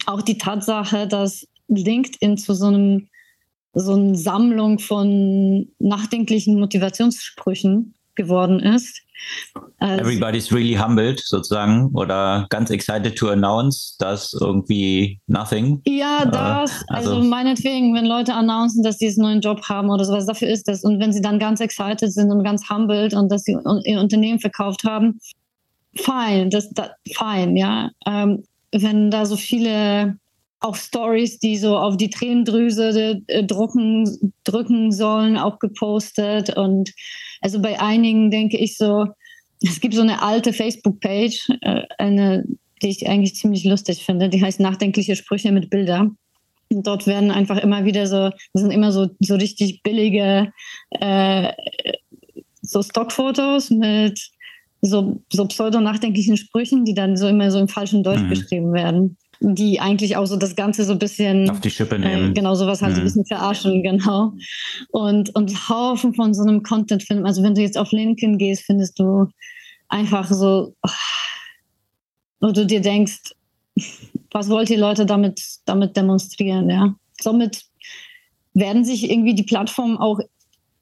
auch 0.06 0.20
die 0.20 0.36
Tatsache, 0.36 1.08
dass 1.08 1.46
LinkedIn 1.68 2.36
zu 2.36 2.54
so 2.54 2.66
einem 2.66 3.08
so 3.74 3.94
eine 3.94 4.16
Sammlung 4.16 4.78
von 4.78 5.68
nachdenklichen 5.78 6.58
Motivationssprüchen 6.58 7.94
geworden 8.14 8.60
ist. 8.60 9.02
Also, 9.78 10.04
Everybody's 10.04 10.52
really 10.52 10.74
humbled 10.74 11.20
sozusagen 11.20 11.90
oder 11.94 12.46
ganz 12.50 12.70
excited 12.70 13.16
to 13.16 13.30
announce, 13.30 13.96
dass 13.98 14.32
irgendwie 14.40 15.20
nothing. 15.26 15.80
Ja, 15.86 16.24
äh, 16.24 16.30
das. 16.30 16.82
Äh, 16.82 16.84
also, 16.88 17.14
also 17.14 17.28
meinetwegen, 17.28 17.94
wenn 17.94 18.06
Leute 18.06 18.34
announcen, 18.34 18.82
dass 18.82 18.98
sie 18.98 19.08
einen 19.08 19.18
neuen 19.18 19.40
Job 19.40 19.62
haben 19.68 19.90
oder 19.90 20.04
sowas, 20.04 20.26
dafür 20.26 20.48
ist 20.48 20.68
das. 20.68 20.84
Und 20.84 21.00
wenn 21.00 21.12
sie 21.12 21.20
dann 21.20 21.38
ganz 21.38 21.60
excited 21.60 22.12
sind 22.12 22.30
und 22.30 22.44
ganz 22.44 22.68
humbled 22.68 23.14
und 23.14 23.30
dass 23.30 23.44
sie 23.44 23.56
ihr 23.84 24.00
Unternehmen 24.00 24.40
verkauft 24.40 24.84
haben, 24.84 25.18
fein, 25.96 26.50
das, 26.50 26.70
das 26.70 26.90
fein, 27.14 27.56
ja. 27.56 27.90
Ähm, 28.06 28.44
wenn 28.72 29.10
da 29.10 29.24
so 29.24 29.36
viele 29.36 30.18
auch 30.60 30.76
Stories, 30.76 31.38
die 31.38 31.56
so 31.56 31.78
auf 31.78 31.96
die 31.96 32.10
Tränendrüse 32.10 33.22
äh, 33.28 33.44
drücken, 33.44 34.32
drücken 34.44 34.92
sollen, 34.92 35.36
auch 35.36 35.58
gepostet. 35.58 36.56
Und 36.56 36.92
also 37.40 37.60
bei 37.60 37.80
einigen 37.80 38.30
denke 38.30 38.56
ich 38.56 38.76
so, 38.76 39.06
es 39.60 39.80
gibt 39.80 39.94
so 39.94 40.02
eine 40.02 40.22
alte 40.22 40.52
Facebook-Page, 40.52 41.48
äh, 41.62 41.82
eine, 41.98 42.44
die 42.82 42.88
ich 42.88 43.08
eigentlich 43.08 43.34
ziemlich 43.34 43.64
lustig 43.64 44.04
finde, 44.04 44.28
die 44.28 44.42
heißt 44.42 44.60
Nachdenkliche 44.60 45.16
Sprüche 45.16 45.52
mit 45.52 45.70
Bilder. 45.70 46.10
Und 46.70 46.86
dort 46.86 47.06
werden 47.06 47.30
einfach 47.30 47.58
immer 47.58 47.84
wieder 47.84 48.06
so, 48.06 48.30
das 48.52 48.62
sind 48.62 48.70
immer 48.70 48.92
so, 48.92 49.08
so 49.20 49.34
richtig 49.36 49.82
billige 49.82 50.52
äh, 50.90 51.52
so 52.62 52.82
Stockfotos 52.82 53.70
mit 53.70 54.20
so, 54.82 55.22
so 55.32 55.46
pseudo-nachdenklichen 55.46 56.36
Sprüchen, 56.36 56.84
die 56.84 56.94
dann 56.94 57.16
so 57.16 57.26
immer 57.26 57.50
so 57.50 57.58
im 57.58 57.68
falschen 57.68 58.02
Deutsch 58.02 58.20
mhm. 58.20 58.30
geschrieben 58.30 58.72
werden 58.72 59.16
die 59.40 59.80
eigentlich 59.80 60.16
auch 60.16 60.26
so 60.26 60.36
das 60.36 60.56
Ganze 60.56 60.84
so 60.84 60.92
ein 60.92 60.98
bisschen 60.98 61.48
auf 61.50 61.60
die 61.60 61.70
Schippe 61.70 61.98
nehmen. 61.98 62.30
Äh, 62.30 62.34
genau, 62.34 62.54
sowas 62.54 62.82
halt 62.82 62.92
mhm. 62.92 62.96
so 62.96 63.00
ein 63.00 63.04
bisschen 63.04 63.26
verarschen, 63.26 63.82
genau. 63.82 64.32
Und, 64.90 65.34
und 65.34 65.68
Haufen 65.68 66.14
von 66.14 66.34
so 66.34 66.42
einem 66.42 66.62
Content 66.62 67.02
finden. 67.02 67.26
Also 67.26 67.42
wenn 67.42 67.54
du 67.54 67.60
jetzt 67.60 67.78
auf 67.78 67.92
LinkedIn 67.92 68.38
gehst, 68.38 68.64
findest 68.64 68.98
du 68.98 69.28
einfach 69.88 70.30
so, 70.30 70.74
wo 72.40 72.50
du 72.50 72.66
dir 72.66 72.80
denkst, 72.80 73.32
was 74.32 74.48
wollt 74.48 74.70
ihr 74.70 74.78
Leute 74.78 75.06
damit, 75.06 75.40
damit 75.64 75.96
demonstrieren, 75.96 76.68
ja? 76.68 76.94
Somit 77.20 77.62
werden 78.54 78.84
sich 78.84 79.10
irgendwie 79.10 79.34
die 79.34 79.44
Plattformen 79.44 79.96
auch 79.96 80.20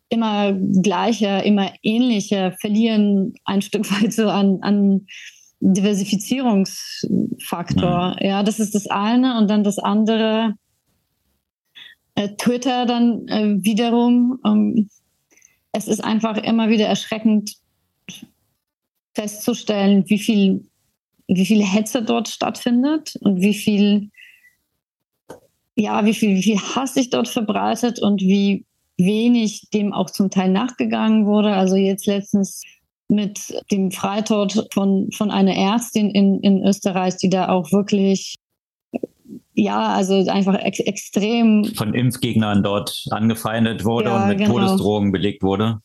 immer 0.08 0.52
gleicher, 0.52 1.42
immer 1.44 1.72
ähnlicher, 1.82 2.52
verlieren 2.60 3.34
ein 3.44 3.62
Stück 3.62 3.90
weit 3.92 4.12
so 4.12 4.28
an, 4.28 4.58
an 4.62 5.06
Diversifizierungsfaktor. 5.60 8.16
Mhm. 8.20 8.26
Ja, 8.26 8.42
das 8.42 8.60
ist 8.60 8.74
das 8.74 8.88
eine. 8.88 9.38
Und 9.38 9.48
dann 9.48 9.64
das 9.64 9.78
andere, 9.78 10.54
äh, 12.14 12.28
Twitter 12.36 12.84
dann 12.86 13.28
äh, 13.28 13.56
wiederum. 13.62 14.38
Ähm, 14.44 14.88
es 15.72 15.88
ist 15.88 16.02
einfach 16.02 16.38
immer 16.38 16.70
wieder 16.70 16.86
erschreckend 16.86 17.56
festzustellen, 19.14 20.08
wie 20.08 20.18
viel, 20.18 20.66
wie 21.28 21.46
viel 21.46 21.62
Hetze 21.62 22.02
dort 22.02 22.28
stattfindet 22.28 23.16
und 23.20 23.40
wie 23.40 23.54
viel, 23.54 24.10
ja, 25.74 26.04
wie 26.04 26.14
viel, 26.14 26.36
wie 26.36 26.42
viel 26.42 26.58
Hass 26.58 26.94
sich 26.94 27.10
dort 27.10 27.28
verbreitet 27.28 28.00
und 28.00 28.20
wie 28.20 28.64
wenig 28.98 29.68
dem 29.72 29.92
auch 29.92 30.10
zum 30.10 30.30
Teil 30.30 30.50
nachgegangen 30.50 31.26
wurde. 31.26 31.52
Also 31.52 31.76
jetzt 31.76 32.06
letztens 32.06 32.62
mit 33.08 33.54
dem 33.70 33.90
Freitod 33.90 34.66
von, 34.72 35.10
von 35.12 35.30
einer 35.30 35.54
Ärztin 35.54 36.10
in, 36.10 36.40
in 36.40 36.64
Österreich, 36.64 37.16
die 37.16 37.30
da 37.30 37.48
auch 37.48 37.72
wirklich 37.72 38.36
ja, 39.54 39.94
also 39.94 40.30
einfach 40.30 40.54
ex 40.54 40.80
extrem. 40.80 41.64
Von 41.64 41.94
Impfgegnern 41.94 42.62
dort 42.62 43.06
angefeindet 43.10 43.84
wurde 43.84 44.10
ja, 44.10 44.22
und 44.22 44.28
mit 44.28 44.38
genau. 44.38 44.52
Todesdrogen 44.52 45.12
belegt 45.12 45.42
wurde. 45.42 45.80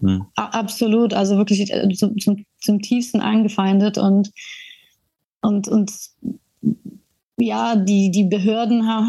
Hm. 0.00 0.26
Absolut, 0.36 1.12
also 1.12 1.36
wirklich 1.36 1.72
äh, 1.72 1.88
zum, 1.90 2.16
zum, 2.18 2.44
zum 2.60 2.80
tiefsten 2.80 3.20
angefeindet 3.20 3.98
und, 3.98 4.30
und, 5.42 5.68
und 5.68 5.92
ja, 7.36 7.76
die, 7.76 8.10
die 8.10 8.24
Behörden 8.24 8.86
ha 8.86 9.06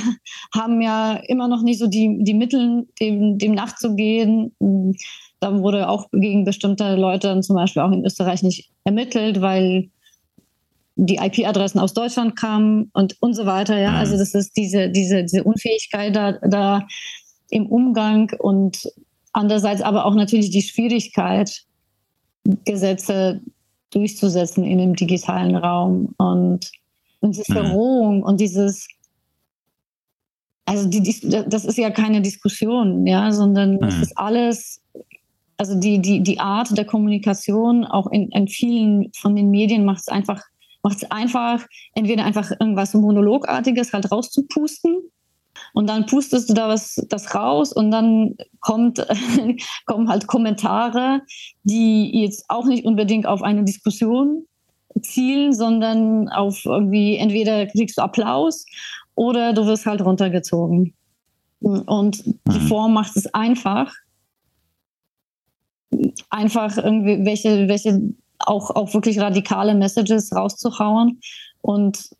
haben 0.54 0.80
ja 0.80 1.14
immer 1.28 1.48
noch 1.48 1.62
nicht 1.62 1.78
so 1.78 1.86
die, 1.86 2.18
die 2.22 2.34
Mittel, 2.34 2.86
dem, 3.00 3.38
dem 3.38 3.52
nachzugehen. 3.52 4.54
Da 5.44 5.58
wurde 5.60 5.90
auch 5.90 6.08
gegen 6.10 6.44
bestimmte 6.44 6.96
Leute 6.96 7.38
zum 7.40 7.56
Beispiel 7.56 7.82
auch 7.82 7.92
in 7.92 8.04
Österreich 8.04 8.42
nicht 8.42 8.70
ermittelt, 8.84 9.42
weil 9.42 9.90
die 10.96 11.16
IP-Adressen 11.16 11.78
aus 11.78 11.92
Deutschland 11.92 12.34
kamen 12.34 12.90
und, 12.94 13.20
und 13.20 13.34
so 13.34 13.44
weiter. 13.44 13.78
Ja, 13.78 13.94
also 13.94 14.16
das 14.16 14.34
ist 14.34 14.56
diese, 14.56 14.88
diese, 14.88 15.22
diese 15.22 15.44
Unfähigkeit 15.44 16.16
da, 16.16 16.32
da 16.32 16.86
im 17.50 17.66
Umgang 17.66 18.32
und 18.38 18.88
andererseits 19.34 19.82
aber 19.82 20.06
auch 20.06 20.14
natürlich 20.14 20.48
die 20.48 20.62
Schwierigkeit, 20.62 21.64
Gesetze 22.64 23.42
durchzusetzen 23.90 24.64
in 24.64 24.78
dem 24.78 24.96
digitalen 24.96 25.56
Raum 25.56 26.14
und, 26.16 26.70
und 27.20 27.36
diese 27.36 27.52
Verrohung 27.52 28.22
und 28.22 28.40
dieses 28.40 28.88
also 30.66 30.88
die, 30.88 31.02
das 31.46 31.66
ist 31.66 31.76
ja 31.76 31.90
keine 31.90 32.22
Diskussion, 32.22 33.06
ja, 33.06 33.30
sondern 33.32 33.82
es 33.82 33.98
ist 33.98 34.16
alles 34.16 34.80
also 35.56 35.78
die, 35.78 36.00
die, 36.00 36.22
die 36.22 36.40
Art 36.40 36.76
der 36.76 36.84
Kommunikation 36.84 37.84
auch 37.84 38.10
in, 38.10 38.30
in 38.30 38.48
vielen 38.48 39.12
von 39.14 39.36
den 39.36 39.50
Medien 39.50 39.84
macht 39.84 40.00
es 40.00 40.08
einfach, 40.08 40.42
macht 40.82 41.02
es 41.02 41.10
einfach, 41.10 41.64
entweder 41.94 42.24
einfach 42.24 42.50
irgendwas 42.50 42.94
Monologartiges 42.94 43.92
halt 43.92 44.10
rauszupusten 44.10 44.96
und 45.72 45.88
dann 45.88 46.06
pustest 46.06 46.50
du 46.50 46.54
da 46.54 46.68
was 46.68 47.04
das 47.08 47.34
raus 47.34 47.72
und 47.72 47.90
dann 47.90 48.36
kommt, 48.60 49.06
kommen 49.86 50.08
halt 50.08 50.26
Kommentare, 50.26 51.22
die 51.62 52.22
jetzt 52.22 52.44
auch 52.48 52.66
nicht 52.66 52.84
unbedingt 52.84 53.26
auf 53.26 53.42
eine 53.42 53.64
Diskussion 53.64 54.46
zielen, 55.00 55.52
sondern 55.52 56.28
auf 56.28 56.64
irgendwie 56.64 57.16
entweder 57.16 57.66
kriegst 57.66 57.98
du 57.98 58.02
Applaus 58.02 58.66
oder 59.14 59.52
du 59.52 59.66
wirst 59.66 59.86
halt 59.86 60.04
runtergezogen. 60.04 60.94
Und 61.60 62.24
die 62.24 62.60
mhm. 62.60 62.68
Form 62.68 62.92
macht 62.92 63.16
es 63.16 63.32
einfach 63.32 63.92
einfach 66.30 66.76
irgendwie 66.76 67.24
welche, 67.24 67.68
welche 67.68 68.00
auch, 68.38 68.70
auch 68.70 68.94
wirklich 68.94 69.18
radikale 69.20 69.74
Messages 69.74 70.34
rauszuhauen. 70.34 71.20
Und 71.60 72.10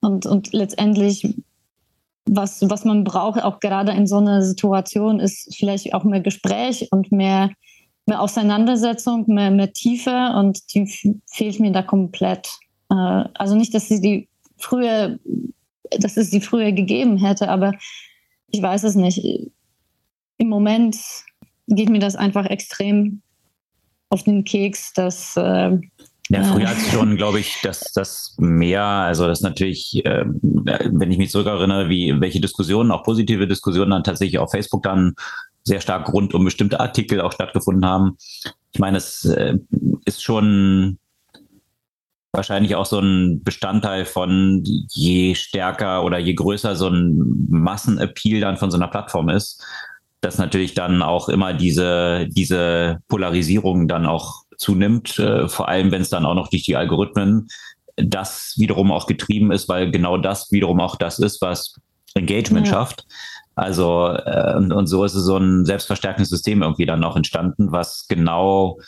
Und, 0.00 0.26
und 0.26 0.52
letztendlich, 0.52 1.26
was, 2.24 2.60
was 2.70 2.84
man 2.84 3.02
braucht, 3.02 3.42
auch 3.42 3.58
gerade 3.58 3.90
in 3.92 4.06
so 4.06 4.18
einer 4.18 4.42
Situation, 4.42 5.18
ist 5.18 5.56
vielleicht 5.56 5.92
auch 5.92 6.04
mehr 6.04 6.20
Gespräch 6.20 6.86
und 6.92 7.10
mehr, 7.10 7.50
mehr 8.06 8.20
Auseinandersetzung, 8.20 9.24
mehr, 9.26 9.50
mehr 9.50 9.72
Tiefe 9.72 10.34
und 10.36 10.60
die 10.72 10.86
fehlt 11.26 11.58
mir 11.58 11.72
da 11.72 11.82
komplett. 11.82 12.48
Äh, 12.90 13.24
also 13.34 13.56
nicht, 13.56 13.74
dass 13.74 13.88
sie 13.88 14.00
die 14.00 14.28
früher, 14.56 15.18
dass 15.98 16.16
es 16.16 16.30
die 16.30 16.40
früher 16.40 16.70
gegeben 16.70 17.16
hätte, 17.16 17.48
aber 17.48 17.72
ich 18.52 18.62
weiß 18.62 18.84
es 18.84 18.94
nicht. 18.94 19.18
Im 20.38 20.48
Moment 20.48 20.96
geht 21.68 21.90
mir 21.90 22.00
das 22.00 22.16
einfach 22.16 22.46
extrem 22.46 23.22
auf 24.10 24.22
den 24.22 24.44
Keks, 24.44 24.92
dass 24.94 25.36
äh, 25.36 25.78
ja, 26.30 26.42
früher 26.42 26.68
hat 26.68 26.76
es 26.76 26.92
schon, 26.92 27.16
glaube 27.16 27.40
ich, 27.40 27.58
dass 27.62 27.92
das 27.92 28.34
mehr, 28.38 28.82
also 28.82 29.26
das 29.26 29.40
natürlich, 29.40 30.04
äh, 30.04 30.24
wenn 30.26 31.10
ich 31.10 31.16
mich 31.16 31.30
zurückerinnere, 31.30 31.88
wie 31.88 32.20
welche 32.20 32.40
Diskussionen, 32.40 32.90
auch 32.90 33.02
positive 33.02 33.46
Diskussionen 33.46 33.90
dann 33.90 34.04
tatsächlich 34.04 34.38
auf 34.38 34.50
Facebook 34.50 34.82
dann 34.82 35.14
sehr 35.64 35.80
stark 35.80 36.12
rund 36.12 36.34
um 36.34 36.44
bestimmte 36.44 36.80
Artikel 36.80 37.20
auch 37.20 37.32
stattgefunden 37.32 37.86
haben. 37.86 38.16
Ich 38.72 38.78
meine, 38.78 38.98
es 38.98 39.24
äh, 39.24 39.58
ist 40.04 40.22
schon 40.22 40.98
wahrscheinlich 42.32 42.74
auch 42.74 42.86
so 42.86 42.98
ein 43.00 43.42
Bestandteil 43.42 44.04
von 44.04 44.62
je 44.64 45.34
stärker 45.34 46.04
oder 46.04 46.18
je 46.18 46.34
größer 46.34 46.76
so 46.76 46.88
ein 46.88 47.46
Massenappeal 47.48 48.40
dann 48.40 48.58
von 48.58 48.70
so 48.70 48.76
einer 48.76 48.88
Plattform 48.88 49.30
ist, 49.30 49.64
dass 50.20 50.38
natürlich 50.38 50.74
dann 50.74 51.02
auch 51.02 51.28
immer 51.28 51.54
diese, 51.54 52.26
diese 52.28 52.98
Polarisierung 53.08 53.88
dann 53.88 54.06
auch 54.06 54.42
zunimmt, 54.56 55.18
äh, 55.18 55.48
vor 55.48 55.68
allem 55.68 55.90
wenn 55.92 56.02
es 56.02 56.10
dann 56.10 56.26
auch 56.26 56.34
noch 56.34 56.48
durch 56.48 56.64
die 56.64 56.76
Algorithmen 56.76 57.48
das 57.96 58.54
wiederum 58.56 58.92
auch 58.92 59.06
getrieben 59.06 59.50
ist, 59.50 59.68
weil 59.68 59.90
genau 59.90 60.18
das 60.18 60.50
wiederum 60.52 60.80
auch 60.80 60.96
das 60.96 61.18
ist, 61.18 61.40
was 61.40 61.74
Engagement 62.14 62.66
ja. 62.66 62.74
schafft. 62.74 63.06
Also 63.54 64.08
äh, 64.08 64.54
und, 64.56 64.72
und 64.72 64.86
so 64.86 65.04
ist 65.04 65.14
es 65.14 65.24
so 65.24 65.36
ein 65.36 65.64
selbstverstärkendes 65.64 66.30
System 66.30 66.62
irgendwie 66.62 66.86
dann 66.86 67.02
auch 67.04 67.16
entstanden, 67.16 67.72
was 67.72 68.06
genau 68.08 68.78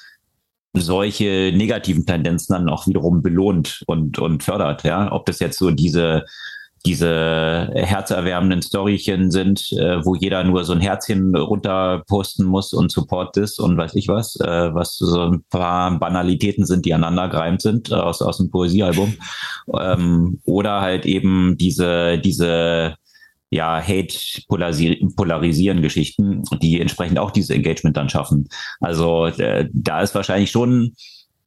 solche 0.72 1.52
negativen 1.54 2.06
Tendenzen 2.06 2.52
dann 2.54 2.68
auch 2.68 2.86
wiederum 2.86 3.22
belohnt 3.22 3.82
und, 3.86 4.18
und 4.20 4.44
fördert, 4.44 4.84
ja. 4.84 5.10
Ob 5.10 5.26
das 5.26 5.40
jetzt 5.40 5.58
so 5.58 5.72
diese, 5.72 6.24
diese 6.86 7.70
herzerwärmenden 7.74 8.62
Storychen 8.62 9.30
sind, 9.30 9.70
äh, 9.72 10.04
wo 10.04 10.14
jeder 10.14 10.44
nur 10.44 10.64
so 10.64 10.72
ein 10.72 10.80
Herzchen 10.80 11.36
runter 11.36 12.02
posten 12.06 12.44
muss 12.44 12.72
und 12.72 12.90
Support 12.90 13.36
ist 13.36 13.58
und 13.58 13.76
weiß 13.76 13.94
ich 13.96 14.08
was, 14.08 14.36
äh, 14.36 14.74
was 14.74 14.96
so 14.96 15.20
ein 15.20 15.44
paar 15.50 15.98
Banalitäten 15.98 16.64
sind, 16.64 16.86
die 16.86 16.94
aneinandergereimt 16.94 17.60
sind 17.60 17.92
aus, 17.92 18.22
aus 18.22 18.38
dem 18.38 18.50
Poesiealbum. 18.50 19.14
Ähm, 19.78 20.40
oder 20.46 20.80
halt 20.80 21.06
eben 21.06 21.56
diese, 21.56 22.18
diese 22.18 22.96
ja, 23.50 23.80
Hate-Polarisieren 23.80 25.82
Geschichten, 25.82 26.42
die 26.60 26.80
entsprechend 26.80 27.18
auch 27.18 27.30
dieses 27.30 27.50
Engagement 27.50 27.96
dann 27.96 28.08
schaffen. 28.08 28.48
Also 28.80 29.26
äh, 29.26 29.68
da 29.72 30.00
ist 30.00 30.14
wahrscheinlich 30.14 30.50
schon 30.50 30.94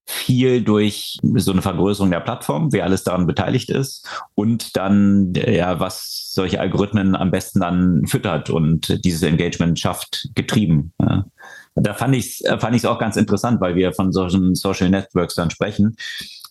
viel 0.06 0.64
durch 0.64 1.18
so 1.36 1.51
eine 1.51 1.62
Vergrößerung 1.62 2.12
der 2.12 2.20
Plattform, 2.20 2.74
wer 2.74 2.84
alles 2.84 3.04
daran 3.04 3.26
beteiligt 3.26 3.70
ist 3.70 4.08
und 4.36 4.76
dann, 4.76 5.34
ja, 5.34 5.80
was 5.80 6.32
solche 6.34 6.60
Algorithmen 6.60 7.16
am 7.16 7.32
besten 7.32 7.62
dann 7.62 8.06
füttert 8.06 8.49
und 8.49 9.04
dieses 9.06 9.24
Engagement 9.24 9.80
schafft, 9.80 10.30
getrieben. 10.36 10.93
Ja. 10.99 11.26
Da 11.76 11.93
fand 11.93 12.16
ich 12.16 12.41
es 12.43 12.62
fand 12.62 12.76
ich's 12.76 12.86
auch 12.86 12.99
ganz 12.99 13.16
interessant, 13.16 13.62
weil 13.62 13.76
wir 13.76 13.93
von 13.93 14.12
solchen 14.12 14.56
Social 14.56 14.89
Networks 14.89 15.36
dann 15.36 15.49
sprechen. 15.49 15.95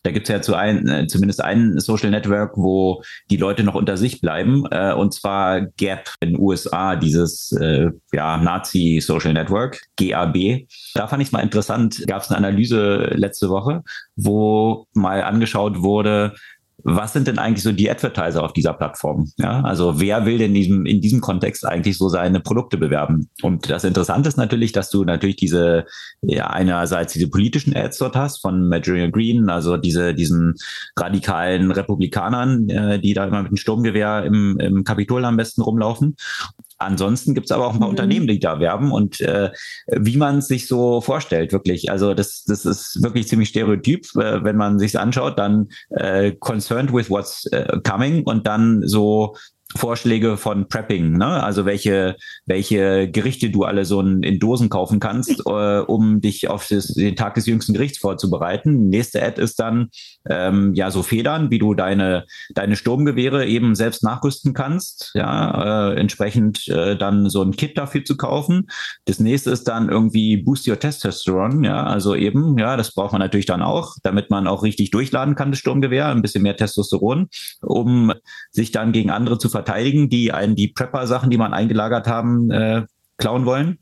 Da 0.03 0.11
gibt 0.11 0.29
es 0.29 0.33
ja 0.33 0.43
zu 0.43 0.55
ein, 0.55 0.89
äh, 0.89 1.07
zumindest 1.07 1.43
ein 1.43 1.79
Social 1.79 2.11
Network, 2.11 2.57
wo 2.57 3.03
die 3.31 3.37
Leute 3.37 3.63
noch 3.63 3.75
unter 3.75 3.97
sich 3.97 4.21
bleiben, 4.21 4.65
äh, 4.71 4.93
und 4.93 5.15
zwar 5.15 5.61
Gap 5.61 6.11
in 6.21 6.31
den 6.31 6.41
USA, 6.41 6.97
dieses 6.97 7.53
äh, 7.53 7.91
ja, 8.13 8.37
Nazi-Social 8.37 9.33
Network, 9.33 9.81
GAB. 9.97 10.67
Da 10.95 11.07
fand 11.07 11.23
ich 11.23 11.29
es 11.29 11.33
mal 11.33 11.41
interessant, 11.41 12.05
gab 12.07 12.23
es 12.23 12.31
eine 12.31 12.39
Analyse 12.39 13.13
letzte 13.15 13.49
Woche, 13.49 13.83
wo 14.17 14.87
mal 14.93 15.23
angeschaut 15.23 15.83
wurde, 15.83 16.35
was 16.85 17.13
sind 17.13 17.29
denn 17.29 17.39
eigentlich 17.39 17.63
so 17.63 17.73
die 17.73 17.91
Advertiser 17.91 18.43
auf 18.43 18.53
dieser 18.53 18.73
Plattform? 18.73 19.31
Ja, 19.37 19.61
also 19.63 20.01
wer 20.01 20.27
will 20.27 20.39
denn 20.39 20.51
in 20.51 20.55
diesem, 20.55 20.87
in 20.87 21.01
diesem 21.01 21.21
Kontext 21.21 21.65
eigentlich 21.67 21.97
so 21.97 22.09
seine 22.09 22.41
Produkte 22.41 22.77
bewerben? 22.77 23.29
Und 23.43 23.71
das 23.71 23.85
Interessante 23.85 24.29
ist 24.29 24.37
natürlich, 24.37 24.73
dass 24.73 24.91
du 24.91 25.05
natürlich 25.05 25.37
diese, 25.37 25.87
ja, 26.23 26.49
einerseits 26.49 27.13
diese 27.13 27.29
politischen 27.29 27.77
Ads 27.77 27.99
dort 27.99 28.17
hast 28.17 28.41
von 28.41 28.69
Marjorie 28.69 29.11
Green, 29.11 29.49
also 29.49 29.77
diese, 29.77 30.15
diesen 30.15 30.55
radikalen 30.99 31.71
Republikanern, 31.71 32.69
äh, 32.69 32.99
die 32.99 33.15
da 33.15 33.27
immer 33.27 33.43
mit 33.43 33.53
dem 33.53 33.57
Sturmgewehr 33.57 34.25
im, 34.25 34.59
im 34.59 34.85
Kapitol 34.85 35.25
am 35.25 35.37
besten 35.37 35.63
rumlaufen. 35.63 36.17
Ansonsten 36.85 37.35
gibt 37.35 37.47
es 37.47 37.53
aber 37.53 37.67
auch 37.67 37.75
ein 37.75 37.79
paar 37.79 37.89
mhm. 37.89 37.93
Unternehmen, 37.93 38.27
die 38.27 38.39
da 38.39 38.61
werben 38.61 38.93
und 38.93 39.21
äh, 39.21 39.51
wie 39.89 40.17
man 40.17 40.39
es 40.39 40.49
sich 40.49 40.67
so 40.67 41.01
vorstellt, 41.01 41.53
wirklich. 41.53 41.91
Also 41.91 42.15
das, 42.15 42.45
das 42.45 42.65
ist 42.65 43.03
wirklich 43.03 43.29
ziemlich 43.29 43.49
stereotyp, 43.51 44.07
äh, 44.17 44.45
wenn 44.45 44.57
man 44.57 44.79
sich 44.79 44.99
anschaut, 44.99 45.39
dann 45.39 45.69
äh, 45.91 46.33
concerned 46.33 46.93
with 46.93 47.11
what's 47.11 47.47
äh, 47.47 47.79
coming 47.83 48.25
und 48.25 48.47
dann 48.47 48.83
so 48.87 49.35
Vorschläge 49.75 50.37
von 50.37 50.69
Prepping, 50.69 51.17
ne? 51.17 51.43
also 51.43 51.65
welche, 51.65 52.17
welche 52.47 53.11
Gerichte 53.11 53.51
du 53.51 53.65
alle 53.65 53.85
so 53.85 54.01
in, 54.01 54.39
Dosen 54.39 54.69
kaufen 54.69 55.01
kannst, 55.01 55.41
äh, 55.47 55.79
um 55.81 56.21
dich 56.21 56.49
auf 56.49 56.69
das, 56.69 56.89
den 56.89 57.17
Tag 57.17 57.35
des 57.35 57.47
jüngsten 57.47 57.73
Gerichts 57.73 57.99
vorzubereiten. 57.99 58.89
Nächste 58.89 59.23
Ad 59.23 59.41
ist 59.41 59.59
dann 59.61 59.91
ähm, 60.29 60.75
ja 60.75 60.91
so 60.91 61.03
Federn, 61.03 61.51
wie 61.51 61.59
du 61.59 61.75
deine, 61.75 62.25
deine 62.55 62.77
Sturmgewehre 62.77 63.47
eben 63.47 63.75
selbst 63.75 64.03
nachrüsten 64.03 64.55
kannst, 64.55 65.11
ja, 65.15 65.91
äh, 65.91 66.01
entsprechend 66.01 66.69
äh, 66.69 66.97
dann 66.97 67.29
so 67.29 67.43
ein 67.43 67.53
Kit 67.53 67.77
dafür 67.77 68.05
zu 68.05 68.17
kaufen. 68.17 68.69
Das 69.05 69.19
nächste 69.19 69.51
ist 69.51 69.69
dann 69.69 69.89
irgendwie 69.89 70.37
Boost 70.37 70.69
Your 70.69 70.79
Testosteron, 70.79 71.65
ja, 71.65 71.85
also 71.85 72.15
eben, 72.15 72.59
ja, 72.59 72.77
das 72.77 72.95
braucht 72.95 73.13
man 73.13 73.21
natürlich 73.21 73.47
dann 73.47 73.63
auch, 73.63 73.97
damit 74.03 74.31
man 74.31 74.47
auch 74.47 74.63
richtig 74.63 74.91
durchladen 74.91 75.35
kann, 75.35 75.51
das 75.51 75.59
Sturmgewehr, 75.59 76.09
ein 76.09 76.23
bisschen 76.23 76.43
mehr 76.43 76.57
Testosteron, 76.57 77.29
um 77.61 78.13
sich 78.51 78.73
dann 78.73 78.93
gegen 78.93 79.11
andere 79.11 79.39
zu 79.39 79.49
verteidigen, 79.49 80.09
die 80.09 80.33
einen 80.33 80.57
die 80.57 80.69
Prepper-Sachen, 80.69 81.31
die 81.31 81.39
man 81.39 81.55
eingelagert 81.55 82.07
haben, 82.07 82.51
äh, 82.51 82.83
klauen 83.19 83.45
wollen. 83.45 83.79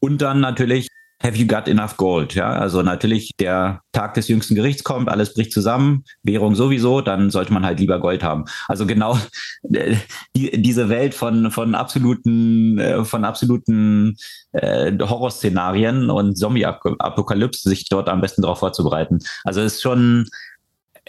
Und 0.00 0.22
dann 0.22 0.40
natürlich 0.40 0.88
Have 1.22 1.36
you 1.36 1.46
got 1.46 1.68
enough 1.68 1.96
gold? 1.98 2.34
Ja, 2.34 2.50
also 2.50 2.80
natürlich 2.82 3.32
der 3.38 3.82
Tag 3.92 4.14
des 4.14 4.28
jüngsten 4.28 4.54
Gerichts 4.54 4.84
kommt, 4.84 5.10
alles 5.10 5.34
bricht 5.34 5.52
zusammen, 5.52 6.04
Währung 6.22 6.54
sowieso, 6.54 7.02
dann 7.02 7.28
sollte 7.30 7.52
man 7.52 7.66
halt 7.66 7.78
lieber 7.78 8.00
Gold 8.00 8.22
haben. 8.22 8.46
Also 8.68 8.86
genau 8.86 9.18
die, 9.62 10.62
diese 10.62 10.88
Welt 10.88 11.14
von 11.14 11.50
von 11.50 11.74
absoluten 11.74 12.78
äh, 12.78 13.04
von 13.04 13.24
absoluten 13.24 14.16
äh, 14.52 14.92
Horrorszenarien 14.98 16.08
und 16.08 16.36
Zombie-Apokalypse 16.36 17.68
sich 17.68 17.84
dort 17.90 18.08
am 18.08 18.22
besten 18.22 18.40
darauf 18.40 18.60
vorzubereiten. 18.60 19.18
Also 19.44 19.60
ist 19.60 19.82
schon 19.82 20.26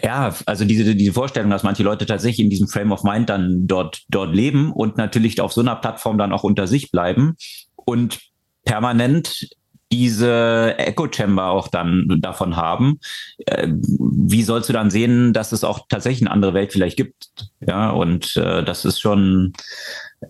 ja, 0.02 0.34
also 0.46 0.64
diese, 0.64 0.94
diese 0.94 1.12
Vorstellung, 1.12 1.50
dass 1.50 1.62
manche 1.62 1.82
Leute 1.82 2.06
tatsächlich 2.06 2.44
in 2.44 2.50
diesem 2.50 2.68
Frame 2.68 2.92
of 2.92 3.04
Mind 3.04 3.28
dann 3.28 3.66
dort, 3.66 4.02
dort 4.08 4.34
leben 4.34 4.72
und 4.72 4.96
natürlich 4.96 5.40
auf 5.40 5.52
so 5.52 5.60
einer 5.60 5.76
Plattform 5.76 6.18
dann 6.18 6.32
auch 6.32 6.42
unter 6.42 6.66
sich 6.66 6.90
bleiben 6.90 7.36
und 7.76 8.18
permanent 8.64 9.48
diese 9.92 10.74
Echo 10.78 11.06
Chamber 11.12 11.50
auch 11.50 11.68
dann 11.68 12.18
davon 12.20 12.56
haben. 12.56 12.98
Äh, 13.46 13.68
wie 13.68 14.42
sollst 14.42 14.68
du 14.68 14.72
dann 14.72 14.90
sehen, 14.90 15.32
dass 15.32 15.52
es 15.52 15.62
auch 15.62 15.86
tatsächlich 15.88 16.22
eine 16.22 16.30
andere 16.30 16.54
Welt 16.54 16.72
vielleicht 16.72 16.96
gibt? 16.96 17.28
Ja, 17.60 17.90
und 17.90 18.36
äh, 18.36 18.64
das 18.64 18.84
ist 18.84 19.00
schon, 19.00 19.52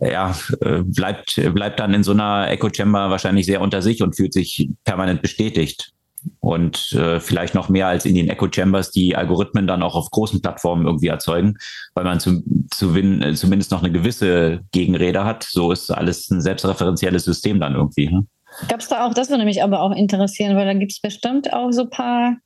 ja, 0.01 0.35
äh, 0.61 0.83
bleibt, 0.83 1.41
bleibt 1.55 1.81
dann 1.81 1.95
in 1.95 2.03
so 2.03 2.13
einer 2.13 2.51
Echo 2.51 2.69
Chamber 2.75 3.09
wahrscheinlich 3.11 3.47
sehr 3.47 3.61
unter 3.61 3.81
sich 3.81 4.03
und 4.03 4.17
fühlt 4.17 4.33
sich 4.33 4.69
permanent 4.85 5.23
bestätigt 5.23 5.93
und 6.41 6.93
äh, 6.93 7.21
vielleicht 7.21 7.55
noch 7.55 7.69
mehr 7.69 7.89
als 7.89 8.05
in 8.05 8.15
den 8.15 8.29
Echo 8.29 8.49
Chambers 8.53 8.91
die 8.91 9.17
Algorithmen 9.17 9.67
dann 9.67 9.83
auch 9.83 9.95
auf 9.95 10.11
großen 10.11 10.43
Plattformen 10.43 10.87
irgendwie 10.87 11.09
erzeugen, 11.09 11.57
weil 11.95 12.05
man 12.05 12.21
zu, 12.21 12.43
zu 12.71 12.95
win, 12.95 13.23
äh, 13.23 13.35
zumindest 13.35 13.71
noch 13.71 13.83
eine 13.83 13.93
gewisse 13.93 14.61
Gegenrede 14.73 15.25
hat. 15.25 15.45
So 15.45 15.73
ist 15.73 15.91
alles 15.91 16.31
ein 16.31 16.41
selbstreferenzielles 16.41 17.25
System 17.25 17.61
dann 17.61 17.75
irgendwie. 17.75 18.11
Ne? 18.11 18.27
Gab 18.69 18.81
es 18.81 18.89
da 18.89 19.07
auch, 19.07 19.15
das 19.15 19.31
würde 19.31 19.45
mich 19.45 19.63
aber 19.63 19.81
auch 19.81 19.93
interessieren, 19.93 20.57
weil 20.57 20.67
da 20.67 20.75
gibt 20.75 20.93
es 20.93 21.01
bestimmt 21.01 21.53
auch 21.53 21.71
so 21.73 21.83
ein 21.83 21.91
paar 21.91 22.37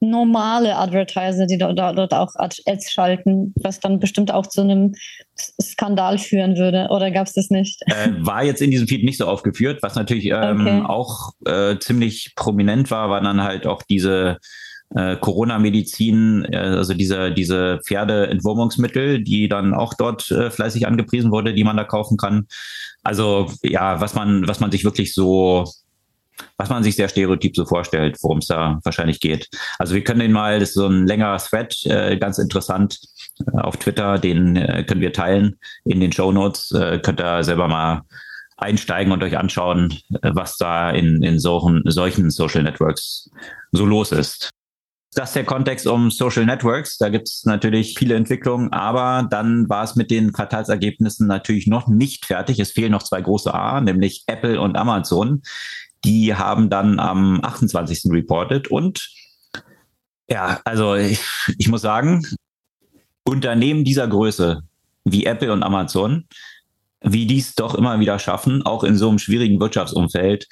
normale 0.00 0.76
Advertiser, 0.76 1.46
die 1.46 1.58
dort, 1.58 1.78
dort 1.78 2.12
auch 2.12 2.32
Ads 2.36 2.92
schalten, 2.92 3.54
was 3.56 3.80
dann 3.80 3.98
bestimmt 3.98 4.30
auch 4.30 4.46
zu 4.46 4.60
einem 4.60 4.94
Skandal 5.60 6.18
führen 6.18 6.56
würde. 6.56 6.88
Oder 6.90 7.10
gab 7.10 7.26
es 7.26 7.32
das 7.32 7.50
nicht? 7.50 7.82
Äh, 7.86 8.12
war 8.18 8.44
jetzt 8.44 8.60
in 8.60 8.70
diesem 8.70 8.86
Feed 8.88 9.04
nicht 9.04 9.18
so 9.18 9.26
aufgeführt. 9.26 9.82
Was 9.82 9.94
natürlich 9.94 10.26
ähm, 10.26 10.60
okay. 10.60 10.82
auch 10.86 11.32
äh, 11.46 11.78
ziemlich 11.78 12.34
prominent 12.36 12.90
war, 12.90 13.08
war 13.08 13.20
dann 13.20 13.42
halt 13.42 13.66
auch 13.66 13.82
diese 13.82 14.38
äh, 14.94 15.16
Corona-Medizin, 15.16 16.44
äh, 16.50 16.56
also 16.56 16.94
diese, 16.94 17.32
diese 17.32 17.80
Pferdeentwurmungsmittel, 17.86 19.22
die 19.22 19.48
dann 19.48 19.74
auch 19.74 19.94
dort 19.94 20.30
äh, 20.30 20.50
fleißig 20.50 20.86
angepriesen 20.86 21.30
wurde, 21.30 21.54
die 21.54 21.64
man 21.64 21.76
da 21.76 21.84
kaufen 21.84 22.16
kann. 22.16 22.46
Also 23.02 23.50
ja, 23.62 24.00
was 24.00 24.14
man, 24.14 24.46
was 24.48 24.60
man 24.60 24.70
sich 24.70 24.84
wirklich 24.84 25.14
so 25.14 25.64
was 26.58 26.68
man 26.68 26.82
sich 26.82 26.96
sehr 26.96 27.08
stereotyp 27.08 27.56
so 27.56 27.64
vorstellt, 27.64 28.18
worum 28.22 28.38
es 28.38 28.46
da 28.46 28.78
wahrscheinlich 28.84 29.20
geht. 29.20 29.48
Also 29.78 29.94
wir 29.94 30.04
können 30.04 30.20
den 30.20 30.32
mal, 30.32 30.60
das 30.60 30.70
ist 30.70 30.74
so 30.74 30.86
ein 30.86 31.06
längerer 31.06 31.38
Thread, 31.38 31.74
äh, 31.86 32.16
ganz 32.18 32.38
interessant, 32.38 32.98
auf 33.52 33.76
Twitter, 33.76 34.18
den 34.18 34.56
äh, 34.56 34.84
können 34.84 35.00
wir 35.00 35.12
teilen 35.12 35.56
in 35.84 36.00
den 36.00 36.12
Show 36.12 36.32
Notes. 36.32 36.72
Äh, 36.72 36.98
könnt 36.98 37.20
ihr 37.20 37.42
selber 37.42 37.68
mal 37.68 38.02
einsteigen 38.56 39.12
und 39.12 39.22
euch 39.22 39.36
anschauen, 39.36 39.92
äh, 40.22 40.30
was 40.34 40.56
da 40.56 40.90
in, 40.90 41.22
in 41.22 41.38
solchen, 41.38 41.82
solchen 41.86 42.30
Social 42.30 42.62
Networks 42.62 43.30
so 43.72 43.84
los 43.84 44.12
ist. 44.12 44.50
Das 45.16 45.30
ist 45.30 45.36
der 45.36 45.44
Kontext 45.44 45.86
um 45.86 46.10
Social 46.10 46.44
Networks. 46.44 46.98
Da 46.98 47.08
gibt 47.08 47.28
es 47.28 47.46
natürlich 47.46 47.98
viele 47.98 48.16
Entwicklungen, 48.16 48.70
aber 48.74 49.26
dann 49.30 49.66
war 49.66 49.82
es 49.82 49.96
mit 49.96 50.10
den 50.10 50.30
Quartalsergebnissen 50.30 51.26
natürlich 51.26 51.66
noch 51.66 51.88
nicht 51.88 52.26
fertig. 52.26 52.58
Es 52.60 52.72
fehlen 52.72 52.92
noch 52.92 53.02
zwei 53.02 53.22
große 53.22 53.52
A, 53.52 53.80
nämlich 53.80 54.24
Apple 54.26 54.60
und 54.60 54.76
Amazon. 54.76 55.40
Die 56.04 56.34
haben 56.34 56.68
dann 56.68 57.00
am 57.00 57.42
28. 57.42 58.12
reported 58.12 58.68
und 58.68 59.08
ja, 60.28 60.60
also 60.66 60.96
ich, 60.96 61.18
ich 61.56 61.68
muss 61.68 61.80
sagen, 61.80 62.22
Unternehmen 63.24 63.84
dieser 63.84 64.08
Größe 64.08 64.64
wie 65.04 65.24
Apple 65.24 65.50
und 65.50 65.62
Amazon, 65.62 66.26
wie 67.00 67.26
die 67.26 67.38
es 67.38 67.54
doch 67.54 67.74
immer 67.74 68.00
wieder 68.00 68.18
schaffen, 68.18 68.66
auch 68.66 68.84
in 68.84 68.98
so 68.98 69.08
einem 69.08 69.18
schwierigen 69.18 69.60
Wirtschaftsumfeld 69.60 70.46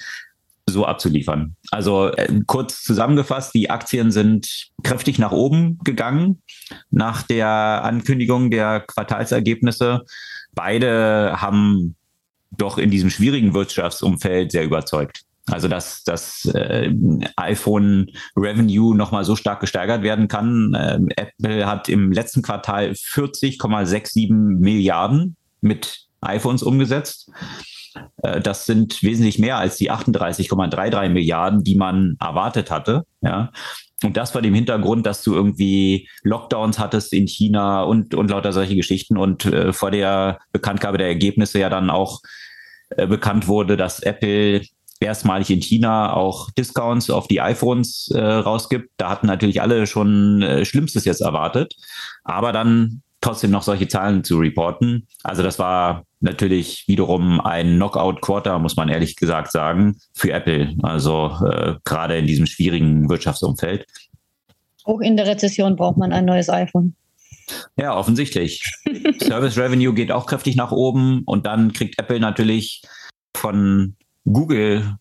so 0.67 0.85
abzuliefern. 0.85 1.55
Also 1.71 2.11
äh, 2.11 2.41
kurz 2.47 2.83
zusammengefasst, 2.83 3.53
die 3.53 3.69
Aktien 3.69 4.11
sind 4.11 4.69
kräftig 4.83 5.19
nach 5.19 5.31
oben 5.31 5.79
gegangen 5.83 6.41
nach 6.89 7.21
der 7.21 7.47
Ankündigung 7.47 8.49
der 8.49 8.81
Quartalsergebnisse. 8.81 10.01
Beide 10.53 11.35
haben 11.37 11.95
doch 12.57 12.77
in 12.77 12.89
diesem 12.89 13.09
schwierigen 13.09 13.53
Wirtschaftsumfeld 13.53 14.51
sehr 14.51 14.63
überzeugt. 14.63 15.21
Also 15.47 15.67
dass 15.67 16.03
das 16.03 16.45
äh, 16.45 16.91
iPhone 17.35 18.07
Revenue 18.35 18.95
nochmal 18.95 19.25
so 19.25 19.35
stark 19.35 19.59
gesteigert 19.59 20.01
werden 20.01 20.27
kann. 20.27 20.75
Ähm, 20.75 21.09
Apple 21.15 21.67
hat 21.67 21.87
im 21.87 22.11
letzten 22.11 22.41
Quartal 22.41 22.91
40,67 22.91 24.33
Milliarden 24.33 25.35
mit 25.61 26.07
iPhones 26.21 26.63
umgesetzt. 26.63 27.29
Äh, 28.23 28.41
das 28.41 28.65
sind 28.65 29.01
wesentlich 29.03 29.39
mehr 29.39 29.57
als 29.57 29.77
die 29.77 29.91
38,33 29.91 31.09
Milliarden, 31.09 31.63
die 31.63 31.75
man 31.75 32.17
erwartet 32.19 32.71
hatte. 32.71 33.05
Ja. 33.21 33.51
Und 34.03 34.17
das 34.17 34.31
vor 34.31 34.41
dem 34.41 34.53
Hintergrund, 34.53 35.05
dass 35.05 35.23
du 35.23 35.33
irgendwie 35.33 36.09
Lockdowns 36.23 36.79
hattest 36.79 37.13
in 37.13 37.27
China 37.27 37.83
und, 37.83 38.13
und 38.13 38.29
lauter 38.29 38.51
solche 38.51 38.75
Geschichten 38.75 39.17
und 39.17 39.45
äh, 39.45 39.73
vor 39.73 39.91
der 39.91 40.39
Bekanntgabe 40.51 40.97
der 40.97 41.07
Ergebnisse 41.07 41.59
ja 41.59 41.69
dann 41.69 41.89
auch 41.89 42.21
äh, 42.89 43.07
bekannt 43.07 43.47
wurde, 43.47 43.77
dass 43.77 44.01
Apple 44.01 44.61
erstmalig 44.99 45.49
in 45.49 45.61
China 45.61 46.13
auch 46.13 46.49
Discounts 46.51 47.09
auf 47.09 47.27
die 47.27 47.41
iPhones 47.41 48.09
äh, 48.13 48.19
rausgibt. 48.19 48.89
Da 48.97 49.09
hatten 49.09 49.27
natürlich 49.27 49.61
alle 49.61 49.87
schon 49.87 50.41
äh, 50.41 50.65
Schlimmstes 50.65 51.05
jetzt 51.05 51.21
erwartet. 51.21 51.75
Aber 52.23 52.51
dann 52.51 53.01
trotzdem 53.25 53.49
noch 53.49 53.63
solche 53.63 53.87
Zahlen 53.87 54.23
zu 54.23 54.37
reporten. 54.37 55.07
Also 55.23 55.41
das 55.41 55.57
war 55.57 56.03
natürlich 56.19 56.83
wiederum 56.87 57.41
ein 57.41 57.75
Knockout-Quarter, 57.75 58.59
muss 58.59 58.75
man 58.75 58.87
ehrlich 58.87 59.15
gesagt 59.15 59.51
sagen, 59.51 59.97
für 60.13 60.31
Apple. 60.31 60.75
Also 60.83 61.31
äh, 61.43 61.75
gerade 61.83 62.17
in 62.17 62.27
diesem 62.27 62.45
schwierigen 62.45 63.09
Wirtschaftsumfeld. 63.09 63.87
Auch 64.83 64.99
in 64.99 65.17
der 65.17 65.25
Rezession 65.25 65.75
braucht 65.75 65.97
man 65.97 66.13
ein 66.13 66.25
neues 66.25 66.49
iPhone. 66.49 66.95
Ja, 67.77 67.97
offensichtlich. 67.97 68.61
Service 69.23 69.57
Revenue 69.57 69.95
geht 69.95 70.11
auch 70.11 70.27
kräftig 70.27 70.55
nach 70.55 70.71
oben 70.71 71.23
und 71.25 71.47
dann 71.47 71.73
kriegt 71.73 71.97
Apple 71.97 72.19
natürlich 72.19 72.83
von 73.35 73.95
Google 74.25 74.97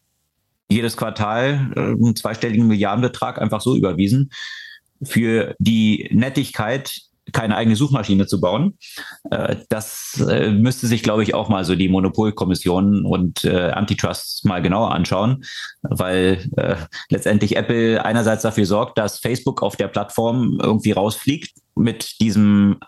jedes 0.71 0.97
Quartal 0.97 1.73
äh, 1.77 1.81
einen 1.81 2.17
zweistelligen 2.17 2.69
Milliardenbetrag 2.69 3.39
einfach 3.39 3.61
so 3.61 3.77
überwiesen 3.77 4.31
für 5.03 5.55
die 5.59 6.09
Nettigkeit 6.11 7.03
keine 7.33 7.57
eigene 7.57 7.77
Suchmaschine 7.77 8.27
zu 8.27 8.41
bauen. 8.41 8.79
Äh, 9.31 9.57
das 9.69 10.25
äh, 10.29 10.51
müsste 10.51 10.87
sich, 10.87 11.03
glaube 11.03 11.23
ich, 11.23 11.35
auch 11.35 11.49
mal 11.49 11.65
so 11.65 11.75
die 11.75 11.89
Monopolkommission 11.89 13.05
und 13.07 13.45
äh, 13.45 13.71
Antitrust 13.71 14.45
mal 14.45 14.63
genauer 14.63 14.93
anschauen, 14.93 15.45
weil 15.83 16.49
letztendlich 17.09 17.57
Apple 17.57 18.05
einerseits 18.05 18.43
dafür 18.43 18.67
sorgt, 18.67 18.99
dass 18.99 19.19
Facebook 19.19 19.63
auf 19.63 19.77
der 19.77 19.89
Plattform 19.89 20.59
irgendwie 20.63 20.93
rausfliegt 20.93 21.53
mit 21.75 22.21
diesem 22.21 22.79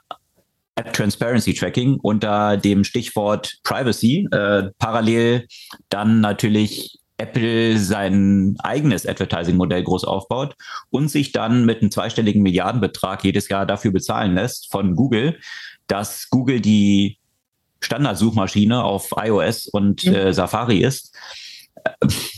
App 0.76 0.92
Transparency 0.92 1.54
Tracking 1.54 1.98
unter 2.02 2.56
dem 2.56 2.84
Stichwort 2.84 3.58
Privacy. 3.62 4.28
parallel 4.78 5.46
dann 5.88 6.20
natürlich 6.20 6.98
Apple 7.18 7.78
sein 7.78 8.56
eigenes 8.58 9.06
Advertising-Modell 9.06 9.82
groß 9.82 10.04
aufbaut 10.04 10.54
und 10.90 11.08
sich 11.08 11.32
dann 11.32 11.64
mit 11.64 11.80
einem 11.80 11.90
zweistelligen 11.90 12.42
Milliardenbetrag 12.42 13.24
jedes 13.24 13.48
Jahr 13.48 13.66
dafür 13.66 13.92
bezahlen 13.92 14.34
lässt 14.34 14.70
von 14.70 14.94
Google, 14.94 15.38
dass 15.86 16.28
Google 16.30 16.60
die 16.60 17.18
Standardsuchmaschine 17.80 18.82
auf 18.84 19.10
iOS 19.16 19.66
und 19.66 20.04
mhm. 20.04 20.14
äh, 20.14 20.32
Safari 20.32 20.78
ist 20.78 21.16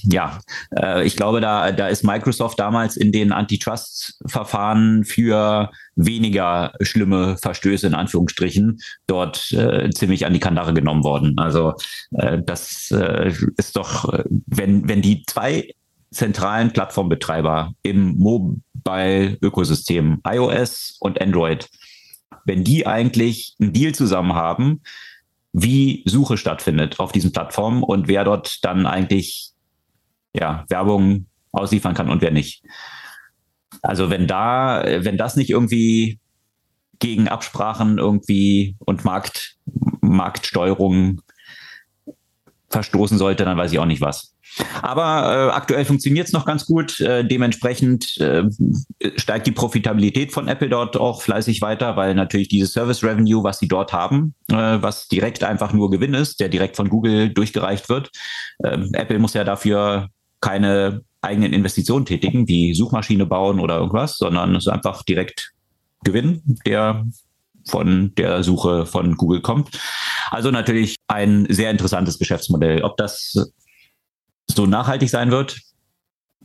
ja, 0.03 0.41
äh, 0.77 1.07
ich 1.07 1.17
glaube, 1.17 1.41
da, 1.41 1.73
da 1.73 1.89
ist 1.89 2.05
Microsoft 2.05 2.59
damals 2.59 2.97
in 2.97 3.13
den 3.13 3.33
Antitrust-Verfahren 3.33 5.05
für 5.05 5.71
weniger 5.97 6.73
schlimme 6.81 7.37
Verstöße 7.41 7.87
in 7.87 7.95
Anführungsstrichen 7.95 8.79
dort 9.07 9.53
äh, 9.53 9.89
ziemlich 9.91 10.27
an 10.27 10.33
die 10.33 10.41
Kandare 10.41 10.75
genommen 10.75 11.05
worden. 11.05 11.39
Also 11.39 11.75
äh, 12.13 12.43
das 12.43 12.91
äh, 12.91 13.33
ist 13.57 13.77
doch, 13.77 14.13
wenn, 14.47 14.89
wenn 14.89 15.03
die 15.03 15.23
zwei 15.27 15.71
zentralen 16.11 16.73
Plattformbetreiber 16.73 17.75
im 17.83 18.17
Mobile-Ökosystem, 18.17 20.23
iOS 20.27 20.97
und 21.01 21.21
Android, 21.21 21.69
wenn 22.45 22.65
die 22.65 22.87
eigentlich 22.87 23.55
einen 23.61 23.75
Deal 23.75 23.95
zusammen 23.95 24.35
haben, 24.35 24.81
wie 25.53 26.03
Suche 26.07 26.37
stattfindet 26.37 27.01
auf 27.01 27.13
diesen 27.13 27.33
Plattformen 27.33 27.83
und 27.83 28.09
wer 28.09 28.25
dort 28.25 28.65
dann 28.65 28.87
eigentlich 28.87 29.51
ja, 30.35 30.65
Werbung 30.69 31.27
ausliefern 31.53 31.95
kann 31.95 32.11
und 32.11 32.21
wer 32.21 32.31
nicht. 32.31 32.63
Also 33.83 34.11
wenn 34.11 34.27
da, 34.27 34.83
wenn 34.85 35.17
das 35.17 35.37
nicht 35.37 35.51
irgendwie 35.51 36.19
gegen 36.99 37.29
Absprachen 37.29 37.99
irgendwie 37.99 38.77
und 38.79 39.05
Markt, 39.05 39.57
Marktsteuerung 40.01 41.23
verstoßen 42.71 43.19
sollte, 43.19 43.45
dann 43.45 43.57
weiß 43.57 43.73
ich 43.73 43.79
auch 43.79 43.87
nicht 43.87 44.01
was. 44.01 44.35
Aber 44.83 45.51
äh, 45.51 45.55
aktuell 45.55 45.85
funktioniert 45.85 46.27
es 46.27 46.33
noch 46.33 46.45
ganz 46.45 46.67
gut. 46.67 47.01
Äh, 47.01 47.25
dementsprechend 47.25 48.17
äh, 48.19 48.45
steigt 49.17 49.47
die 49.47 49.53
Profitabilität 49.53 50.33
von 50.33 50.49
Apple 50.49 50.69
dort 50.69 50.97
auch 50.97 51.23
fleißig 51.23 51.63
weiter, 51.63 51.97
weil 51.97 52.15
natürlich 52.15 52.49
dieses 52.49 52.73
Service 52.73 53.03
Revenue, 53.03 53.43
was 53.45 53.59
sie 53.59 53.69
dort 53.69 53.93
haben, 53.93 54.35
äh, 54.51 54.55
was 54.55 55.09
direkt 55.09 55.45
einfach 55.45 55.73
nur 55.73 55.91
Gewinn 55.91 56.15
ist, 56.15 56.41
der 56.41 56.49
direkt 56.49 56.77
von 56.77 56.89
Google 56.89 57.31
durchgereicht 57.31 57.89
wird. 57.89 58.11
Ähm, 58.65 58.91
Apple 58.93 59.19
muss 59.19 59.35
ja 59.35 59.45
dafür 59.45 60.09
keine 60.41 61.03
eigenen 61.21 61.53
Investitionen 61.53 62.07
tätigen, 62.07 62.47
wie 62.49 62.75
Suchmaschine 62.75 63.27
bauen 63.27 63.61
oder 63.61 63.77
irgendwas, 63.77 64.19
sondern 64.19 64.55
es 64.55 64.67
ist 64.67 64.73
einfach 64.73 65.03
direkt 65.03 65.53
Gewinn, 66.05 66.43
der 66.65 67.05
von 67.67 68.15
der 68.17 68.43
Suche 68.43 68.87
von 68.87 69.17
Google 69.17 69.41
kommt. 69.41 69.71
Also 70.31 70.51
natürlich 70.51 70.97
ein 71.09 71.47
sehr 71.49 71.71
interessantes 71.71 72.19
Geschäftsmodell. 72.19 72.83
Ob 72.83 72.97
das 72.97 73.53
so 74.47 74.67
nachhaltig 74.67 75.11
sein 75.11 75.31
wird, 75.31 75.61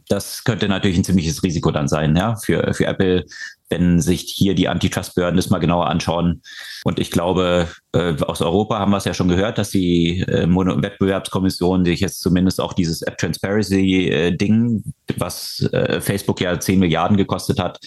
das 0.10 0.44
könnte 0.44 0.68
natürlich 0.68 0.98
ein 0.98 1.04
ziemliches 1.04 1.44
Risiko 1.44 1.72
dann 1.72 1.88
sein, 1.88 2.16
ja, 2.16 2.36
für, 2.36 2.74
für 2.74 2.86
Apple, 2.86 3.26
wenn 3.74 4.00
sich 4.00 4.22
hier 4.22 4.54
die 4.54 4.68
Antitrust-Behörden 4.68 5.36
das 5.36 5.50
mal 5.50 5.58
genauer 5.58 5.88
anschauen. 5.88 6.42
Und 6.84 7.00
ich 7.00 7.10
glaube, 7.10 7.68
äh, 7.94 8.14
aus 8.22 8.42
Europa 8.42 8.78
haben 8.78 8.92
wir 8.92 8.98
es 8.98 9.06
ja 9.06 9.14
schon 9.16 9.28
gehört, 9.28 9.58
dass 9.58 9.72
die 9.72 10.20
äh, 10.22 10.48
Wettbewerbskommission 10.48 11.84
sich 11.84 12.00
jetzt 12.00 12.22
zumindest 12.22 12.62
auch 12.62 12.74
dieses 12.74 13.02
App 13.02 13.18
Transparency-Ding, 13.18 14.84
äh, 14.86 15.14
was 15.18 15.68
äh, 15.74 16.00
Facebook 16.02 16.40
ja 16.40 16.60
10 16.60 16.80
Milliarden 16.80 17.18
gekostet 17.18 17.60
hat, 17.60 17.80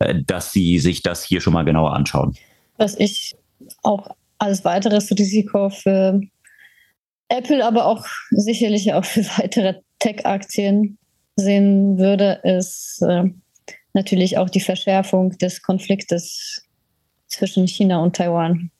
äh, 0.00 0.16
dass 0.26 0.50
sie 0.50 0.80
sich 0.80 1.02
das 1.02 1.22
hier 1.22 1.40
schon 1.40 1.52
mal 1.52 1.64
genauer 1.64 1.94
anschauen. 1.94 2.34
Was 2.76 2.98
ich 2.98 3.36
auch 3.82 4.08
als 4.38 4.64
weiteres 4.64 5.10
Risiko 5.12 5.70
für 5.70 6.20
Apple, 7.28 7.64
aber 7.64 7.86
auch 7.86 8.04
sicherlich 8.30 8.92
auch 8.92 9.04
für 9.04 9.24
weitere 9.38 9.76
Tech-Aktien 10.00 10.98
sehen 11.36 11.96
würde, 11.98 12.40
ist 12.42 13.02
äh, 13.02 13.24
natürlich 13.96 14.38
auch 14.38 14.48
die 14.48 14.60
Verschärfung 14.60 15.30
des 15.38 15.62
Konfliktes 15.62 16.62
zwischen 17.26 17.66
China 17.66 17.98
und 17.98 18.14
Taiwan. 18.14 18.70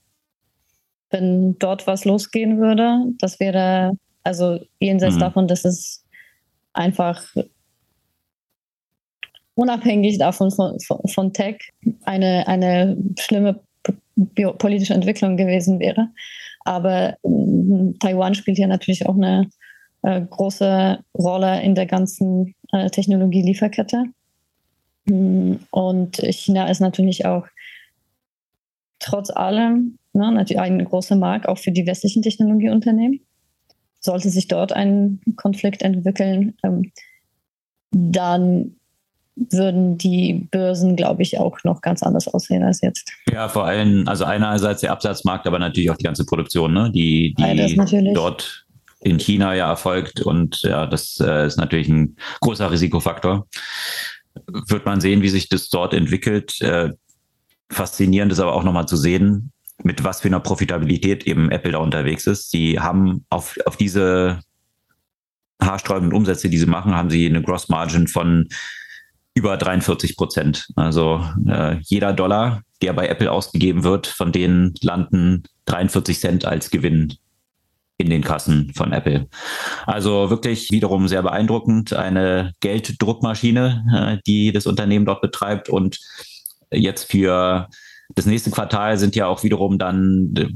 Wenn 1.10 1.58
dort 1.58 1.86
was 1.86 2.04
losgehen 2.04 2.58
würde, 2.60 3.06
das 3.18 3.40
wäre 3.40 3.92
also 4.22 4.60
jenseits 4.78 5.16
mhm. 5.16 5.20
davon, 5.20 5.48
dass 5.48 5.64
es 5.64 6.04
einfach 6.72 7.24
unabhängig 9.54 10.18
davon 10.18 10.50
von, 10.50 10.78
von, 10.80 11.00
von 11.08 11.32
Tech 11.32 11.56
eine, 12.04 12.46
eine 12.46 12.96
schlimme 13.18 13.60
politische 14.58 14.94
Entwicklung 14.94 15.36
gewesen 15.36 15.80
wäre. 15.80 16.08
Aber 16.64 17.16
äh, 17.22 17.92
Taiwan 18.00 18.34
spielt 18.34 18.58
ja 18.58 18.66
natürlich 18.66 19.06
auch 19.06 19.14
eine 19.14 19.48
äh, 20.02 20.20
große 20.20 20.98
Rolle 21.16 21.62
in 21.62 21.74
der 21.74 21.86
ganzen 21.86 22.54
äh, 22.72 22.90
Technologie-Lieferkette. 22.90 24.04
Mm, 25.06 25.54
und 25.70 26.16
China 26.16 26.68
ist 26.68 26.80
natürlich 26.80 27.26
auch 27.26 27.46
trotz 28.98 29.30
allem 29.30 29.98
ne, 30.12 30.32
natürlich 30.32 30.60
ein 30.60 30.84
großer 30.84 31.16
Markt 31.16 31.48
auch 31.48 31.58
für 31.58 31.72
die 31.72 31.86
westlichen 31.86 32.22
Technologieunternehmen. 32.22 33.20
Sollte 34.00 34.30
sich 34.30 34.48
dort 34.48 34.72
ein 34.72 35.20
Konflikt 35.36 35.82
entwickeln, 35.82 36.54
ähm, 36.62 36.92
dann 37.90 38.76
würden 39.36 39.98
die 39.98 40.48
Börsen, 40.50 40.96
glaube 40.96 41.22
ich, 41.22 41.38
auch 41.38 41.58
noch 41.62 41.82
ganz 41.82 42.02
anders 42.02 42.26
aussehen 42.26 42.62
als 42.62 42.80
jetzt. 42.80 43.12
Ja, 43.30 43.48
vor 43.48 43.66
allem, 43.66 44.08
also 44.08 44.24
einerseits 44.24 44.80
der 44.80 44.92
Absatzmarkt, 44.92 45.46
aber 45.46 45.58
natürlich 45.58 45.90
auch 45.90 45.96
die 45.96 46.04
ganze 46.04 46.24
Produktion, 46.24 46.72
ne? 46.72 46.90
die, 46.90 47.34
die 47.38 48.12
dort 48.14 48.66
in 49.00 49.18
China 49.18 49.54
ja 49.54 49.68
erfolgt. 49.68 50.22
Und 50.22 50.62
ja, 50.62 50.86
das 50.86 51.20
äh, 51.20 51.46
ist 51.46 51.58
natürlich 51.58 51.88
ein 51.88 52.16
großer 52.40 52.70
Risikofaktor. 52.70 53.46
Wird 54.46 54.86
man 54.86 55.00
sehen, 55.00 55.22
wie 55.22 55.28
sich 55.28 55.48
das 55.48 55.68
dort 55.68 55.94
entwickelt. 55.94 56.60
Äh, 56.60 56.90
faszinierend 57.70 58.32
ist 58.32 58.40
aber 58.40 58.54
auch 58.54 58.64
nochmal 58.64 58.86
zu 58.86 58.96
sehen, 58.96 59.52
mit 59.82 60.04
was 60.04 60.20
für 60.20 60.28
einer 60.28 60.40
Profitabilität 60.40 61.26
eben 61.26 61.50
Apple 61.50 61.72
da 61.72 61.78
unterwegs 61.78 62.26
ist. 62.26 62.50
Sie 62.50 62.78
haben 62.78 63.24
auf, 63.30 63.56
auf 63.66 63.76
diese 63.76 64.40
haarsträubenden 65.60 66.16
Umsätze, 66.16 66.48
die 66.48 66.58
sie 66.58 66.66
machen, 66.66 66.94
haben 66.94 67.10
sie 67.10 67.26
eine 67.26 67.42
Gross 67.42 67.68
Margin 67.68 68.08
von 68.08 68.48
über 69.34 69.56
43 69.56 70.16
Prozent. 70.16 70.68
Also 70.76 71.24
äh, 71.46 71.76
jeder 71.82 72.12
Dollar, 72.12 72.62
der 72.82 72.92
bei 72.94 73.08
Apple 73.08 73.30
ausgegeben 73.30 73.84
wird, 73.84 74.06
von 74.06 74.32
denen 74.32 74.74
landen 74.80 75.44
43 75.66 76.18
Cent 76.20 76.44
als 76.44 76.70
Gewinn 76.70 77.14
in 77.98 78.10
den 78.10 78.22
Kassen 78.22 78.72
von 78.74 78.92
Apple. 78.92 79.28
Also 79.86 80.30
wirklich 80.30 80.70
wiederum 80.70 81.08
sehr 81.08 81.22
beeindruckend. 81.22 81.92
Eine 81.92 82.52
Gelddruckmaschine, 82.60 84.18
äh, 84.18 84.22
die 84.26 84.52
das 84.52 84.66
Unternehmen 84.66 85.06
dort 85.06 85.22
betreibt 85.22 85.68
und 85.68 85.98
jetzt 86.70 87.10
für 87.10 87.68
das 88.14 88.26
nächste 88.26 88.50
Quartal 88.50 88.98
sind 88.98 89.16
ja 89.16 89.26
auch 89.26 89.42
wiederum 89.42 89.78
dann 89.78 90.32
äh, 90.36 90.48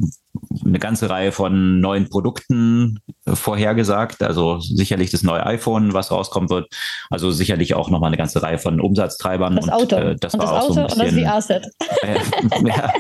eine 0.65 0.79
ganze 0.79 1.11
Reihe 1.11 1.33
von 1.33 1.81
neuen 1.81 2.09
Produkten 2.09 3.01
äh, 3.27 3.35
vorhergesagt. 3.35 4.23
Also 4.23 4.61
sicherlich 4.61 5.11
das 5.11 5.23
neue 5.23 5.45
iPhone, 5.45 5.93
was 5.93 6.13
rauskommen 6.13 6.49
wird. 6.49 6.73
Also 7.11 7.31
sicherlich 7.31 7.75
auch 7.75 7.91
nochmal 7.91 8.09
eine 8.09 8.17
ganze 8.17 8.43
Reihe 8.43 8.59
von 8.59 8.81
Umsatztreibern. 8.81 9.57
Das 9.57 9.69
Auto. 9.69 9.97
Und, 9.97 10.03
äh, 10.03 10.17
das 10.21 10.35
und 10.35 10.41
war 10.41 10.55
das 10.55 10.65
Auto 10.65 10.75
so 10.75 10.83
bisschen, 10.85 11.19
und 11.19 11.25
das 11.25 11.47
VR-Set. 11.47 11.67
Äh, 12.03 12.19
ja, 12.67 12.93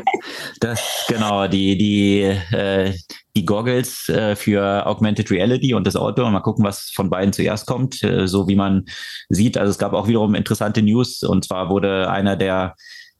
das, 0.60 1.06
genau, 1.08 1.46
die, 1.46 1.78
die, 1.78 2.20
äh, 2.54 2.92
die 3.36 3.44
Goggles 3.44 4.08
äh, 4.08 4.36
für 4.36 4.86
Augmented 4.86 5.30
Reality 5.30 5.74
und 5.74 5.86
das 5.86 5.96
Auto. 5.96 6.28
Mal 6.28 6.40
gucken, 6.40 6.64
was 6.64 6.90
von 6.94 7.08
beiden 7.08 7.32
zuerst 7.32 7.66
kommt. 7.66 8.02
Äh, 8.02 8.26
so 8.26 8.48
wie 8.48 8.56
man 8.56 8.84
sieht. 9.28 9.56
Also 9.56 9.70
es 9.70 9.78
gab 9.78 9.92
auch 9.92 10.08
wiederum 10.08 10.34
interessante 10.34 10.82
News. 10.82 11.22
Und 11.22 11.44
zwar 11.44 11.70
wurde 11.70 12.10
einer 12.10 12.36
der 12.36 12.74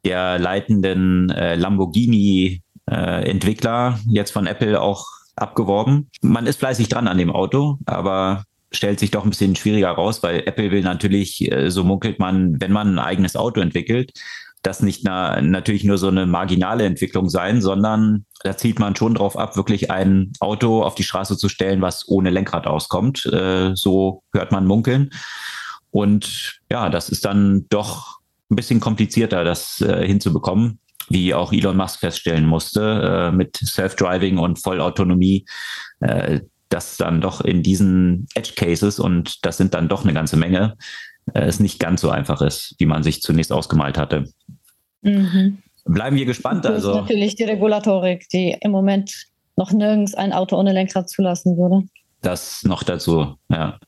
der 0.05 0.39
leitenden 0.39 1.31
äh, 1.31 1.57
Lamborghini-Entwickler 1.57 3.99
äh, 3.99 4.13
jetzt 4.13 4.31
von 4.31 4.47
Apple 4.47 4.81
auch 4.81 5.07
abgeworben. 5.37 6.09
Man 6.23 6.47
ist 6.47 6.59
fleißig 6.59 6.89
dran 6.89 7.09
an 7.09 7.19
dem 7.19 7.31
Auto, 7.31 7.79
aber 7.87 8.45
stellt 8.73 9.01
sich 9.01 9.11
doch 9.11 9.25
ein 9.25 9.31
bisschen 9.31 9.57
schwieriger 9.57 9.91
raus, 9.91 10.23
weil 10.23 10.43
Apple 10.47 10.71
will 10.71 10.83
natürlich, 10.83 11.51
äh, 11.51 11.71
so 11.71 11.85
munkelt 11.85 12.19
man, 12.19 12.61
wenn 12.61 12.73
man 12.73 12.95
ein 12.95 12.99
eigenes 12.99 13.37
Auto 13.37 13.61
entwickelt, 13.61 14.13
das 14.63 14.83
nicht 14.83 15.05
na, 15.05 15.41
natürlich 15.41 15.85
nur 15.85 15.99
so 15.99 16.09
eine 16.09 16.27
marginale 16.27 16.85
Entwicklung 16.85 17.31
sein, 17.31 17.63
sondern 17.63 18.27
da 18.43 18.57
zielt 18.57 18.79
man 18.79 18.95
schon 18.95 19.15
drauf 19.15 19.39
ab, 19.39 19.57
wirklich 19.57 19.91
ein 19.91 20.33
Auto 20.41 20.83
auf 20.83 20.95
die 20.95 21.03
Straße 21.03 21.37
zu 21.37 21.49
stellen, 21.49 21.81
was 21.81 22.07
ohne 22.09 22.31
Lenkrad 22.31 22.67
auskommt. 22.67 23.25
Äh, 23.27 23.75
so 23.75 24.23
hört 24.33 24.53
man 24.53 24.67
munkeln. 24.67 25.11
Und 25.91 26.61
ja, 26.71 26.91
das 26.91 27.09
ist 27.09 27.25
dann 27.25 27.67
doch 27.71 28.20
ein 28.51 28.57
bisschen 28.57 28.81
komplizierter, 28.81 29.45
das 29.45 29.81
äh, 29.81 30.07
hinzubekommen, 30.07 30.81
wie 31.09 31.35
auch 31.35 31.53
Elon 31.53 31.77
Musk 31.77 32.01
feststellen 32.01 32.47
musste, 32.47 33.31
äh, 33.31 33.37
mit 33.37 33.57
Self-Driving 33.57 34.39
und 34.39 34.59
Vollautonomie, 34.59 35.47
äh, 36.01 36.41
dass 36.69 36.97
dann 36.97 37.21
doch 37.21 37.41
in 37.41 37.63
diesen 37.63 38.27
Edge 38.35 38.53
Cases, 38.57 38.99
und 38.99 39.45
das 39.45 39.57
sind 39.57 39.75
dann 39.75 39.89
doch 39.89 40.05
eine 40.05 40.15
ganze 40.15 40.37
Menge, 40.37 40.77
äh, 41.35 41.43
es 41.43 41.61
nicht 41.61 41.79
ganz 41.79 42.01
so 42.01 42.11
einfach 42.11 42.43
ist, 42.43 42.75
wie 42.79 42.87
man 42.87 43.03
sich 43.03 43.23
zunächst 43.23 43.53
ausgemalt 43.53 43.99
hatte. 43.99 44.25
Mhm. 45.03 45.59
Bleiben 45.85 46.17
wir 46.17 46.27
gespannt. 46.27 46.65
Das 46.65 46.75
also. 46.75 46.91
ist 46.91 46.97
natürlich 46.99 47.35
die 47.37 47.45
Regulatorik, 47.45 48.29
die 48.29 48.57
im 48.61 48.71
Moment 48.71 49.27
noch 49.57 49.73
nirgends 49.73 50.15
ein 50.15 50.33
Auto 50.33 50.57
ohne 50.57 50.73
Lenkrad 50.73 51.09
zulassen 51.09 51.57
würde. 51.57 51.87
Das 52.23 52.65
noch 52.65 52.83
dazu, 52.83 53.37
ja. 53.49 53.79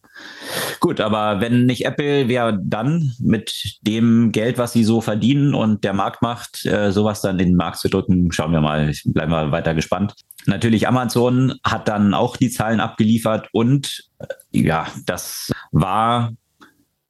Gut, 0.81 1.01
aber 1.01 1.41
wenn 1.41 1.67
nicht 1.67 1.85
Apple, 1.85 2.29
wer 2.29 2.53
dann 2.53 3.13
mit 3.19 3.79
dem 3.83 4.33
Geld, 4.33 4.59
was 4.59 4.73
sie 4.73 4.85
so 4.85 5.01
verdienen 5.01 5.55
und 5.55 5.85
der 5.85 5.93
Markt 5.93 6.23
macht, 6.23 6.67
äh, 6.67 6.91
sowas 6.93 7.21
dann 7.21 7.39
in 7.39 7.51
den 7.51 7.57
Markt 7.57 7.79
zu 7.79 7.89
drücken, 7.89 8.33
schauen 8.33 8.53
wir 8.53 8.61
mal, 8.61 8.93
bleiben 9.05 9.33
wir 9.33 9.53
weiter 9.53 9.75
gespannt. 9.75 10.15
Natürlich 10.47 10.89
Amazon 10.89 11.55
hat 11.65 11.89
dann 11.89 12.15
auch 12.15 12.37
die 12.37 12.51
Zahlen 12.51 12.81
abgeliefert 12.81 13.49
und 13.53 14.05
äh, 14.19 14.27
ja, 14.51 14.87
das 15.07 15.51
war 15.71 16.33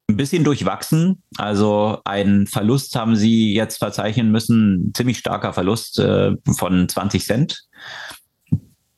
ein 0.07 0.17
bisschen 0.17 0.43
durchwachsen. 0.43 1.23
Also 1.37 1.99
ein 2.05 2.47
Verlust 2.47 2.95
haben 2.95 3.15
sie 3.15 3.53
jetzt 3.53 3.77
verzeichnen 3.77 4.31
müssen, 4.31 4.91
ziemlich 4.95 5.17
starker 5.17 5.53
Verlust 5.53 5.99
äh, 5.99 6.31
von 6.55 6.87
20 6.87 7.25
Cent 7.25 7.63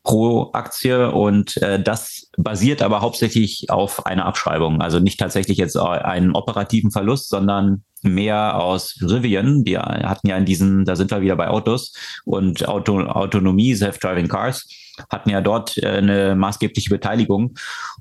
pro 0.05 0.51
Aktie 0.53 1.11
und 1.11 1.57
äh, 1.57 1.81
das 1.81 2.29
basiert 2.37 2.81
aber 2.81 3.01
hauptsächlich 3.01 3.69
auf 3.69 4.05
einer 4.05 4.25
Abschreibung. 4.25 4.81
Also 4.81 4.99
nicht 4.99 5.19
tatsächlich 5.19 5.57
jetzt 5.57 5.75
einen 5.75 6.33
operativen 6.33 6.91
Verlust, 6.91 7.29
sondern 7.29 7.83
mehr 8.03 8.61
aus 8.61 8.97
Rivian. 9.01 9.63
Die 9.63 9.77
hatten 9.77 10.27
ja 10.27 10.37
in 10.37 10.45
diesen, 10.45 10.85
da 10.85 10.95
sind 10.95 11.11
wir 11.11 11.21
wieder 11.21 11.35
bei 11.35 11.49
Autos 11.49 11.93
und 12.23 12.67
Auto, 12.67 13.01
Autonomie, 13.01 13.75
Self-Driving 13.75 14.27
Cars, 14.27 14.69
hatten 15.09 15.31
ja 15.31 15.41
dort 15.41 15.77
äh, 15.77 15.87
eine 15.87 16.35
maßgebliche 16.35 16.89
Beteiligung 16.89 17.55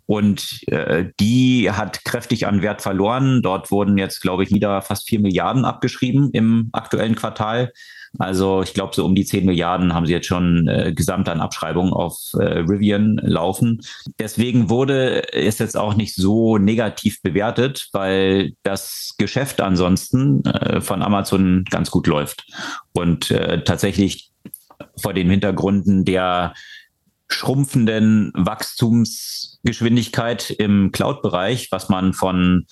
und 0.07 0.63
äh, 0.69 1.07
die 1.19 1.71
hat 1.71 2.05
kräftig 2.05 2.47
an 2.47 2.61
Wert 2.61 2.83
verloren. 2.83 3.41
Dort 3.43 3.71
wurden 3.71 3.97
jetzt, 3.97 4.21
glaube 4.21 4.45
ich, 4.45 4.51
wieder 4.51 4.83
fast 4.83 5.09
vier 5.09 5.21
Milliarden 5.21 5.65
abgeschrieben 5.65 6.31
im 6.33 6.69
aktuellen 6.73 7.15
Quartal. 7.15 7.73
Also 8.19 8.63
ich 8.63 8.75
glaube, 8.75 8.95
so 8.95 9.05
um 9.05 9.15
die 9.15 9.25
10 9.25 9.45
Milliarden 9.45 9.93
haben 9.93 10.07
sie 10.07 10.13
jetzt 10.13 10.27
schon 10.27 10.69
äh, 10.69 10.93
gesamt 10.95 11.29
an 11.29 11.41
Abschreibungen 11.41 11.93
auf 11.93 12.17
äh, 12.35 12.61
Rivian 12.61 13.17
laufen. 13.23 13.81
Deswegen 14.19 14.71
wurde 14.71 15.33
es 15.33 15.59
jetzt 15.59 15.77
auch 15.77 15.95
nicht 15.95 16.15
so 16.15 16.59
negativ 16.59 17.23
bewertet, 17.23 17.89
weil 17.93 18.53
das 18.63 19.15
Geschäft 19.19 19.61
ansonsten 19.61 20.45
äh, 20.45 20.81
von 20.81 21.03
Amazon 21.03 21.65
ganz 21.71 21.91
gut 21.91 22.07
läuft. 22.07 22.47
Und 22.93 23.31
äh, 23.31 23.65
tatsächlich 23.65 24.31
vor 25.01 25.13
den 25.13 25.31
Hintergründen 25.31 26.05
der 26.05 26.55
schrumpfenden 27.29 28.33
Wachstumsgeschwindigkeit 28.35 30.51
im 30.51 30.93
Cloud-Bereich, 30.93 31.69
was 31.73 31.89
man 31.89 32.13
von 32.13 32.67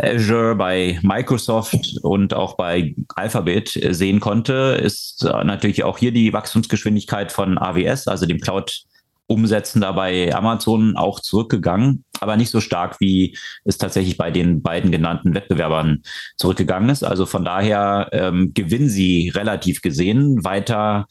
Azure 0.00 0.54
bei 0.54 0.98
Microsoft 1.02 1.98
und 2.02 2.32
auch 2.32 2.56
bei 2.56 2.94
Alphabet 3.16 3.78
sehen 3.90 4.20
konnte, 4.20 4.78
ist 4.80 5.24
natürlich 5.24 5.82
auch 5.82 5.98
hier 5.98 6.12
die 6.12 6.32
Wachstumsgeschwindigkeit 6.32 7.32
von 7.32 7.58
AWS, 7.58 8.06
also 8.06 8.24
dem 8.24 8.38
Cloud 8.38 8.84
Umsätzen 9.28 9.82
da 9.82 9.92
bei 9.92 10.34
Amazon 10.34 10.96
auch 10.96 11.20
zurückgegangen, 11.20 12.04
aber 12.18 12.36
nicht 12.36 12.50
so 12.50 12.60
stark, 12.60 12.98
wie 12.98 13.36
es 13.64 13.76
tatsächlich 13.76 14.16
bei 14.16 14.30
den 14.30 14.62
beiden 14.62 14.90
genannten 14.90 15.34
Wettbewerbern 15.34 16.02
zurückgegangen 16.36 16.88
ist. 16.88 17.04
Also 17.04 17.26
von 17.26 17.44
daher 17.44 18.08
ähm, 18.12 18.52
gewinnen 18.54 18.88
sie 18.88 19.28
relativ 19.28 19.82
gesehen 19.82 20.44
weiter 20.44 21.06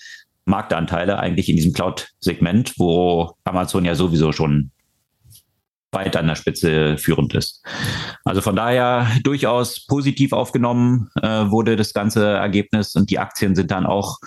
Marktanteile 0.45 1.19
eigentlich 1.19 1.47
in 1.47 1.57
diesem 1.57 1.73
Cloud-Segment, 1.73 2.73
wo 2.77 3.35
Amazon 3.43 3.85
ja 3.85 3.93
sowieso 3.93 4.31
schon 4.31 4.71
weit 5.91 6.15
an 6.15 6.27
der 6.27 6.35
Spitze 6.35 6.97
führend 6.97 7.33
ist. 7.33 7.63
Also 8.25 8.41
von 8.41 8.55
daher 8.55 9.07
durchaus 9.23 9.85
positiv 9.85 10.33
aufgenommen 10.33 11.09
äh, 11.21 11.27
wurde 11.49 11.75
das 11.75 11.93
ganze 11.93 12.25
Ergebnis 12.25 12.95
und 12.95 13.09
die 13.09 13.19
Aktien 13.19 13.55
sind 13.55 13.71
dann 13.71 13.85
auch 13.85 14.17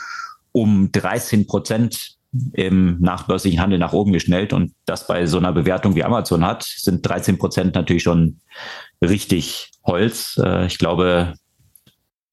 um 0.52 0.90
13 0.90 1.46
Prozent 1.46 2.16
im 2.52 2.98
nachbörslichen 3.00 3.60
Handel 3.60 3.78
nach 3.78 3.92
oben 3.92 4.12
geschnellt 4.12 4.52
und 4.52 4.72
das 4.86 5.06
bei 5.06 5.26
so 5.26 5.38
einer 5.38 5.52
Bewertung 5.52 5.96
wie 5.96 6.04
Amazon 6.04 6.46
hat, 6.46 6.62
sind 6.62 7.06
13 7.06 7.38
Prozent 7.38 7.74
natürlich 7.74 8.04
schon 8.04 8.40
richtig 9.02 9.70
Holz. 9.84 10.40
Äh, 10.42 10.66
ich 10.66 10.78
glaube, 10.78 11.34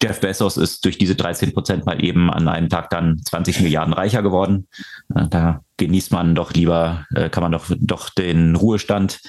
Jeff 0.02 0.20
Bezos 0.22 0.58
ist 0.58 0.86
durch 0.86 0.98
diese 0.98 1.16
13 1.16 1.54
Prozent 1.54 1.86
mal 1.86 2.04
eben 2.04 2.30
an 2.30 2.48
einem 2.48 2.70
Tag 2.70 2.90
dann 2.92 3.20
20 3.24 3.62
Milliarden 3.62 3.94
reicher 3.94 4.22
geworden. 4.22 4.68
Äh, 5.16 5.28
da 5.30 5.62
genießt 5.78 6.12
man 6.12 6.36
doch 6.36 6.54
lieber, 6.54 7.06
äh, 7.16 7.30
kann 7.30 7.44
man 7.44 7.52
doch, 7.52 7.66
doch 7.80 8.10
den 8.12 8.56
Ruhestand 8.56 9.20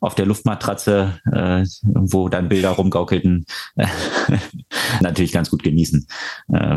auf 0.00 0.14
der 0.14 0.26
Luftmatratze, 0.26 1.20
äh, 1.32 1.64
wo 1.82 2.28
dann 2.28 2.48
Bilder 2.48 2.70
rumgaukelten, 2.70 3.46
natürlich 5.00 5.32
ganz 5.32 5.50
gut 5.50 5.62
genießen. 5.62 6.06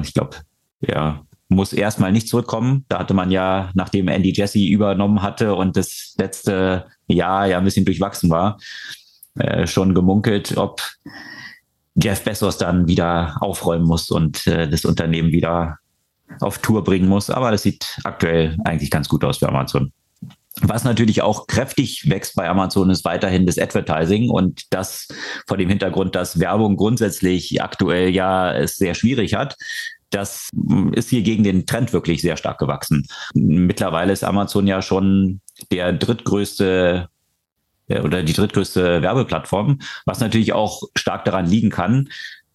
Ich 0.04 0.14
glaube, 0.14 0.38
ja, 0.80 1.24
muss 1.50 1.74
erstmal 1.74 2.14
nicht 2.14 2.30
zurückkommen. 2.30 2.86
Da 2.88 3.00
hatte 3.00 3.14
man 3.14 3.30
ja, 3.30 3.72
nachdem 3.74 4.08
Andy 4.08 4.32
Jesse 4.34 4.66
übernommen 4.66 5.22
hatte 5.22 5.56
und 5.56 5.76
das 5.76 6.16
letzte 6.18 6.86
Jahr 7.08 7.47
ja 7.47 7.58
ein 7.58 7.66
bisschen 7.66 7.86
durchwachsen 7.86 8.30
war, 8.30 8.58
schon 9.66 9.93
gemunkelt, 9.93 10.58
ob 10.58 10.82
Jeff 12.02 12.24
Bezos 12.24 12.58
dann 12.58 12.88
wieder 12.88 13.38
aufräumen 13.41 13.86
muss 13.86 14.10
und 14.10 14.47
äh, 14.47 14.68
das 14.70 14.86
Unternehmen 14.86 15.32
wieder 15.32 15.78
auf 16.39 16.60
Tour 16.60 16.84
bringen 16.84 17.08
muss. 17.08 17.30
Aber 17.30 17.52
das 17.52 17.64
sieht 17.64 18.00
aktuell 18.04 18.58
eigentlich 18.64 18.91
ganz 18.91 19.10
gut 19.10 19.24
aus 19.24 19.38
für 19.38 19.50
Amazon. 19.50 19.91
Was 20.62 20.84
natürlich 20.84 21.22
auch 21.22 21.47
kräftig 21.47 22.10
wächst 22.10 22.36
bei 22.36 22.50
Amazon 22.50 22.89
ist 22.89 23.06
weiterhin 23.06 23.45
das 23.45 23.58
Advertising 23.58 24.30
und 24.30 24.74
das 24.74 25.08
vor 25.47 25.58
dem 25.58 25.70
Hintergrund, 25.70 26.16
dass 26.16 26.39
Werbung 26.39 26.76
grundsätzlich 26.76 27.62
aktuell 27.62 28.10
ja 28.10 28.54
es 28.54 28.76
sehr 28.76 28.93
schwierig 28.93 29.36
hat. 29.36 29.56
Das 30.10 30.50
ist 30.93 31.10
hier 31.10 31.22
gegen 31.22 31.43
den 31.43 31.66
Trend 31.66 31.93
wirklich 31.93 32.22
sehr 32.22 32.36
stark 32.36 32.58
gewachsen. 32.58 33.06
Mittlerweile 33.34 34.12
ist 34.12 34.24
Amazon 34.24 34.66
ja 34.68 34.82
schon 34.82 35.39
der 35.72 35.93
drittgrößte 35.93 37.08
oder 37.90 38.24
die 38.24 38.34
drittgrößte 38.34 39.02
Werbeplattform, 39.02 39.80
was 40.06 40.20
natürlich 40.20 40.54
auch 40.54 40.84
stark 40.96 41.26
daran 41.26 41.48
liegen 41.48 41.70
kann, 41.70 42.10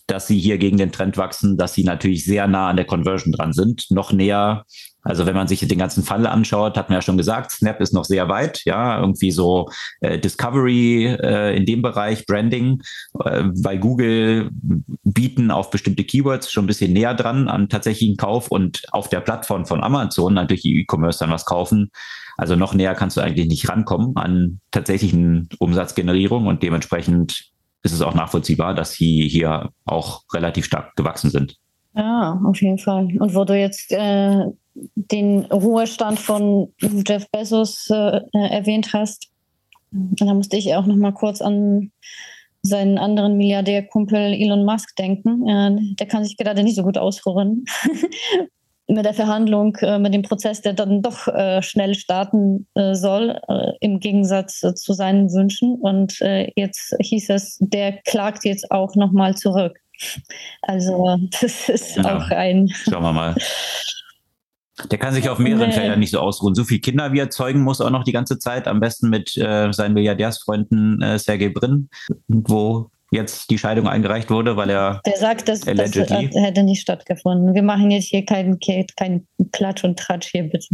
dass 0.06 0.26
sie 0.26 0.38
hier 0.38 0.58
gegen 0.58 0.76
den 0.76 0.92
Trend 0.92 1.16
wachsen, 1.16 1.56
dass 1.56 1.74
sie 1.74 1.84
natürlich 1.84 2.24
sehr 2.24 2.46
nah 2.46 2.68
an 2.68 2.76
der 2.76 2.84
Conversion 2.84 3.32
dran 3.32 3.52
sind, 3.52 3.86
noch 3.90 4.12
näher. 4.12 4.64
Also 5.02 5.26
wenn 5.26 5.34
man 5.34 5.48
sich 5.48 5.60
den 5.66 5.78
ganzen 5.78 6.02
Fall 6.02 6.26
anschaut, 6.26 6.76
hat 6.76 6.88
man 6.88 6.96
ja 6.96 7.02
schon 7.02 7.18
gesagt, 7.18 7.52
Snap 7.52 7.80
ist 7.80 7.92
noch 7.92 8.04
sehr 8.06 8.28
weit, 8.28 8.62
ja, 8.64 8.98
irgendwie 9.00 9.30
so 9.30 9.68
äh, 10.00 10.18
Discovery 10.18 11.06
äh, 11.06 11.56
in 11.56 11.66
dem 11.66 11.82
Bereich, 11.82 12.24
Branding, 12.26 12.82
äh, 13.22 13.44
weil 13.54 13.78
Google 13.78 14.50
bieten 15.02 15.50
auf 15.50 15.70
bestimmte 15.70 16.04
Keywords 16.04 16.50
schon 16.50 16.64
ein 16.64 16.68
bisschen 16.68 16.94
näher 16.94 17.14
dran 17.14 17.48
an 17.48 17.68
tatsächlichen 17.68 18.16
Kauf 18.16 18.48
und 18.48 18.82
auf 18.92 19.08
der 19.08 19.20
Plattform 19.20 19.66
von 19.66 19.82
Amazon 19.82 20.34
natürlich 20.34 20.64
E-Commerce 20.64 21.18
dann 21.18 21.30
was 21.30 21.44
kaufen. 21.44 21.90
Also 22.36 22.56
noch 22.56 22.74
näher 22.74 22.94
kannst 22.94 23.16
du 23.16 23.20
eigentlich 23.20 23.48
nicht 23.48 23.68
rankommen 23.68 24.16
an 24.16 24.60
tatsächlichen 24.70 25.48
Umsatzgenerierung 25.58 26.46
und 26.46 26.62
dementsprechend 26.62 27.50
ist 27.82 27.92
es 27.92 28.02
auch 28.02 28.14
nachvollziehbar, 28.14 28.74
dass 28.74 28.92
sie 28.92 29.28
hier 29.28 29.70
auch 29.84 30.22
relativ 30.32 30.64
stark 30.64 30.96
gewachsen 30.96 31.30
sind. 31.30 31.56
Ja, 31.94 32.40
auf 32.44 32.60
jeden 32.60 32.78
Fall. 32.78 33.08
Und 33.18 33.34
wo 33.34 33.44
du 33.44 33.56
jetzt 33.56 33.92
äh, 33.92 34.44
den 34.74 35.44
Ruhestand 35.44 36.18
von 36.18 36.72
Jeff 37.06 37.30
Bezos 37.30 37.88
äh, 37.90 38.20
erwähnt 38.32 38.92
hast, 38.92 39.28
da 39.92 40.34
musste 40.34 40.56
ich 40.56 40.74
auch 40.74 40.86
noch 40.86 40.96
mal 40.96 41.12
kurz 41.12 41.40
an 41.40 41.92
seinen 42.62 42.98
anderen 42.98 43.36
Milliardärkumpel 43.36 44.32
Elon 44.32 44.64
Musk 44.64 44.96
denken. 44.96 45.46
Äh, 45.46 45.94
der 45.96 46.08
kann 46.08 46.24
sich 46.24 46.36
gerade 46.36 46.64
nicht 46.64 46.76
so 46.76 46.82
gut 46.82 46.98
ausruhen. 46.98 47.64
mit 48.86 49.04
der 49.04 49.14
Verhandlung, 49.14 49.76
äh, 49.76 49.98
mit 49.98 50.12
dem 50.12 50.22
Prozess, 50.22 50.60
der 50.60 50.74
dann 50.74 51.02
doch 51.02 51.26
äh, 51.28 51.62
schnell 51.62 51.94
starten 51.94 52.66
äh, 52.74 52.94
soll, 52.94 53.40
im 53.80 54.00
Gegensatz 54.00 54.60
zu 54.60 54.92
seinen 54.92 55.32
Wünschen. 55.32 55.76
Und 55.80 56.18
jetzt 56.56 56.94
hieß 57.00 57.30
es, 57.30 57.58
der 57.60 57.98
klagt 58.02 58.44
jetzt 58.44 58.70
auch 58.70 58.94
nochmal 58.94 59.36
zurück. 59.36 59.78
Also 60.62 61.18
das 61.40 61.68
ist 61.68 61.96
ja, 61.96 62.16
auch 62.16 62.30
ein. 62.30 62.68
Schauen 62.68 63.02
wir 63.02 63.12
mal. 63.12 63.34
Der 64.90 64.98
kann 64.98 65.14
sich 65.14 65.28
auf 65.28 65.38
mehreren 65.38 65.68
nee. 65.68 65.74
Feldern 65.74 66.00
nicht 66.00 66.10
so 66.10 66.18
ausruhen. 66.18 66.54
So 66.54 66.64
viele 66.64 66.80
Kinder, 66.80 67.12
wie 67.12 67.20
er 67.20 67.30
zeugen 67.30 67.62
muss, 67.62 67.80
auch 67.80 67.90
noch 67.90 68.02
die 68.02 68.12
ganze 68.12 68.38
Zeit. 68.38 68.66
Am 68.66 68.80
besten 68.80 69.08
mit 69.08 69.36
äh, 69.36 69.72
seinen 69.72 69.94
Milliardärsfreunden 69.94 71.00
äh, 71.00 71.18
Sergey 71.18 71.50
Brin, 71.50 71.88
wo 72.26 72.90
jetzt 73.14 73.50
die 73.50 73.58
Scheidung 73.58 73.88
eingereicht 73.88 74.30
wurde, 74.30 74.56
weil 74.56 74.68
er. 74.70 75.00
Der 75.06 75.16
sagt, 75.16 75.48
dass 75.48 75.60
das 75.60 75.94
hätte 75.94 76.62
nicht 76.62 76.82
stattgefunden. 76.82 77.54
Wir 77.54 77.62
machen 77.62 77.90
jetzt 77.90 78.08
hier 78.08 78.24
keinen 78.24 78.58
kein 78.58 79.26
Klatsch 79.52 79.84
und 79.84 79.98
Tratsch 79.98 80.30
hier, 80.30 80.44
bitte. 80.44 80.66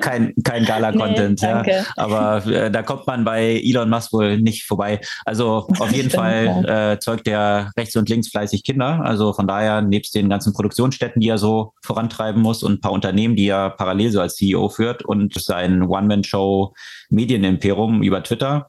Kein, 0.00 0.32
kein 0.44 0.64
Gala-Content, 0.64 1.42
nee, 1.42 1.48
ja. 1.48 1.84
Aber 1.96 2.46
äh, 2.46 2.70
da 2.70 2.82
kommt 2.82 3.06
man 3.06 3.24
bei 3.24 3.60
Elon 3.62 3.90
Musk 3.90 4.12
wohl 4.12 4.38
nicht 4.38 4.64
vorbei. 4.64 5.00
Also 5.24 5.66
auf 5.78 5.92
jeden 5.92 6.10
Stimmt, 6.10 6.12
Fall 6.12 6.64
ja. 6.66 6.92
äh, 6.92 6.98
zeugt 6.98 7.26
er 7.28 7.70
rechts 7.76 7.96
und 7.96 8.08
links 8.08 8.28
fleißig 8.28 8.64
Kinder. 8.64 9.00
Also 9.04 9.32
von 9.32 9.46
daher, 9.46 9.82
nebst 9.82 10.14
den 10.14 10.28
ganzen 10.28 10.52
Produktionsstätten, 10.52 11.20
die 11.20 11.28
er 11.28 11.38
so 11.38 11.72
vorantreiben 11.82 12.40
muss 12.40 12.62
und 12.62 12.74
ein 12.74 12.80
paar 12.80 12.92
Unternehmen, 12.92 13.36
die 13.36 13.48
er 13.48 13.70
parallel 13.70 14.12
so 14.12 14.20
als 14.20 14.36
CEO 14.36 14.68
führt 14.68 15.04
und 15.04 15.34
sein 15.40 15.82
One-Man-Show 15.82 16.72
Medienimperium 17.10 18.02
über 18.02 18.22
Twitter. 18.22 18.66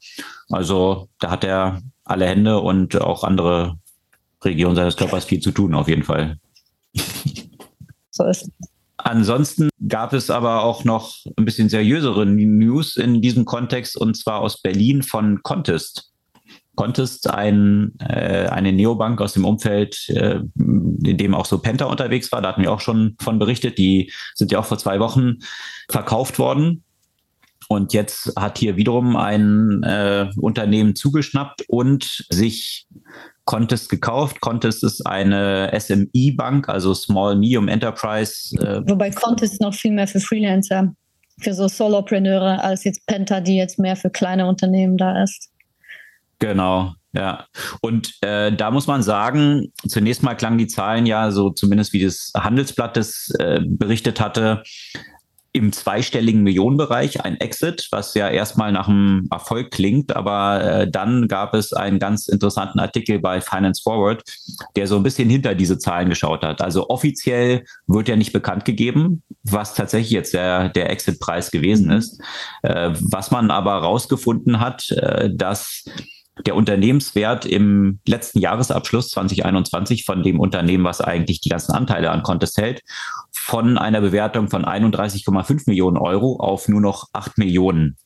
Also 0.49 1.07
da 1.19 1.31
hat 1.31 1.43
er 1.43 1.81
alle 2.11 2.27
Hände 2.27 2.59
und 2.59 2.99
auch 2.99 3.23
andere 3.23 3.77
Regionen 4.43 4.75
seines 4.75 4.97
Körpers 4.97 5.25
viel 5.25 5.39
zu 5.39 5.51
tun, 5.51 5.73
auf 5.73 5.87
jeden 5.87 6.03
Fall. 6.03 6.37
So 8.13 8.25
ist 8.25 8.51
Ansonsten 8.97 9.69
gab 9.87 10.13
es 10.13 10.29
aber 10.29 10.63
auch 10.63 10.83
noch 10.83 11.15
ein 11.37 11.45
bisschen 11.45 11.69
seriösere 11.69 12.25
News 12.25 12.97
in 12.97 13.21
diesem 13.21 13.45
Kontext 13.45 13.97
und 13.97 14.15
zwar 14.15 14.41
aus 14.41 14.61
Berlin 14.61 15.01
von 15.01 15.41
Contest. 15.43 16.11
Contest, 16.75 17.29
ein, 17.29 17.93
äh, 17.99 18.47
eine 18.47 18.71
Neobank 18.71 19.21
aus 19.21 19.33
dem 19.33 19.45
Umfeld, 19.45 20.07
äh, 20.09 20.39
in 20.55 21.17
dem 21.17 21.33
auch 21.33 21.45
so 21.45 21.57
Penta 21.57 21.85
unterwegs 21.85 22.31
war. 22.31 22.41
Da 22.41 22.49
hatten 22.49 22.61
wir 22.61 22.71
auch 22.71 22.79
schon 22.79 23.15
von 23.19 23.39
berichtet. 23.39 23.77
Die 23.77 24.11
sind 24.35 24.51
ja 24.51 24.59
auch 24.59 24.65
vor 24.65 24.77
zwei 24.77 24.99
Wochen 24.99 25.39
verkauft 25.89 26.39
worden 26.39 26.83
und 27.71 27.93
jetzt 27.93 28.33
hat 28.37 28.57
hier 28.57 28.75
wiederum 28.75 29.15
ein 29.15 29.81
äh, 29.83 30.27
Unternehmen 30.35 30.93
zugeschnappt 30.93 31.63
und 31.69 32.25
sich 32.29 32.85
Contest 33.45 33.87
gekauft. 33.87 34.41
Contest 34.41 34.83
ist 34.83 35.07
eine 35.07 35.71
SMI-Bank, 35.79 36.67
also 36.67 36.93
Small 36.93 37.37
Medium 37.37 37.69
Enterprise. 37.69 38.53
Äh 38.59 38.81
Wobei 38.89 39.09
Contest 39.11 39.61
noch 39.61 39.73
viel 39.73 39.93
mehr 39.93 40.07
für 40.09 40.19
Freelancer, 40.19 40.93
für 41.39 41.53
so 41.53 41.69
Solopreneure, 41.69 42.61
als 42.61 42.83
jetzt 42.83 43.05
Penta, 43.05 43.39
die 43.39 43.55
jetzt 43.55 43.79
mehr 43.79 43.95
für 43.95 44.09
kleine 44.09 44.47
Unternehmen 44.47 44.97
da 44.97 45.23
ist. 45.23 45.49
Genau, 46.39 46.91
ja. 47.13 47.45
Und 47.79 48.11
äh, 48.19 48.51
da 48.51 48.71
muss 48.71 48.87
man 48.87 49.01
sagen, 49.01 49.71
zunächst 49.87 50.23
mal 50.23 50.35
klangen 50.35 50.57
die 50.57 50.67
Zahlen 50.67 51.05
ja 51.05 51.31
so, 51.31 51.51
zumindest 51.51 51.93
wie 51.93 52.03
das 52.03 52.33
Handelsblatt 52.35 52.97
das 52.97 53.33
äh, 53.39 53.61
berichtet 53.65 54.19
hatte, 54.19 54.61
im 55.53 55.73
zweistelligen 55.73 56.43
Millionenbereich 56.43 57.25
ein 57.25 57.39
Exit, 57.39 57.87
was 57.91 58.13
ja 58.13 58.29
erstmal 58.29 58.71
nach 58.71 58.87
einem 58.87 59.27
Erfolg 59.31 59.71
klingt, 59.71 60.15
aber 60.15 60.63
äh, 60.63 60.89
dann 60.89 61.27
gab 61.27 61.53
es 61.53 61.73
einen 61.73 61.99
ganz 61.99 62.27
interessanten 62.27 62.79
Artikel 62.79 63.19
bei 63.19 63.41
Finance 63.41 63.81
Forward, 63.83 64.23
der 64.75 64.87
so 64.87 64.95
ein 64.95 65.03
bisschen 65.03 65.29
hinter 65.29 65.53
diese 65.53 65.77
Zahlen 65.77 66.09
geschaut 66.09 66.43
hat. 66.43 66.61
Also 66.61 66.89
offiziell 66.89 67.65
wird 67.87 68.07
ja 68.07 68.15
nicht 68.15 68.31
bekannt 68.31 68.63
gegeben, 68.63 69.23
was 69.43 69.73
tatsächlich 69.73 70.11
jetzt 70.11 70.33
der, 70.33 70.69
der 70.69 70.89
Exit-Preis 70.89 71.51
gewesen 71.51 71.91
ist. 71.91 72.21
Äh, 72.63 72.91
was 73.01 73.31
man 73.31 73.51
aber 73.51 73.73
rausgefunden 73.73 74.61
hat, 74.61 74.89
äh, 74.91 75.29
dass 75.33 75.83
der 76.45 76.55
Unternehmenswert 76.55 77.45
im 77.45 77.99
letzten 78.07 78.39
Jahresabschluss 78.39 79.09
2021 79.11 80.05
von 80.05 80.23
dem 80.23 80.39
Unternehmen, 80.39 80.83
was 80.83 81.01
eigentlich 81.01 81.41
die 81.41 81.49
ganzen 81.49 81.73
Anteile 81.73 82.09
an 82.09 82.23
Contest 82.23 82.57
hält, 82.57 82.81
von 83.31 83.77
einer 83.77 84.01
Bewertung 84.01 84.49
von 84.49 84.65
31,5 84.65 85.63
Millionen 85.67 85.97
Euro 85.97 86.37
auf 86.39 86.67
nur 86.67 86.81
noch 86.81 87.07
8 87.13 87.37
Millionen 87.37 87.97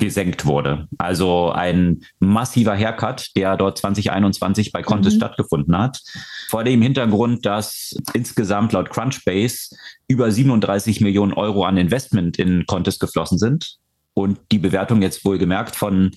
gesenkt 0.00 0.46
wurde. 0.46 0.88
Also 0.98 1.52
ein 1.52 2.00
massiver 2.18 2.74
Haircut, 2.74 3.30
der 3.36 3.56
dort 3.56 3.78
2021 3.78 4.72
bei 4.72 4.82
Contest 4.82 5.16
mhm. 5.16 5.20
stattgefunden 5.20 5.78
hat. 5.78 6.00
Vor 6.48 6.64
dem 6.64 6.82
Hintergrund, 6.82 7.46
dass 7.46 7.94
insgesamt 8.14 8.72
laut 8.72 8.90
Crunchbase 8.90 9.76
über 10.08 10.30
37 10.32 11.00
Millionen 11.00 11.34
Euro 11.34 11.64
an 11.64 11.76
Investment 11.76 12.38
in 12.38 12.66
Contest 12.66 12.98
geflossen 12.98 13.38
sind 13.38 13.76
und 14.14 14.38
die 14.50 14.58
Bewertung 14.58 15.02
jetzt 15.02 15.24
wohl 15.24 15.38
gemerkt 15.38 15.76
von 15.76 16.10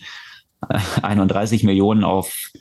31 1.02 1.64
Millionen 1.64 2.04
auf 2.04 2.52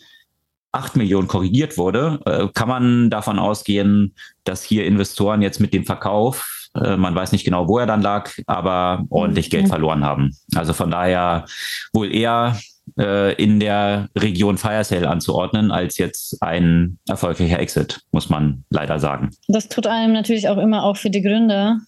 8 0.73 0.97
Millionen 0.97 1.29
korrigiert 1.29 1.77
wurde, 1.77 2.21
äh, 2.25 2.49
kann 2.55 2.69
man 2.69 3.11
davon 3.11 3.39
ausgehen, 3.39 4.15
dass 4.45 4.65
hier 4.65 4.87
Investoren 4.87 5.43
jetzt 5.43 5.61
mit 5.61 5.75
dem 5.75 5.85
Verkauf, 5.85 6.71
äh, 6.75 6.97
man 6.97 7.15
weiß 7.15 7.33
nicht 7.33 7.45
genau, 7.45 7.69
wo 7.69 7.79
er 7.79 7.87
dann 7.87 8.01
lag, 8.01 8.31
aber 8.47 9.05
ordentlich 9.11 9.51
Geld 9.51 9.65
mhm. 9.65 9.69
verloren 9.69 10.05
haben. 10.05 10.31
Also 10.55 10.73
von 10.73 10.91
daher 10.91 11.45
wohl 11.93 12.13
eher 12.13 12.59
äh, 12.99 13.35
in 13.35 13.61
der 13.61 14.09
Region 14.17 14.57
Fire 14.57 14.83
Sale 14.83 15.09
anzuordnen, 15.09 15.71
als 15.71 15.99
jetzt 15.99 16.43
ein 16.43 16.99
erfolgreicher 17.07 17.59
Exit, 17.59 18.01
muss 18.11 18.31
man 18.31 18.65
leider 18.71 18.99
sagen. 18.99 19.31
Das 19.49 19.69
tut 19.69 19.87
einem 19.87 20.15
natürlich 20.15 20.49
auch 20.49 20.59
immer 20.59 20.85
auch 20.85 20.97
für 20.97 21.11
die 21.11 21.23
Gründer 21.23 21.81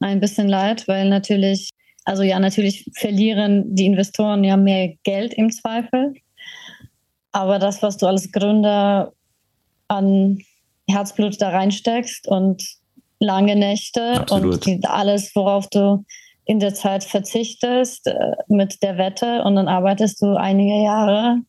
ein 0.00 0.20
bisschen 0.20 0.48
leid, 0.48 0.86
weil 0.86 1.08
natürlich 1.08 1.70
also 2.04 2.22
ja, 2.22 2.38
natürlich 2.38 2.90
verlieren 2.94 3.74
die 3.74 3.86
Investoren 3.86 4.44
ja 4.44 4.56
mehr 4.56 4.94
Geld 5.04 5.34
im 5.34 5.50
Zweifel. 5.50 6.14
Aber 7.32 7.58
das, 7.58 7.82
was 7.82 7.98
du 7.98 8.06
als 8.06 8.32
Gründer 8.32 9.12
an 9.88 10.38
Herzblut 10.88 11.40
da 11.40 11.50
reinsteckst 11.50 12.26
und 12.26 12.64
lange 13.20 13.56
Nächte 13.56 14.20
Absolut. 14.20 14.66
und 14.66 14.88
alles, 14.88 15.34
worauf 15.34 15.68
du 15.68 16.04
in 16.44 16.60
der 16.60 16.74
Zeit 16.74 17.04
verzichtest 17.04 18.06
äh, 18.06 18.14
mit 18.48 18.82
der 18.82 18.96
Wette 18.96 19.42
und 19.42 19.56
dann 19.56 19.68
arbeitest 19.68 20.22
du 20.22 20.34
einige 20.34 20.82
Jahre 20.82 21.42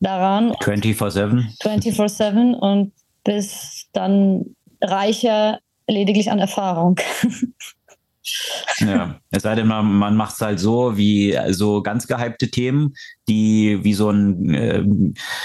daran. 0.00 0.52
24-7. 0.52 1.58
24-7 1.60 2.54
und 2.54 2.92
bist 3.24 3.88
dann 3.92 4.56
reicher 4.80 5.58
lediglich 5.86 6.30
an 6.30 6.38
Erfahrung. 6.38 6.98
Ja, 8.78 9.18
es 9.30 9.42
sei 9.42 9.54
denn, 9.54 9.66
man, 9.66 9.92
man 9.92 10.16
macht 10.16 10.34
es 10.34 10.40
halt 10.40 10.60
so 10.60 10.96
wie 10.96 11.38
so 11.50 11.82
ganz 11.82 12.06
gehypte 12.06 12.50
Themen, 12.50 12.94
die 13.28 13.80
wie 13.82 13.94
so 13.94 14.10
ein 14.10 14.54
äh, 14.54 14.84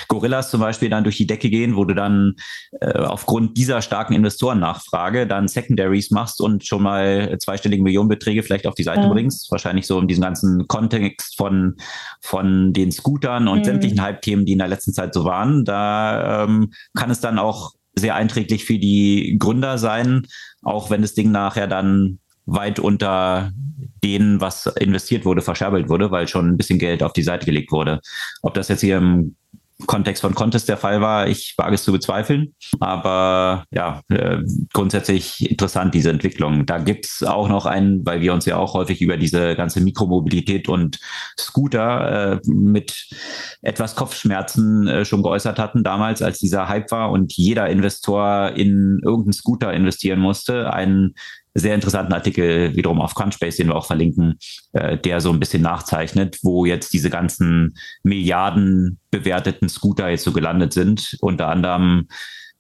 Gorillas 0.07 0.49
zum 0.49 0.61
Beispiel 0.61 0.89
dann 0.89 1.03
durch 1.03 1.17
die 1.17 1.27
Decke 1.27 1.49
gehen, 1.49 1.75
wo 1.75 1.85
du 1.85 1.93
dann 1.93 2.35
äh, 2.79 2.99
aufgrund 2.99 3.57
dieser 3.57 3.81
starken 3.81 4.13
Investorennachfrage 4.13 5.27
dann 5.27 5.47
Secondaries 5.47 6.11
machst 6.11 6.41
und 6.41 6.65
schon 6.65 6.83
mal 6.83 7.37
zweistellige 7.39 7.83
Millionenbeträge 7.83 8.43
vielleicht 8.43 8.67
auf 8.67 8.75
die 8.75 8.83
Seite 8.83 9.01
ja. 9.01 9.09
bringst. 9.09 9.51
Wahrscheinlich 9.51 9.87
so 9.87 9.99
in 9.99 10.07
diesem 10.07 10.23
ganzen 10.23 10.67
Kontext 10.67 11.35
von, 11.37 11.75
von 12.21 12.73
den 12.73 12.91
Scootern 12.91 13.47
und 13.47 13.59
mhm. 13.59 13.65
sämtlichen 13.65 14.01
Hype-Themen, 14.01 14.45
die 14.45 14.53
in 14.53 14.59
der 14.59 14.67
letzten 14.67 14.93
Zeit 14.93 15.13
so 15.13 15.25
waren. 15.25 15.65
Da 15.65 16.43
ähm, 16.43 16.71
kann 16.95 17.11
es 17.11 17.19
dann 17.19 17.39
auch 17.39 17.73
sehr 17.95 18.15
einträglich 18.15 18.65
für 18.65 18.79
die 18.79 19.35
Gründer 19.39 19.77
sein, 19.77 20.27
auch 20.63 20.89
wenn 20.89 21.01
das 21.01 21.13
Ding 21.13 21.31
nachher 21.31 21.67
dann 21.67 22.19
weit 22.45 22.79
unter 22.79 23.51
denen, 24.03 24.41
was 24.41 24.67
investiert 24.67 25.25
wurde, 25.25 25.41
verscherbelt 25.41 25.89
wurde, 25.89 26.11
weil 26.11 26.27
schon 26.27 26.49
ein 26.49 26.57
bisschen 26.57 26.79
Geld 26.79 27.03
auf 27.03 27.13
die 27.13 27.23
Seite 27.23 27.45
gelegt 27.45 27.71
wurde. 27.71 28.01
Ob 28.41 28.53
das 28.53 28.67
jetzt 28.67 28.81
hier 28.81 28.97
im 28.97 29.35
Kontext 29.87 30.21
von 30.21 30.35
Contest 30.35 30.69
der 30.69 30.77
Fall 30.77 31.01
war, 31.01 31.27
ich 31.27 31.55
wage 31.57 31.75
es 31.75 31.83
zu 31.83 31.91
bezweifeln. 31.91 32.53
Aber 32.79 33.65
ja, 33.71 34.01
äh, 34.09 34.37
grundsätzlich 34.71 35.49
interessant, 35.49 35.93
diese 35.93 36.09
Entwicklung. 36.09 36.65
Da 36.65 36.77
gibt's 36.77 37.23
auch 37.23 37.49
noch 37.49 37.65
einen, 37.65 38.05
weil 38.05 38.21
wir 38.21 38.33
uns 38.33 38.45
ja 38.45 38.57
auch 38.57 38.73
häufig 38.73 39.01
über 39.01 39.17
diese 39.17 39.55
ganze 39.55 39.81
Mikromobilität 39.81 40.69
und 40.69 40.99
Scooter 41.39 42.33
äh, 42.33 42.39
mit 42.45 43.09
etwas 43.61 43.95
Kopfschmerzen 43.95 44.87
äh, 44.87 45.05
schon 45.05 45.23
geäußert 45.23 45.59
hatten, 45.59 45.83
damals, 45.83 46.21
als 46.21 46.39
dieser 46.39 46.69
Hype 46.69 46.91
war 46.91 47.11
und 47.11 47.33
jeder 47.33 47.69
Investor 47.69 48.51
in 48.51 48.99
irgendeinen 49.03 49.33
Scooter 49.33 49.73
investieren 49.73 50.19
musste. 50.19 50.71
Ein 50.71 51.13
sehr 51.53 51.75
interessanten 51.75 52.13
Artikel 52.13 52.75
wiederum 52.75 53.01
auf 53.01 53.15
Crunchbase, 53.15 53.57
den 53.57 53.67
wir 53.67 53.75
auch 53.75 53.85
verlinken, 53.85 54.37
äh, 54.73 54.97
der 54.97 55.21
so 55.21 55.31
ein 55.31 55.39
bisschen 55.39 55.61
nachzeichnet, 55.61 56.39
wo 56.41 56.65
jetzt 56.65 56.93
diese 56.93 57.09
ganzen 57.09 57.75
Milliarden 58.03 58.99
bewerteten 59.11 59.69
Scooter 59.69 60.09
jetzt 60.09 60.23
so 60.23 60.31
gelandet 60.31 60.73
sind. 60.73 61.17
Unter 61.21 61.49
anderem 61.49 62.07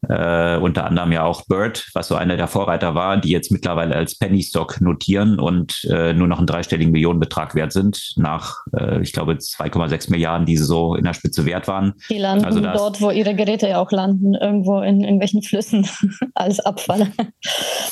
äh, 0.09 0.57
unter 0.57 0.85
anderem 0.85 1.11
ja 1.11 1.23
auch 1.23 1.45
Bird, 1.45 1.89
was 1.93 2.07
so 2.07 2.15
einer 2.15 2.37
der 2.37 2.47
Vorreiter 2.47 2.95
war, 2.95 3.17
die 3.17 3.29
jetzt 3.29 3.51
mittlerweile 3.51 3.95
als 3.95 4.17
Penny 4.17 4.41
Stock 4.43 4.81
notieren 4.81 5.39
und 5.39 5.83
äh, 5.89 6.13
nur 6.13 6.27
noch 6.27 6.37
einen 6.37 6.47
dreistelligen 6.47 6.91
Millionenbetrag 6.91 7.55
wert 7.55 7.71
sind, 7.71 8.13
nach, 8.17 8.57
äh, 8.77 9.01
ich 9.01 9.13
glaube, 9.13 9.33
2,6 9.33 10.11
Milliarden, 10.11 10.45
die 10.45 10.57
sie 10.57 10.65
so 10.65 10.95
in 10.95 11.03
der 11.03 11.13
Spitze 11.13 11.45
wert 11.45 11.67
waren. 11.67 11.93
Die 12.09 12.17
landen 12.17 12.45
also 12.45 12.59
dort, 12.59 13.01
wo 13.01 13.11
ihre 13.11 13.35
Geräte 13.35 13.67
ja 13.67 13.79
auch 13.79 13.91
landen, 13.91 14.33
irgendwo 14.35 14.81
in 14.81 15.01
irgendwelchen 15.01 15.41
Flüssen 15.41 15.87
als 16.35 16.59
Abfall. 16.59 17.07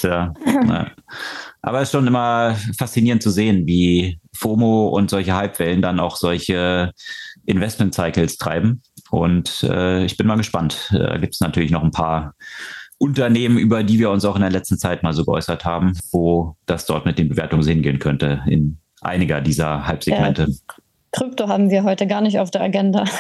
Ja, 0.02 0.34
ja. 0.46 0.88
Aber 1.62 1.82
es 1.82 1.90
ist 1.90 1.92
schon 1.92 2.08
immer 2.08 2.56
faszinierend 2.78 3.22
zu 3.22 3.30
sehen, 3.30 3.68
wie 3.68 4.20
FOMO 4.34 4.88
und 4.90 5.10
solche 5.10 5.40
Hypewellen 5.40 5.82
dann 5.82 6.00
auch 6.00 6.16
solche 6.16 6.92
Investment-Cycles 7.46 8.38
treiben. 8.38 8.82
Und 9.12 9.64
äh, 9.64 10.06
ich 10.06 10.18
bin 10.18 10.26
mal 10.26 10.38
gespannt. 10.38 10.90
Da 10.92 11.18
gibt 11.18 11.34
es 11.34 11.42
natürlich 11.42 11.70
noch 11.70 11.84
ein 11.84 11.92
paar 11.92 12.34
Unternehmen, 12.98 13.58
über 13.58 13.84
die 13.84 14.00
wir 14.00 14.10
uns 14.10 14.26
auch 14.26 14.36
in 14.36 14.42
der 14.42 14.52
letzten 14.52 14.78
Zeit 14.78 15.04
mal 15.04 15.14
so 15.14 15.26
geäußert 15.26 15.66
haben, 15.66 15.94
wo 16.12 16.56
das 16.66 16.86
dort 16.86 17.06
mit 17.06 17.20
den 17.20 17.30
Bewertungen 17.30 17.68
hingehen 17.68 18.00
könnte 18.00 18.42
in 18.48 18.78
einiger 19.02 19.42
dieser 19.42 19.86
Halbsegmente. 19.86 20.44
Ja, 20.44 20.76
Krypto 21.12 21.48
haben 21.50 21.70
wir 21.70 21.84
heute 21.84 22.08
gar 22.08 22.22
nicht 22.22 22.40
auf 22.40 22.52
der 22.52 22.62
Agenda. 22.62 23.06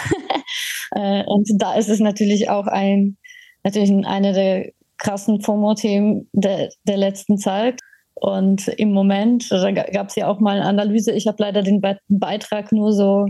Äh, 0.93 1.23
und 1.23 1.47
da 1.55 1.75
ist 1.75 1.87
es 1.87 2.01
natürlich 2.01 2.49
auch 2.49 2.67
ein, 2.67 3.15
natürlich 3.63 3.91
eine 4.05 4.33
der 4.33 4.73
krassen 4.97 5.41
FOMO-Themen 5.41 6.27
der, 6.33 6.67
der 6.83 6.97
letzten 6.97 7.37
Zeit. 7.37 7.79
Und 8.13 8.67
im 8.67 8.91
Moment, 8.91 9.49
da 9.49 9.71
gab 9.71 10.09
es 10.09 10.17
ja 10.17 10.27
auch 10.27 10.41
mal 10.41 10.57
eine 10.57 10.65
Analyse, 10.65 11.13
ich 11.13 11.27
habe 11.27 11.41
leider 11.41 11.63
den 11.63 11.81
Beitrag 12.09 12.73
nur 12.73 12.91
so 12.91 13.25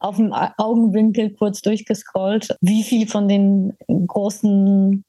auf 0.00 0.16
dem 0.16 0.32
Augenwinkel 0.32 1.30
kurz 1.30 1.60
durchgescrollt, 1.62 2.56
wie 2.60 2.82
viel 2.82 3.06
von 3.06 3.28
den 3.28 3.76
großen 3.88 5.04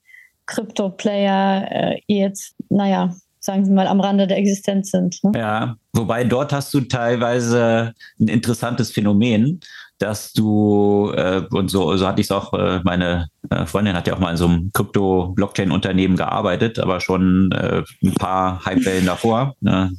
Krypto-Player 0.45 1.67
äh, 1.71 2.01
jetzt, 2.07 2.55
naja, 2.69 3.13
sagen 3.39 3.65
Sie 3.65 3.71
mal, 3.71 3.87
am 3.87 4.01
Rande 4.01 4.27
der 4.27 4.37
Existenz 4.37 4.91
sind. 4.91 5.23
Ne? 5.23 5.31
Ja, 5.35 5.77
wobei 5.93 6.23
dort 6.23 6.51
hast 6.51 6.73
du 6.73 6.81
teilweise 6.81 7.93
ein 8.19 8.27
interessantes 8.27 8.91
Phänomen 8.91 9.61
dass 9.99 10.33
du, 10.33 11.11
äh, 11.15 11.43
und 11.51 11.69
so, 11.69 11.95
so 11.97 12.07
hatte 12.07 12.21
ich 12.21 12.27
es 12.27 12.31
auch, 12.31 12.53
äh, 12.53 12.79
meine 12.83 13.27
äh, 13.49 13.65
Freundin 13.65 13.95
hat 13.95 14.07
ja 14.07 14.15
auch 14.15 14.19
mal 14.19 14.31
in 14.31 14.37
so 14.37 14.47
einem 14.47 14.71
Krypto-Blockchain-Unternehmen 14.73 16.15
gearbeitet, 16.15 16.79
aber 16.79 17.01
schon 17.01 17.51
äh, 17.51 17.83
ein 18.03 18.13
paar 18.15 18.65
Hypewellen 18.65 19.05
davor. 19.05 19.55
Ne? 19.59 19.91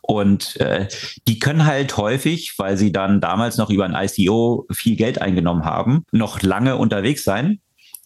Und 0.00 0.56
äh, 0.60 0.88
die 1.26 1.38
können 1.40 1.66
halt 1.66 1.96
häufig, 1.96 2.54
weil 2.56 2.76
sie 2.76 2.92
dann 2.92 3.20
damals 3.20 3.58
noch 3.58 3.68
über 3.68 3.84
ein 3.84 3.96
ICO 3.96 4.66
viel 4.70 4.96
Geld 4.96 5.20
eingenommen 5.20 5.64
haben, 5.64 6.04
noch 6.12 6.40
lange 6.42 6.76
unterwegs 6.76 7.24
sein 7.24 7.60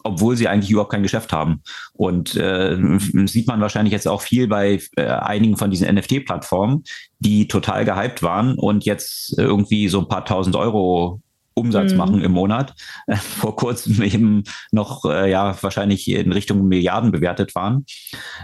obwohl 0.06 0.36
sie 0.36 0.46
eigentlich 0.46 0.70
überhaupt 0.70 0.92
kein 0.92 1.02
Geschäft 1.02 1.32
haben. 1.32 1.62
Und 1.92 2.36
äh, 2.36 2.78
sieht 3.26 3.48
man 3.48 3.60
wahrscheinlich 3.60 3.92
jetzt 3.92 4.06
auch 4.06 4.22
viel 4.22 4.46
bei 4.46 4.80
äh, 4.96 5.06
einigen 5.06 5.56
von 5.56 5.70
diesen 5.70 5.92
NFT-Plattformen, 5.92 6.84
die 7.18 7.48
total 7.48 7.84
gehypt 7.84 8.22
waren 8.22 8.54
und 8.54 8.84
jetzt 8.84 9.36
irgendwie 9.36 9.88
so 9.88 9.98
ein 9.98 10.08
paar 10.08 10.24
tausend 10.24 10.54
Euro 10.54 11.20
Umsatz 11.56 11.92
mhm. 11.92 11.98
machen 11.98 12.20
im 12.22 12.32
Monat. 12.32 12.74
Äh, 13.06 13.16
vor 13.16 13.56
kurzem 13.56 14.02
eben 14.02 14.44
noch, 14.70 15.04
äh, 15.04 15.30
ja, 15.30 15.56
wahrscheinlich 15.60 16.08
in 16.08 16.32
Richtung 16.32 16.68
Milliarden 16.68 17.10
bewertet 17.10 17.54
waren. 17.54 17.86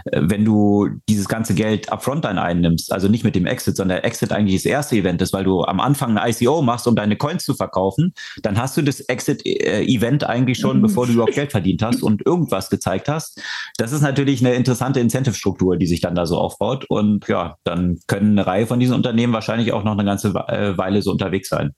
Äh, 0.05 0.21
wenn 0.23 0.43
du 0.43 0.89
dieses 1.07 1.27
ganze 1.27 1.53
Geld 1.53 1.91
upfront 1.91 2.25
dann 2.25 2.37
einnimmst, 2.37 2.91
also 2.91 3.07
nicht 3.07 3.23
mit 3.23 3.35
dem 3.35 3.45
Exit, 3.45 3.77
sondern 3.77 3.97
der 3.97 4.05
Exit 4.05 4.31
eigentlich 4.31 4.55
das 4.55 4.65
erste 4.65 4.95
Event 4.95 5.21
ist, 5.21 5.31
weil 5.31 5.43
du 5.43 5.63
am 5.63 5.79
Anfang 5.79 6.17
ein 6.17 6.29
ICO 6.31 6.61
machst, 6.61 6.87
um 6.87 6.95
deine 6.95 7.15
Coins 7.15 7.45
zu 7.45 7.53
verkaufen, 7.53 8.13
dann 8.41 8.57
hast 8.57 8.75
du 8.75 8.81
das 8.81 8.99
Exit-Event 8.99 10.23
eigentlich 10.23 10.57
schon, 10.57 10.77
mhm. 10.77 10.81
bevor 10.81 11.05
du 11.05 11.13
überhaupt 11.13 11.35
Geld 11.35 11.51
verdient 11.51 11.83
hast 11.83 12.01
und 12.01 12.25
irgendwas 12.25 12.69
gezeigt 12.69 13.07
hast. 13.09 13.39
Das 13.77 13.91
ist 13.91 14.01
natürlich 14.01 14.43
eine 14.43 14.55
interessante 14.55 14.99
Incentive-Struktur, 14.99 15.77
die 15.77 15.87
sich 15.87 16.01
dann 16.01 16.15
da 16.15 16.25
so 16.25 16.37
aufbaut. 16.37 16.85
Und 16.89 17.27
ja, 17.27 17.57
dann 17.63 17.99
können 18.07 18.39
eine 18.39 18.47
Reihe 18.47 18.65
von 18.65 18.79
diesen 18.79 18.95
Unternehmen 18.95 19.33
wahrscheinlich 19.33 19.71
auch 19.71 19.83
noch 19.83 19.93
eine 19.93 20.05
ganze 20.05 20.33
Weile 20.33 21.01
so 21.01 21.11
unterwegs 21.11 21.49
sein. 21.49 21.73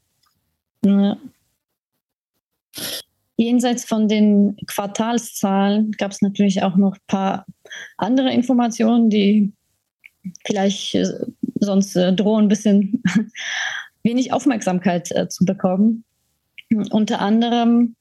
Ja. 0.85 1.17
Jenseits 3.37 3.83
von 3.83 4.07
den 4.07 4.55
Quartalszahlen 4.67 5.91
gab 5.93 6.11
es 6.11 6.21
natürlich 6.21 6.63
auch 6.63 6.77
noch 6.77 6.93
ein 6.93 7.07
paar 7.07 7.45
andere 7.97 8.31
Informationen, 8.31 9.09
die 9.09 9.51
vielleicht 10.45 10.95
äh, 10.95 11.05
sonst 11.59 11.95
äh, 11.95 12.13
drohen, 12.13 12.45
ein 12.45 12.49
bisschen 12.49 13.03
wenig 14.03 14.31
Aufmerksamkeit 14.31 15.11
äh, 15.11 15.27
zu 15.27 15.43
bekommen. 15.43 16.05
Unter 16.91 17.19
anderem, 17.19 17.95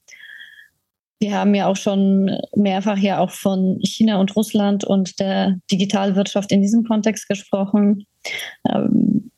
wir 1.18 1.34
haben 1.34 1.54
ja 1.54 1.66
auch 1.66 1.76
schon 1.76 2.38
mehrfach 2.54 2.98
ja 2.98 3.18
auch 3.18 3.30
von 3.30 3.80
China 3.82 4.20
und 4.20 4.36
Russland 4.36 4.84
und 4.84 5.18
der 5.18 5.58
Digitalwirtschaft 5.70 6.52
in 6.52 6.62
diesem 6.62 6.84
Kontext 6.84 7.28
gesprochen. 7.28 8.06
Ähm, 8.68 9.30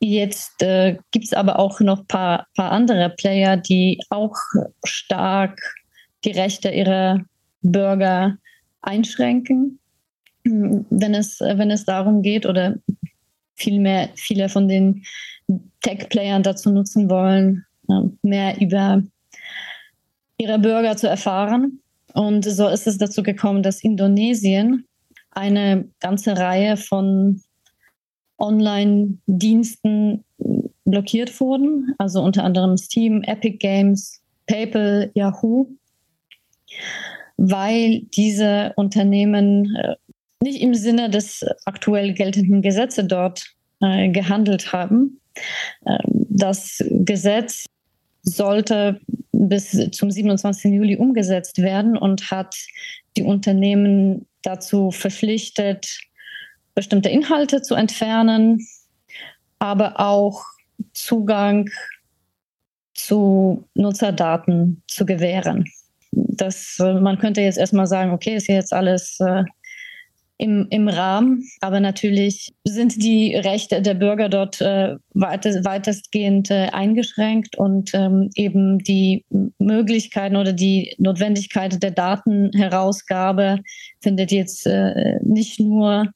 Jetzt 0.00 0.62
äh, 0.62 0.96
gibt 1.10 1.26
es 1.26 1.34
aber 1.34 1.58
auch 1.58 1.78
noch 1.80 2.00
ein 2.00 2.06
paar, 2.06 2.46
paar 2.56 2.72
andere 2.72 3.10
Player, 3.10 3.58
die 3.58 4.00
auch 4.08 4.34
stark 4.82 5.60
die 6.24 6.30
Rechte 6.30 6.70
ihrer 6.70 7.20
Bürger 7.60 8.38
einschränken, 8.80 9.78
wenn 10.44 11.14
es, 11.14 11.40
wenn 11.40 11.70
es 11.70 11.84
darum 11.84 12.22
geht 12.22 12.46
oder 12.46 12.76
vielmehr 13.56 14.08
viele 14.14 14.48
von 14.48 14.68
den 14.68 15.04
Tech-Playern 15.82 16.42
dazu 16.42 16.70
nutzen 16.70 17.10
wollen, 17.10 17.66
äh, 17.90 18.00
mehr 18.22 18.58
über 18.58 19.02
ihre 20.38 20.58
Bürger 20.58 20.96
zu 20.96 21.08
erfahren. 21.08 21.80
Und 22.14 22.44
so 22.44 22.68
ist 22.68 22.86
es 22.86 22.96
dazu 22.96 23.22
gekommen, 23.22 23.62
dass 23.62 23.84
Indonesien 23.84 24.86
eine 25.30 25.88
ganze 26.00 26.36
Reihe 26.38 26.78
von 26.78 27.42
Online-Diensten 28.40 30.24
blockiert 30.84 31.40
wurden, 31.40 31.94
also 31.98 32.22
unter 32.22 32.44
anderem 32.44 32.76
Steam, 32.76 33.22
Epic 33.22 33.58
Games, 33.58 34.20
PayPal, 34.46 35.10
Yahoo, 35.14 35.66
weil 37.36 38.02
diese 38.14 38.72
Unternehmen 38.76 39.74
äh, 39.76 39.94
nicht 40.42 40.60
im 40.60 40.74
Sinne 40.74 41.10
des 41.10 41.44
aktuell 41.64 42.12
geltenden 42.14 42.62
Gesetzes 42.62 43.06
dort 43.06 43.54
äh, 43.80 44.08
gehandelt 44.08 44.72
haben. 44.72 45.20
Ähm, 45.86 46.26
das 46.28 46.82
Gesetz 46.90 47.66
sollte 48.22 49.00
bis 49.32 49.70
zum 49.92 50.10
27. 50.10 50.72
Juli 50.72 50.96
umgesetzt 50.96 51.58
werden 51.58 51.96
und 51.96 52.30
hat 52.30 52.56
die 53.16 53.22
Unternehmen 53.22 54.26
dazu 54.42 54.90
verpflichtet, 54.90 56.00
bestimmte 56.80 57.10
Inhalte 57.10 57.60
zu 57.60 57.74
entfernen, 57.74 58.66
aber 59.58 60.00
auch 60.00 60.42
Zugang 60.94 61.68
zu 62.94 63.64
Nutzerdaten 63.74 64.82
zu 64.88 65.04
gewähren. 65.04 65.66
Das, 66.10 66.76
man 66.78 67.18
könnte 67.18 67.42
jetzt 67.42 67.58
erstmal 67.58 67.86
sagen, 67.86 68.12
okay, 68.12 68.34
ist 68.34 68.48
jetzt 68.48 68.72
alles 68.72 69.20
äh, 69.20 69.44
im, 70.38 70.68
im 70.70 70.88
Rahmen. 70.88 71.44
Aber 71.60 71.80
natürlich 71.80 72.50
sind 72.64 73.02
die 73.02 73.34
Rechte 73.34 73.82
der 73.82 73.92
Bürger 73.92 74.30
dort 74.30 74.62
äh, 74.62 74.96
weite, 75.12 75.62
weitestgehend 75.66 76.50
äh, 76.50 76.68
eingeschränkt 76.72 77.58
und 77.58 77.90
ähm, 77.92 78.30
eben 78.36 78.78
die 78.78 79.26
Möglichkeiten 79.58 80.36
oder 80.36 80.54
die 80.54 80.94
Notwendigkeit 80.96 81.82
der 81.82 81.90
Datenherausgabe 81.90 83.58
findet 84.00 84.32
jetzt 84.32 84.66
äh, 84.66 85.18
nicht 85.22 85.60
nur 85.60 86.06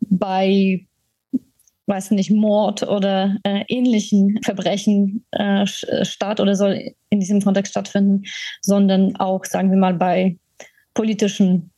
bei 0.00 0.86
weiß 1.86 2.10
nicht, 2.10 2.30
Mord 2.30 2.82
oder 2.82 3.36
äh, 3.44 3.62
ähnlichen 3.68 4.40
Verbrechen 4.42 5.24
äh, 5.30 5.66
statt 5.66 6.40
oder 6.40 6.56
soll 6.56 6.94
in 7.10 7.20
diesem 7.20 7.40
Kontext 7.40 7.70
stattfinden, 7.70 8.24
sondern 8.60 9.14
auch, 9.16 9.44
sagen 9.44 9.70
wir 9.70 9.78
mal, 9.78 9.94
bei 9.94 10.36
politischen 10.94 11.70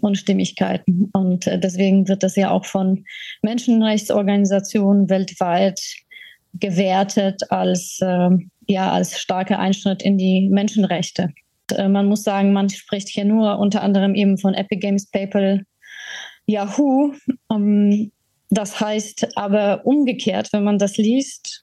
Unstimmigkeiten. 0.00 1.10
Und 1.12 1.46
äh, 1.46 1.60
deswegen 1.60 2.08
wird 2.08 2.22
das 2.22 2.34
ja 2.34 2.50
auch 2.50 2.64
von 2.64 3.04
Menschenrechtsorganisationen 3.42 5.08
weltweit 5.08 5.80
gewertet 6.54 7.42
als, 7.50 7.98
äh, 8.00 8.30
ja, 8.66 8.90
als 8.90 9.18
starker 9.18 9.60
Einschnitt 9.60 10.02
in 10.02 10.18
die 10.18 10.48
Menschenrechte. 10.50 11.32
Äh, 11.72 11.88
man 11.88 12.06
muss 12.06 12.24
sagen, 12.24 12.52
man 12.52 12.68
spricht 12.68 13.08
hier 13.08 13.24
nur 13.24 13.58
unter 13.58 13.82
anderem 13.82 14.14
eben 14.14 14.38
von 14.38 14.54
Epic 14.54 14.80
Games, 14.80 15.08
PayPal, 15.08 15.64
Yahoo. 16.46 17.12
Um, 17.48 18.10
das 18.50 18.80
heißt 18.80 19.36
aber 19.36 19.84
umgekehrt, 19.84 20.52
wenn 20.52 20.64
man 20.64 20.78
das 20.78 20.96
liest, 20.96 21.62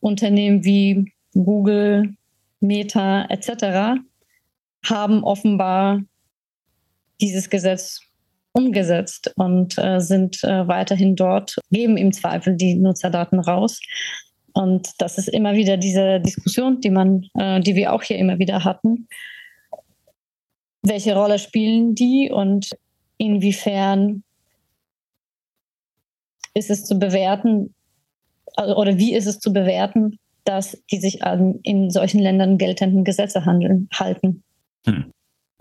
Unternehmen 0.00 0.64
wie 0.64 1.12
Google, 1.32 2.14
Meta 2.60 3.24
etc. 3.28 4.00
haben 4.84 5.24
offenbar 5.24 6.02
dieses 7.20 7.50
Gesetz 7.50 8.00
umgesetzt 8.52 9.32
und 9.36 9.78
äh, 9.78 10.00
sind 10.00 10.42
äh, 10.42 10.66
weiterhin 10.66 11.14
dort, 11.16 11.56
geben 11.70 11.96
im 11.96 12.12
Zweifel 12.12 12.56
die 12.56 12.74
Nutzerdaten 12.74 13.38
raus. 13.40 13.80
Und 14.52 14.90
das 14.98 15.18
ist 15.18 15.28
immer 15.28 15.54
wieder 15.54 15.76
diese 15.76 16.20
Diskussion, 16.20 16.80
die 16.80 16.90
man, 16.90 17.24
äh, 17.34 17.60
die 17.60 17.76
wir 17.76 17.92
auch 17.92 18.02
hier 18.02 18.18
immer 18.18 18.38
wieder 18.38 18.64
hatten. 18.64 19.06
Welche 20.82 21.14
Rolle 21.14 21.38
spielen 21.38 21.94
die 21.94 22.30
und 22.32 22.70
inwiefern 23.18 24.22
ist 26.54 26.70
es 26.70 26.84
zu 26.84 26.98
bewerten 26.98 27.74
also, 28.58 28.76
oder 28.76 28.98
wie 28.98 29.14
ist 29.14 29.26
es 29.26 29.38
zu 29.38 29.52
bewerten, 29.52 30.18
dass 30.44 30.76
die 30.90 30.98
sich 30.98 31.22
an 31.22 31.60
in 31.62 31.90
solchen 31.90 32.20
Ländern 32.20 32.58
geltenden 32.58 33.04
Gesetze 33.04 33.44
handeln, 33.44 33.88
halten? 33.92 34.42
Hm. 34.86 35.12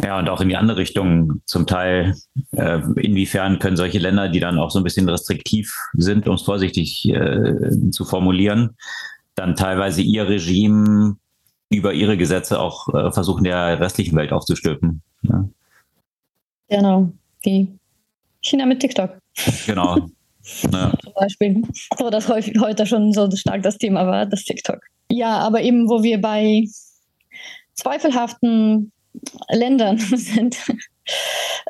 Ja, 0.04 0.18
und 0.20 0.30
auch 0.30 0.42
in 0.42 0.50
die 0.50 0.56
andere 0.56 0.78
Richtung 0.78 1.42
zum 1.46 1.68
Teil. 1.68 2.16
Äh, 2.52 2.80
inwiefern 2.96 3.60
können 3.60 3.78
solche 3.78 4.00
Länder, 4.00 4.30
die 4.30 4.40
dann 4.40 4.58
auch 4.58 4.72
so 4.72 4.80
ein 4.80 4.84
bisschen 4.84 5.10
restriktiv 5.10 5.76
sind, 5.94 6.28
um 6.28 6.36
es 6.36 6.44
vorsichtig 6.44 7.08
äh, 7.10 7.92
zu 7.92 8.06
formulieren, 8.06 8.76
dann 9.36 9.56
teilweise 9.56 10.02
ihr 10.02 10.28
Regime 10.28 11.18
über 11.70 11.94
ihre 11.94 12.16
Gesetze 12.16 12.60
auch 12.60 12.88
äh, 12.94 13.12
versuchen, 13.12 13.44
der 13.44 13.80
restlichen 13.80 14.16
Welt 14.16 14.32
aufzustülpen. 14.32 15.02
Ja. 15.24 15.50
Genau, 16.70 17.12
wie 17.48 17.80
China 18.42 18.66
mit 18.66 18.80
TikTok. 18.80 19.18
Genau. 19.66 19.98
Ja. 20.72 20.94
Zum 21.04 21.14
Beispiel, 21.14 21.62
wo 21.98 22.10
das 22.10 22.30
häufig 22.30 22.58
heute 22.62 22.86
schon 22.86 23.12
so 23.12 23.30
stark 23.32 23.64
das 23.64 23.78
Thema 23.78 24.08
war, 24.08 24.26
das 24.26 24.46
TikTok. 24.46 24.80
Ja, 25.12 25.40
aber 25.40 25.62
eben, 25.62 25.90
wo 25.90 26.04
wir 26.04 26.22
bei 26.22 26.64
zweifelhaften 27.74 28.94
Ländern 29.50 29.98
sind. 29.98 30.58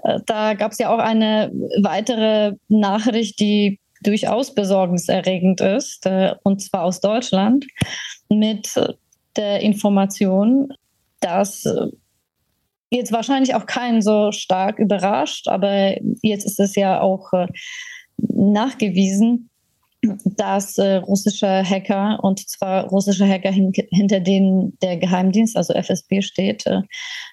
Äh, 0.04 0.20
da 0.28 0.54
gab 0.54 0.74
es 0.74 0.78
ja 0.78 0.94
auch 0.94 1.00
eine 1.00 1.52
weitere 1.82 2.54
Nachricht, 2.68 3.40
die 3.40 3.80
durchaus 4.04 4.54
besorgniserregend 4.54 5.60
ist, 5.62 6.06
äh, 6.06 6.36
und 6.44 6.62
zwar 6.62 6.84
aus 6.84 7.02
Deutschland, 7.02 7.66
mit 8.30 8.76
der 9.36 9.62
Information, 9.62 10.72
dass 11.20 11.66
äh, 11.66 11.88
jetzt 12.90 13.12
wahrscheinlich 13.12 13.56
auch 13.56 13.66
keinen 13.66 14.02
so 14.02 14.32
stark 14.32 14.80
überrascht, 14.80 15.48
aber 15.48 15.96
jetzt 16.22 16.46
ist 16.46 16.60
es 16.60 16.76
ja 16.76 17.02
auch 17.02 17.32
nachgewiesen, 18.18 19.50
dass 20.26 20.78
äh, 20.78 20.96
russische 20.96 21.48
Hacker, 21.48 22.20
und 22.22 22.48
zwar 22.48 22.86
russische 22.86 23.28
Hacker, 23.28 23.52
hin 23.52 23.72
hinter 23.90 24.20
denen 24.20 24.78
der 24.82 24.98
Geheimdienst, 24.98 25.58
also 25.58 25.74
FSB 25.74 26.22
steht, 26.22 26.66
äh, 26.68 26.82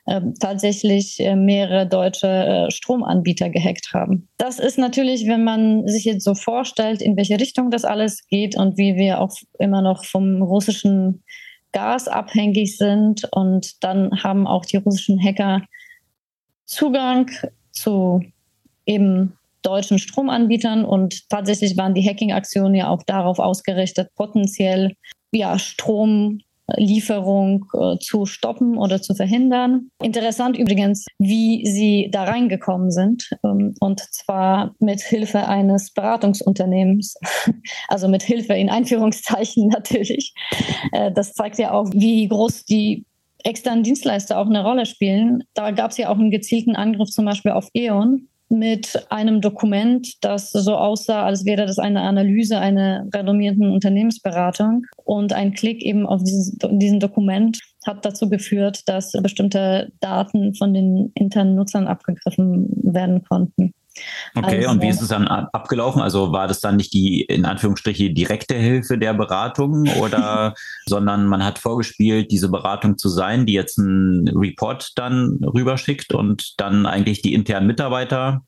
äh, 0.06 0.20
tatsächlich 0.40 1.20
äh, 1.20 1.36
mehrere 1.36 1.86
deutsche 1.86 2.26
äh, 2.26 2.70
Stromanbieter 2.70 3.50
gehackt 3.50 3.92
haben. 3.92 4.28
Das 4.38 4.58
ist 4.58 4.78
natürlich, 4.78 5.26
wenn 5.26 5.44
man 5.44 5.86
sich 5.86 6.04
jetzt 6.04 6.24
so 6.24 6.34
vorstellt, 6.34 7.02
in 7.02 7.16
welche 7.16 7.38
Richtung 7.38 7.70
das 7.70 7.84
alles 7.84 8.26
geht 8.28 8.56
und 8.56 8.78
wie 8.78 8.96
wir 8.96 9.20
auch 9.20 9.34
immer 9.58 9.82
noch 9.82 10.04
vom 10.04 10.42
russischen 10.42 11.22
Gas 11.74 12.08
abhängig 12.08 12.78
sind. 12.78 13.28
Und 13.32 13.84
dann 13.84 14.22
haben 14.22 14.46
auch 14.46 14.64
die 14.64 14.78
russischen 14.78 15.22
Hacker 15.22 15.62
Zugang 16.64 17.30
zu 17.72 18.22
eben 18.86 19.36
deutschen 19.60 19.98
Stromanbietern 19.98 20.84
und 20.84 21.28
tatsächlich 21.28 21.76
waren 21.76 21.94
die 21.94 22.06
Hacking-Aktionen 22.06 22.74
ja 22.74 22.88
auch 22.88 23.02
darauf 23.02 23.38
ausgerichtet, 23.38 24.10
potenziell 24.14 24.94
ja, 25.32 25.58
Stromlieferung 26.64 27.66
äh, 27.74 27.98
zu 27.98 28.26
stoppen 28.26 28.78
oder 28.78 29.00
zu 29.02 29.14
verhindern. 29.14 29.90
Interessant 30.02 30.56
übrigens, 30.56 31.04
wie 31.18 31.66
sie 31.66 32.08
da 32.10 32.24
reingekommen 32.24 32.90
sind. 32.90 33.30
Ähm, 33.44 33.74
und 33.80 34.00
zwar 34.12 34.74
mit 34.78 35.00
Hilfe 35.00 35.46
eines 35.46 35.92
Beratungsunternehmens. 35.92 37.14
Also 37.88 38.08
mit 38.08 38.22
Hilfe 38.22 38.54
in 38.54 38.70
Einführungszeichen 38.70 39.68
natürlich. 39.72 40.34
Äh, 40.92 41.12
das 41.12 41.32
zeigt 41.34 41.58
ja 41.58 41.72
auch, 41.72 41.90
wie 41.92 42.26
groß 42.28 42.64
die 42.64 43.04
externen 43.42 43.84
Dienstleister 43.84 44.38
auch 44.38 44.46
eine 44.46 44.62
Rolle 44.62 44.86
spielen. 44.86 45.44
Da 45.54 45.70
gab 45.70 45.90
es 45.90 45.98
ja 45.98 46.08
auch 46.08 46.18
einen 46.18 46.30
gezielten 46.30 46.76
Angriff 46.76 47.10
zum 47.10 47.24
Beispiel 47.24 47.52
auf 47.52 47.68
E.ON, 47.74 48.28
mit 48.48 49.06
einem 49.10 49.40
Dokument, 49.40 50.22
das 50.22 50.50
so 50.50 50.76
aussah, 50.76 51.24
als 51.24 51.44
wäre 51.44 51.66
das 51.66 51.78
eine 51.78 52.02
Analyse 52.02 52.58
einer 52.58 53.06
renommierten 53.12 53.72
Unternehmensberatung. 53.72 54.84
Und 55.04 55.32
ein 55.32 55.54
Klick 55.54 55.82
eben 55.82 56.06
auf 56.06 56.22
dieses, 56.22 56.56
diesen 56.58 57.00
Dokument 57.00 57.58
hat 57.86 58.04
dazu 58.04 58.28
geführt, 58.28 58.88
dass 58.88 59.12
bestimmte 59.12 59.92
Daten 60.00 60.54
von 60.54 60.72
den 60.72 61.12
internen 61.14 61.54
Nutzern 61.54 61.86
abgegriffen 61.86 62.68
werden 62.82 63.22
konnten. 63.24 63.72
Okay, 64.34 64.58
also, 64.58 64.70
und 64.70 64.82
wie 64.82 64.88
ist 64.88 65.00
es 65.00 65.08
dann 65.08 65.28
abgelaufen? 65.28 66.02
Also 66.02 66.32
war 66.32 66.48
das 66.48 66.60
dann 66.60 66.76
nicht 66.76 66.92
die 66.92 67.22
in 67.22 67.44
Anführungsstriche 67.44 68.12
direkte 68.12 68.54
Hilfe 68.54 68.98
der 68.98 69.14
Beratung 69.14 69.88
oder 70.00 70.54
sondern 70.86 71.26
man 71.26 71.44
hat 71.44 71.58
vorgespielt, 71.58 72.30
diese 72.30 72.48
Beratung 72.48 72.98
zu 72.98 73.08
sein, 73.08 73.46
die 73.46 73.52
jetzt 73.52 73.78
einen 73.78 74.28
Report 74.28 74.92
dann 74.96 75.38
rüberschickt 75.42 76.12
und 76.12 76.54
dann 76.58 76.86
eigentlich 76.86 77.22
die 77.22 77.34
internen 77.34 77.66
Mitarbeiter 77.66 78.42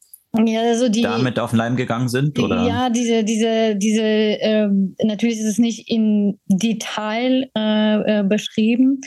ja, 0.44 0.60
also 0.60 0.88
die, 0.88 1.02
damit 1.02 1.38
auf 1.38 1.50
den 1.50 1.56
Leim 1.56 1.76
gegangen 1.76 2.08
sind? 2.08 2.38
Oder? 2.38 2.66
Ja, 2.66 2.90
diese, 2.90 3.24
diese, 3.24 3.76
diese, 3.76 4.02
ähm, 4.02 4.94
natürlich 5.02 5.38
ist 5.38 5.46
es 5.46 5.58
nicht 5.58 5.88
in 5.88 6.38
Detail 6.46 7.50
äh, 7.56 8.20
äh 8.20 8.22
beschrieben. 8.22 9.00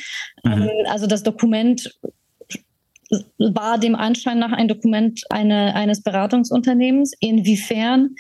Mhm. 0.44 0.52
Ähm, 0.52 0.70
also 0.90 1.08
das 1.08 1.24
Dokument 1.24 1.94
war 3.38 3.80
dem 3.80 3.96
Anschein 3.96 4.40
nach 4.40 4.52
ein 4.52 4.68
Dokument 4.68 5.22
eine, 5.30 5.76
eines 5.76 6.04
Beratungsunternehmens. 6.04 7.14
Inwiefern 7.20 8.16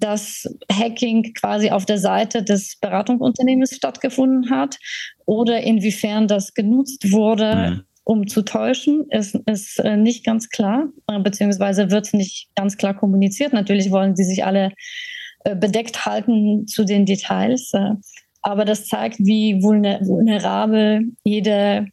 das 0.00 0.48
Hacking 0.72 1.34
quasi 1.34 1.70
auf 1.70 1.84
der 1.84 1.98
Seite 1.98 2.42
des 2.42 2.76
Beratungsunternehmens 2.80 3.76
stattgefunden 3.76 4.50
hat 4.50 4.78
oder 5.26 5.62
inwiefern 5.62 6.26
das 6.26 6.54
genutzt 6.54 7.12
wurde, 7.12 7.54
mhm. 7.54 7.82
um 8.04 8.26
zu 8.26 8.42
täuschen, 8.42 9.06
ist, 9.10 9.34
ist 9.46 9.78
äh, 9.80 9.96
nicht 9.96 10.24
ganz 10.24 10.48
klar, 10.48 10.88
beziehungsweise 11.22 11.90
wird 11.90 12.12
nicht 12.14 12.48
ganz 12.56 12.76
klar 12.78 12.94
kommuniziert. 12.94 13.52
Natürlich 13.52 13.90
wollen 13.90 14.16
sie 14.16 14.24
sich 14.24 14.44
alle 14.44 14.72
äh, 15.44 15.54
bedeckt 15.54 16.06
halten 16.06 16.66
zu 16.66 16.84
den 16.84 17.04
Details, 17.04 17.72
äh, 17.74 17.90
aber 18.42 18.64
das 18.64 18.86
zeigt, 18.86 19.18
wie 19.18 19.62
vulnerabel 19.62 21.12
jede 21.24 21.86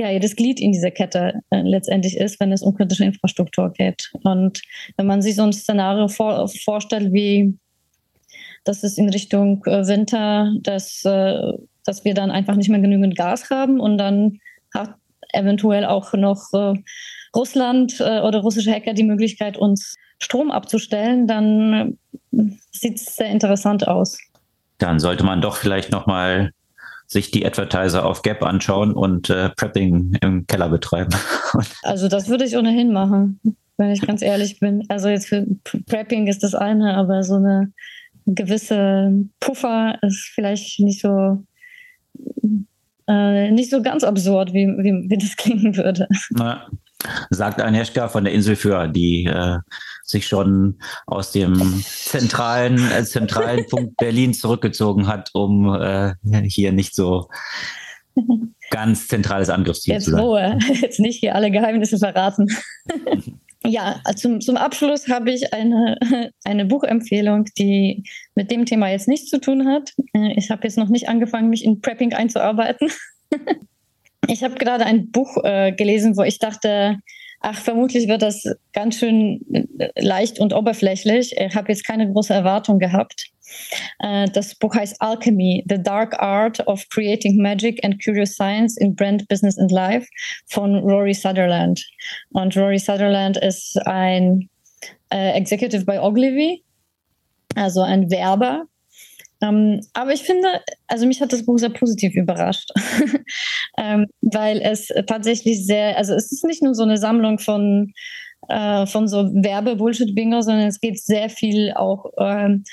ja, 0.00 0.10
jedes 0.10 0.36
Glied 0.36 0.60
in 0.60 0.72
dieser 0.72 0.90
Kette 0.90 1.40
äh, 1.50 1.62
letztendlich 1.62 2.16
ist, 2.16 2.40
wenn 2.40 2.52
es 2.52 2.62
um 2.62 2.74
kritische 2.74 3.04
Infrastruktur 3.04 3.72
geht. 3.72 4.10
Und 4.24 4.60
wenn 4.96 5.06
man 5.06 5.22
sich 5.22 5.36
so 5.36 5.42
ein 5.42 5.52
Szenario 5.52 6.08
vor, 6.08 6.48
vorstellt, 6.48 7.12
wie 7.12 7.54
dass 8.64 8.82
es 8.82 8.98
in 8.98 9.08
Richtung 9.08 9.64
äh, 9.66 9.86
Winter, 9.86 10.52
dass, 10.60 11.04
äh, 11.04 11.52
dass 11.84 12.04
wir 12.04 12.14
dann 12.14 12.30
einfach 12.30 12.56
nicht 12.56 12.68
mehr 12.68 12.80
genügend 12.80 13.16
Gas 13.16 13.50
haben 13.50 13.80
und 13.80 13.98
dann 13.98 14.38
hat 14.74 14.94
eventuell 15.32 15.84
auch 15.84 16.12
noch 16.12 16.52
äh, 16.52 16.74
Russland 17.34 18.00
äh, 18.00 18.20
oder 18.20 18.40
russische 18.40 18.72
Hacker 18.72 18.92
die 18.92 19.04
Möglichkeit, 19.04 19.56
uns 19.56 19.96
Strom 20.18 20.50
abzustellen, 20.50 21.26
dann 21.26 21.98
äh, 22.32 22.42
sieht 22.72 22.96
es 22.96 23.16
sehr 23.16 23.28
interessant 23.28 23.88
aus. 23.88 24.18
Dann 24.78 24.98
sollte 24.98 25.24
man 25.24 25.40
doch 25.40 25.56
vielleicht 25.56 25.90
nochmal 25.90 26.50
sich 27.10 27.32
die 27.32 27.44
Advertiser 27.44 28.06
auf 28.06 28.22
Gap 28.22 28.42
anschauen 28.44 28.92
und 28.92 29.30
äh, 29.30 29.50
Prepping 29.50 30.16
im 30.22 30.46
Keller 30.46 30.68
betreiben. 30.68 31.10
also 31.82 32.06
das 32.06 32.28
würde 32.28 32.44
ich 32.44 32.56
ohnehin 32.56 32.92
machen. 32.92 33.40
wenn 33.76 33.90
ich 33.90 34.00
ganz 34.00 34.22
ehrlich 34.22 34.60
bin. 34.60 34.84
Also 34.88 35.08
jetzt 35.08 35.26
für 35.26 35.44
Prepping 35.86 36.28
ist 36.28 36.44
das 36.44 36.54
eine, 36.54 36.94
aber 36.94 37.24
so 37.24 37.34
eine 37.34 37.72
gewisse 38.26 39.12
Puffer 39.40 39.98
ist 40.02 40.30
vielleicht 40.34 40.78
nicht 40.78 41.00
so 41.00 41.42
äh, 43.08 43.50
nicht 43.50 43.70
so 43.70 43.82
ganz 43.82 44.04
absurd, 44.04 44.52
wie, 44.52 44.68
wie, 44.68 45.10
wie 45.10 45.18
das 45.18 45.36
klingen 45.36 45.76
würde. 45.76 46.06
Na, 46.30 46.70
sagt 47.30 47.60
Agnieszka 47.60 48.08
von 48.08 48.24
der 48.24 48.32
Insel 48.32 48.56
für, 48.56 48.88
die 48.88 49.26
äh, 49.26 49.58
sich 50.02 50.26
schon 50.26 50.78
aus 51.06 51.32
dem 51.32 51.82
zentralen, 51.84 52.90
äh, 52.90 53.04
zentralen 53.04 53.66
Punkt 53.70 53.96
Berlin 53.96 54.34
zurückgezogen 54.34 55.06
hat, 55.06 55.30
um 55.32 55.74
äh, 55.74 56.14
hier 56.48 56.72
nicht 56.72 56.94
so 56.94 57.28
ganz 58.70 59.08
zentrales 59.08 59.50
Angriffsziel 59.50 59.94
Jetzt 59.94 60.04
zu 60.04 60.10
sein. 60.12 60.20
Ruhe, 60.20 60.58
jetzt 60.80 61.00
nicht 61.00 61.20
hier 61.20 61.34
alle 61.34 61.50
Geheimnisse 61.50 61.98
verraten. 61.98 62.48
ja, 63.64 64.00
zum, 64.16 64.40
zum 64.40 64.56
Abschluss 64.56 65.08
habe 65.08 65.30
ich 65.30 65.52
eine, 65.52 65.98
eine 66.44 66.64
Buchempfehlung, 66.64 67.46
die 67.58 68.04
mit 68.34 68.50
dem 68.50 68.66
Thema 68.66 68.88
jetzt 68.88 69.08
nichts 69.08 69.28
zu 69.28 69.40
tun 69.40 69.66
hat. 69.66 69.92
Äh, 70.12 70.34
ich 70.36 70.50
habe 70.50 70.64
jetzt 70.64 70.78
noch 70.78 70.88
nicht 70.88 71.08
angefangen, 71.08 71.50
mich 71.50 71.64
in 71.64 71.80
Prepping 71.80 72.14
einzuarbeiten. 72.14 72.90
Ich 74.26 74.42
habe 74.44 74.54
gerade 74.54 74.84
ein 74.84 75.10
Buch 75.10 75.36
äh, 75.44 75.72
gelesen, 75.72 76.16
wo 76.16 76.22
ich 76.22 76.38
dachte, 76.38 76.98
ach, 77.40 77.58
vermutlich 77.58 78.08
wird 78.08 78.22
das 78.22 78.44
ganz 78.72 78.98
schön 78.98 79.40
äh, 79.78 79.88
leicht 79.96 80.38
und 80.38 80.52
oberflächlich. 80.52 81.36
Ich 81.36 81.54
habe 81.54 81.72
jetzt 81.72 81.86
keine 81.86 82.10
große 82.10 82.34
Erwartung 82.34 82.78
gehabt. 82.78 83.30
Äh, 83.98 84.28
das 84.32 84.54
Buch 84.54 84.74
heißt 84.74 85.00
Alchemy, 85.00 85.64
The 85.68 85.82
Dark 85.82 86.20
Art 86.20 86.66
of 86.66 86.88
Creating 86.90 87.40
Magic 87.40 87.84
and 87.84 88.02
Curious 88.02 88.34
Science 88.34 88.76
in 88.76 88.94
Brand, 88.94 89.26
Business 89.28 89.58
and 89.58 89.70
Life 89.70 90.06
von 90.46 90.76
Rory 90.76 91.14
Sutherland. 91.14 91.84
Und 92.30 92.56
Rory 92.56 92.78
Sutherland 92.78 93.36
ist 93.38 93.76
ein 93.86 94.48
äh, 95.10 95.32
Executive 95.32 95.84
bei 95.84 96.00
Ogilvy, 96.00 96.62
also 97.54 97.82
ein 97.82 98.10
Werber. 98.10 98.66
Ähm, 99.42 99.80
aber 99.94 100.12
ich 100.12 100.22
finde, 100.22 100.48
also 100.86 101.06
mich 101.06 101.20
hat 101.20 101.32
das 101.32 101.46
Buch 101.46 101.58
sehr 101.58 101.70
positiv 101.70 102.14
überrascht, 102.14 102.70
ähm, 103.78 104.06
weil 104.20 104.60
es 104.60 104.88
tatsächlich 105.06 105.64
sehr, 105.64 105.96
also 105.96 106.14
es 106.14 106.30
ist 106.30 106.44
nicht 106.44 106.62
nur 106.62 106.74
so 106.74 106.82
eine 106.82 106.98
Sammlung 106.98 107.38
von 107.38 107.92
äh, 108.48 108.86
von 108.86 109.06
so 109.06 109.30
Werbe-Bullshit-Bingo, 109.32 110.40
sondern 110.40 110.66
es 110.66 110.80
geht 110.80 110.98
sehr 110.98 111.30
viel 111.30 111.72
auch 111.72 112.06
ähm, 112.18 112.64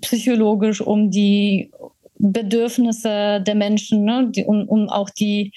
psychologisch 0.00 0.80
um 0.80 1.10
die 1.10 1.70
Bedürfnisse 2.18 3.40
der 3.40 3.54
Menschen, 3.54 4.04
ne? 4.04 4.28
die, 4.30 4.44
um, 4.44 4.68
um 4.68 4.88
auch 4.88 5.10
die, 5.10 5.52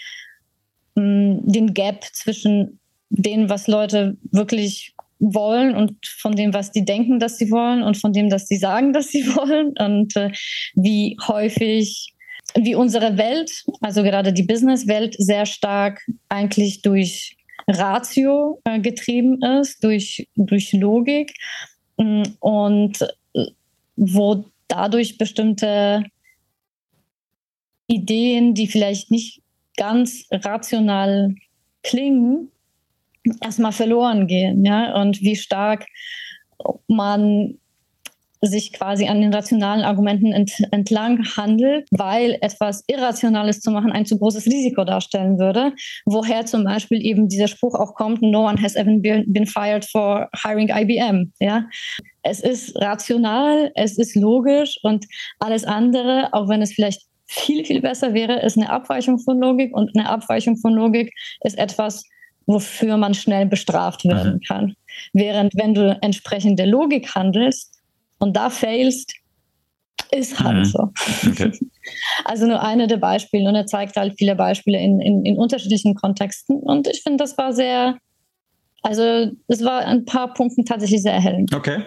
mh, 0.95 1.03
mm, 1.03 1.41
den 1.45 1.73
Gap 1.73 2.05
zwischen 2.11 2.79
dem, 3.09 3.49
was 3.49 3.67
Leute 3.67 4.17
wirklich 4.31 4.94
wollen 5.19 5.75
und 5.75 6.05
von 6.05 6.35
dem, 6.35 6.53
was 6.53 6.71
die 6.71 6.85
denken, 6.85 7.19
dass 7.19 7.37
sie 7.37 7.49
wollen 7.51 7.83
und 7.83 7.97
von 7.97 8.13
dem, 8.13 8.29
dass 8.29 8.47
sie 8.47 8.57
sagen, 8.57 8.93
dass 8.93 9.09
sie 9.09 9.25
wollen 9.35 9.73
und 9.77 10.15
äh, 10.15 10.31
wie 10.75 11.17
häufig 11.27 12.11
wie 12.53 12.75
unsere 12.75 13.17
Welt, 13.17 13.51
also 13.81 14.03
gerade 14.03 14.31
die 14.31 14.43
Businesswelt, 14.43 15.15
sehr 15.17 15.45
stark 15.45 16.01
eigentlich 16.29 16.81
durch 16.83 17.35
Ratio 17.67 18.61
äh, 18.63 18.79
getrieben 18.79 19.41
ist, 19.41 19.83
durch, 19.83 20.27
durch 20.35 20.71
Logik 20.73 21.33
mm, 21.97 22.23
und 22.39 23.01
äh, 23.33 23.45
wo 23.95 24.45
dadurch 24.67 25.17
bestimmte 25.17 26.03
Ideen, 27.87 28.53
die 28.53 28.67
vielleicht 28.67 29.11
nicht 29.11 29.41
ganz 29.77 30.25
rational 30.31 31.35
klingen, 31.83 32.51
erstmal 33.41 33.71
verloren 33.71 34.27
gehen, 34.27 34.65
ja, 34.65 34.95
und 35.01 35.21
wie 35.21 35.35
stark 35.35 35.85
man 36.87 37.57
sich 38.41 38.73
quasi 38.73 39.07
an 39.07 39.21
den 39.21 39.33
rationalen 39.33 39.83
Argumenten 39.83 40.31
ent 40.31 40.51
entlang 40.71 41.25
handelt, 41.35 41.87
weil 41.91 42.37
etwas 42.41 42.83
Irrationales 42.87 43.61
zu 43.61 43.71
machen 43.71 43.91
ein 43.91 44.05
zu 44.05 44.17
großes 44.17 44.45
Risiko 44.45 44.83
darstellen 44.83 45.39
würde. 45.39 45.73
Woher 46.05 46.45
zum 46.45 46.63
Beispiel 46.63 47.03
eben 47.03 47.27
dieser 47.27 47.47
Spruch 47.47 47.75
auch 47.75 47.95
kommt, 47.95 48.21
no 48.21 48.47
one 48.47 48.61
has 48.61 48.75
ever 48.75 48.91
been 48.97 49.47
fired 49.47 49.85
for 49.85 50.29
hiring 50.43 50.69
IBM. 50.69 51.33
Ja? 51.39 51.65
Es 52.23 52.39
ist 52.39 52.75
rational, 52.77 53.71
es 53.75 53.97
ist 53.97 54.15
logisch 54.15 54.79
und 54.83 55.05
alles 55.39 55.63
andere, 55.63 56.29
auch 56.33 56.47
wenn 56.47 56.61
es 56.61 56.73
vielleicht 56.73 57.01
viel, 57.27 57.65
viel 57.65 57.81
besser 57.81 58.13
wäre, 58.13 58.41
ist 58.41 58.57
eine 58.57 58.69
Abweichung 58.69 59.19
von 59.19 59.39
Logik 59.39 59.75
und 59.75 59.95
eine 59.95 60.07
Abweichung 60.07 60.57
von 60.57 60.73
Logik 60.73 61.11
ist 61.43 61.57
etwas, 61.57 62.03
wofür 62.45 62.97
man 62.97 63.13
schnell 63.13 63.45
bestraft 63.45 64.05
werden 64.05 64.35
mhm. 64.35 64.41
kann. 64.47 64.75
Während 65.13 65.55
wenn 65.55 65.73
du 65.73 65.97
entsprechende 66.01 66.65
Logik 66.65 67.15
handelst, 67.15 67.75
und 68.19 68.35
da 68.35 68.49
failst, 68.49 69.13
ist 70.11 70.39
halt 70.39 70.57
mhm. 70.57 70.65
so. 70.65 70.91
Okay. 71.27 71.51
Also 72.23 72.47
nur 72.47 72.63
eine 72.63 72.87
der 72.87 72.97
Beispiele 72.97 73.47
und 73.47 73.53
er 73.53 73.67
zeigt 73.67 73.95
halt 73.95 74.15
viele 74.17 74.35
Beispiele 74.35 74.79
in, 74.79 74.99
in, 74.99 75.23
in 75.23 75.37
unterschiedlichen 75.37 75.93
Kontexten 75.93 76.57
und 76.59 76.87
ich 76.87 77.03
finde, 77.03 77.23
das 77.23 77.37
war 77.37 77.53
sehr, 77.53 77.99
also 78.81 79.29
es 79.47 79.63
war 79.63 79.85
ein 79.85 80.03
paar 80.03 80.33
Punkten 80.33 80.65
tatsächlich 80.65 81.03
sehr 81.03 81.13
erhellend. 81.13 81.53
Okay. 81.53 81.83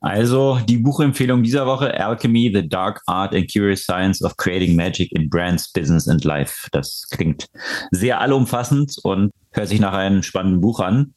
Also 0.00 0.58
die 0.68 0.76
Buchempfehlung 0.78 1.42
dieser 1.42 1.66
Woche, 1.66 1.92
Alchemy, 1.98 2.52
The 2.54 2.68
Dark 2.68 3.00
Art 3.06 3.34
and 3.34 3.50
Curious 3.50 3.82
Science 3.82 4.22
of 4.22 4.36
Creating 4.36 4.76
Magic 4.76 5.10
in 5.12 5.28
Brands, 5.28 5.72
Business 5.72 6.06
and 6.06 6.24
Life. 6.24 6.68
Das 6.72 7.06
klingt 7.10 7.46
sehr 7.90 8.20
allumfassend 8.20 8.96
und 9.02 9.32
hört 9.52 9.68
sich 9.68 9.80
nach 9.80 9.94
einem 9.94 10.22
spannenden 10.22 10.60
Buch 10.60 10.80
an. 10.80 11.14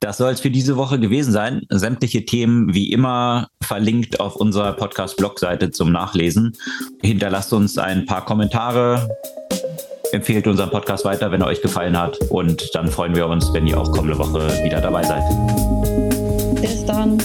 Das 0.00 0.18
soll 0.18 0.32
es 0.32 0.40
für 0.40 0.50
diese 0.50 0.76
Woche 0.76 1.00
gewesen 1.00 1.32
sein. 1.32 1.62
Sämtliche 1.70 2.26
Themen 2.26 2.74
wie 2.74 2.92
immer 2.92 3.48
verlinkt 3.62 4.20
auf 4.20 4.36
unserer 4.36 4.74
Podcast-Blogseite 4.74 5.70
zum 5.70 5.90
Nachlesen. 5.90 6.52
Hinterlasst 7.02 7.52
uns 7.54 7.78
ein 7.78 8.04
paar 8.04 8.26
Kommentare, 8.26 9.08
empfehlt 10.12 10.46
unseren 10.46 10.70
Podcast 10.70 11.06
weiter, 11.06 11.32
wenn 11.32 11.40
er 11.40 11.46
euch 11.46 11.62
gefallen 11.62 11.98
hat. 11.98 12.18
Und 12.28 12.70
dann 12.74 12.88
freuen 12.88 13.16
wir 13.16 13.26
uns, 13.26 13.52
wenn 13.54 13.66
ihr 13.66 13.80
auch 13.80 13.90
kommende 13.90 14.18
Woche 14.18 14.62
wieder 14.62 14.82
dabei 14.82 15.02
seid. 15.02 15.22
Bis 16.60 16.84
dann. 16.84 17.18